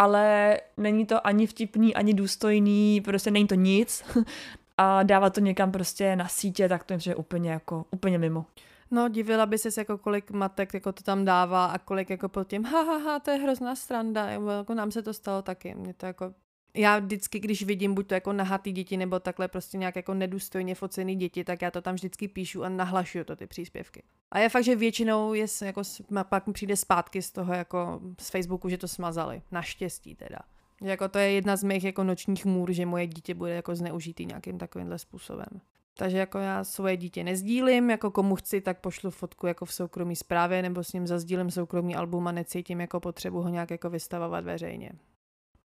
ale 0.00 0.56
není 0.76 1.06
to 1.06 1.26
ani 1.26 1.46
vtipný, 1.46 1.94
ani 1.94 2.14
důstojný, 2.14 3.00
prostě 3.00 3.30
není 3.30 3.46
to 3.46 3.54
nic 3.54 4.04
a 4.78 5.02
dávat 5.02 5.34
to 5.34 5.40
někam 5.40 5.72
prostě 5.72 6.16
na 6.16 6.28
sítě, 6.28 6.68
tak 6.68 6.84
to 6.84 6.94
je 7.06 7.14
úplně 7.14 7.50
jako, 7.50 7.84
úplně 7.90 8.18
mimo. 8.18 8.46
No, 8.90 9.08
divila 9.08 9.46
by 9.46 9.58
se 9.58 9.80
jako 9.80 9.98
kolik 9.98 10.30
matek 10.30 10.74
jako 10.74 10.92
to 10.92 11.02
tam 11.02 11.24
dává 11.24 11.66
a 11.66 11.78
kolik 11.78 12.10
jako 12.10 12.28
pod 12.28 12.48
tím, 12.48 12.64
ha, 12.64 12.82
ha, 12.82 12.96
ha, 12.98 13.18
to 13.18 13.30
je 13.30 13.36
hrozná 13.36 13.76
stranda, 13.76 14.28
jako 14.28 14.74
nám 14.74 14.90
se 14.90 15.02
to 15.02 15.14
stalo 15.14 15.42
taky. 15.42 15.74
Mě 15.74 15.94
to 15.94 16.06
jako 16.06 16.34
já 16.74 16.98
vždycky, 16.98 17.38
když 17.38 17.62
vidím 17.62 17.94
buď 17.94 18.06
to 18.06 18.14
jako 18.14 18.32
nahatý 18.32 18.72
děti, 18.72 18.96
nebo 18.96 19.20
takhle 19.20 19.48
prostě 19.48 19.78
nějak 19.78 19.96
jako 19.96 20.14
nedůstojně 20.14 20.74
focený 20.74 21.16
děti, 21.16 21.44
tak 21.44 21.62
já 21.62 21.70
to 21.70 21.82
tam 21.82 21.94
vždycky 21.94 22.28
píšu 22.28 22.64
a 22.64 22.68
nahlašuju 22.68 23.24
to 23.24 23.36
ty 23.36 23.46
příspěvky. 23.46 24.02
A 24.30 24.38
je 24.38 24.48
fakt, 24.48 24.64
že 24.64 24.76
většinou 24.76 25.34
je 25.34 25.46
jako, 25.64 25.82
pak 26.22 26.44
přijde 26.52 26.76
zpátky 26.76 27.22
z 27.22 27.30
toho 27.30 27.52
jako 27.52 28.00
z 28.20 28.30
Facebooku, 28.30 28.68
že 28.68 28.78
to 28.78 28.88
smazali. 28.88 29.42
Naštěstí 29.52 30.14
teda. 30.14 30.38
Jako 30.82 31.08
to 31.08 31.18
je 31.18 31.32
jedna 31.32 31.56
z 31.56 31.62
mých 31.62 31.84
jako 31.84 32.04
nočních 32.04 32.46
můr, 32.46 32.72
že 32.72 32.86
moje 32.86 33.06
dítě 33.06 33.34
bude 33.34 33.54
jako 33.54 33.74
zneužitý 33.74 34.26
nějakým 34.26 34.58
takovýmhle 34.58 34.98
způsobem. 34.98 35.60
Takže 35.94 36.18
jako 36.18 36.38
já 36.38 36.64
svoje 36.64 36.96
dítě 36.96 37.24
nezdílím, 37.24 37.90
jako 37.90 38.10
komu 38.10 38.36
chci, 38.36 38.60
tak 38.60 38.80
pošlu 38.80 39.10
fotku 39.10 39.46
jako 39.46 39.64
v 39.64 39.74
soukromí 39.74 40.16
zprávě 40.16 40.62
nebo 40.62 40.84
s 40.84 40.92
ním 40.92 41.06
zazdílím 41.06 41.50
soukromý 41.50 41.96
album 41.96 42.28
a 42.28 42.32
necítím 42.32 42.80
jako 42.80 43.00
potřebu 43.00 43.42
ho 43.42 43.48
nějak 43.48 43.70
jako 43.70 43.90
vystavovat 43.90 44.44
veřejně. 44.44 44.92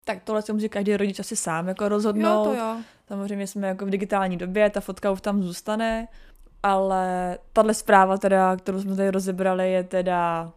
Tak 0.06 0.24
tohle 0.24 0.42
si 0.42 0.54
může 0.54 0.70
každý 0.70 0.98
rodič 0.98 1.20
asi 1.20 1.36
sám 1.36 1.68
jako 1.68 1.90
rozhodnout. 1.90 2.46
Jo, 2.46 2.52
to 2.52 2.60
jo. 2.60 2.78
Samozřejmě 3.08 3.48
jsme 3.48 3.68
jako 3.68 3.86
v 3.86 3.90
digitální 3.90 4.38
době, 4.38 4.70
ta 4.70 4.82
fotka 4.82 5.12
už 5.12 5.22
tam 5.22 5.44
zůstane, 5.44 6.08
ale 6.64 7.38
tahle 7.54 7.74
zpráva 7.74 8.18
teda, 8.18 8.56
kterou 8.56 8.82
jsme 8.82 8.96
tady 8.96 9.12
rozebrali, 9.12 9.72
je 9.72 9.84
teda 9.84 10.52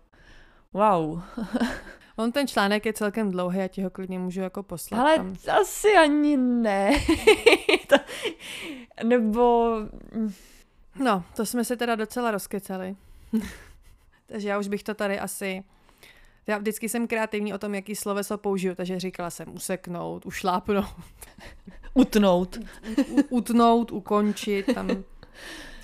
wow. 0.72 1.22
On 2.16 2.32
ten 2.32 2.49
článek 2.49 2.86
je 2.86 2.92
celkem 2.92 3.30
dlouhý, 3.30 3.59
já 3.59 3.68
ti 3.68 3.82
ho 3.82 3.90
klidně 3.90 4.18
můžu 4.18 4.40
jako 4.40 4.62
poslat. 4.62 5.01
Ale 5.01 5.16
tam. 5.16 5.36
asi 5.61 5.88
ani 5.88 6.36
ne. 6.36 6.90
to, 7.86 7.96
nebo... 9.05 9.74
No, 10.94 11.24
to 11.36 11.46
jsme 11.46 11.64
se 11.64 11.76
teda 11.76 11.94
docela 11.94 12.30
rozkecali. 12.30 12.96
takže 14.26 14.49
já 14.49 14.59
už 14.59 14.68
bych 14.68 14.82
to 14.82 14.94
tady 14.94 15.18
asi... 15.18 15.64
Já 16.49 16.59
vždycky 16.59 16.88
jsem 16.88 17.07
kreativní 17.07 17.55
o 17.55 17.59
tom, 17.59 17.74
jaký 17.74 17.96
sloveso 17.96 18.38
použiju, 18.38 18.74
takže 18.74 19.01
říkala 19.01 19.30
jsem 19.30 19.55
useknout, 19.55 20.26
ušlápnout. 20.26 20.86
Utnout. 21.94 22.59
U, 23.11 23.22
utnout, 23.28 23.92
ukončit, 23.92 24.74
tam 24.74 24.88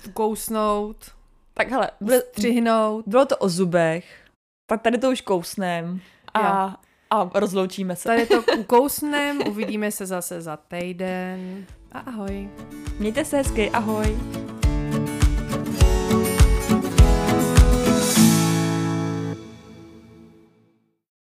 ukousnout. 0.07 1.11
Tak 1.53 1.69
hele, 1.69 1.91
bylo, 2.01 2.19
střihnout. 2.19 3.07
Bylo 3.07 3.25
to 3.25 3.37
o 3.37 3.49
zubech, 3.49 4.05
tak 4.65 4.81
tady 4.81 4.97
to 4.97 5.11
už 5.11 5.21
kousnem 5.21 6.01
a, 6.33 6.75
a 7.09 7.29
rozloučíme 7.33 7.95
se. 7.95 8.03
Tady 8.03 8.25
to 8.25 8.43
ukousnem, 8.59 9.41
uvidíme 9.47 9.91
se 9.91 10.05
zase 10.05 10.41
za 10.41 10.57
týden. 10.57 11.65
A 11.91 11.99
ahoj. 11.99 12.49
Mějte 12.99 13.25
se 13.25 13.37
hezky, 13.37 13.69
ahoj. 13.69 14.17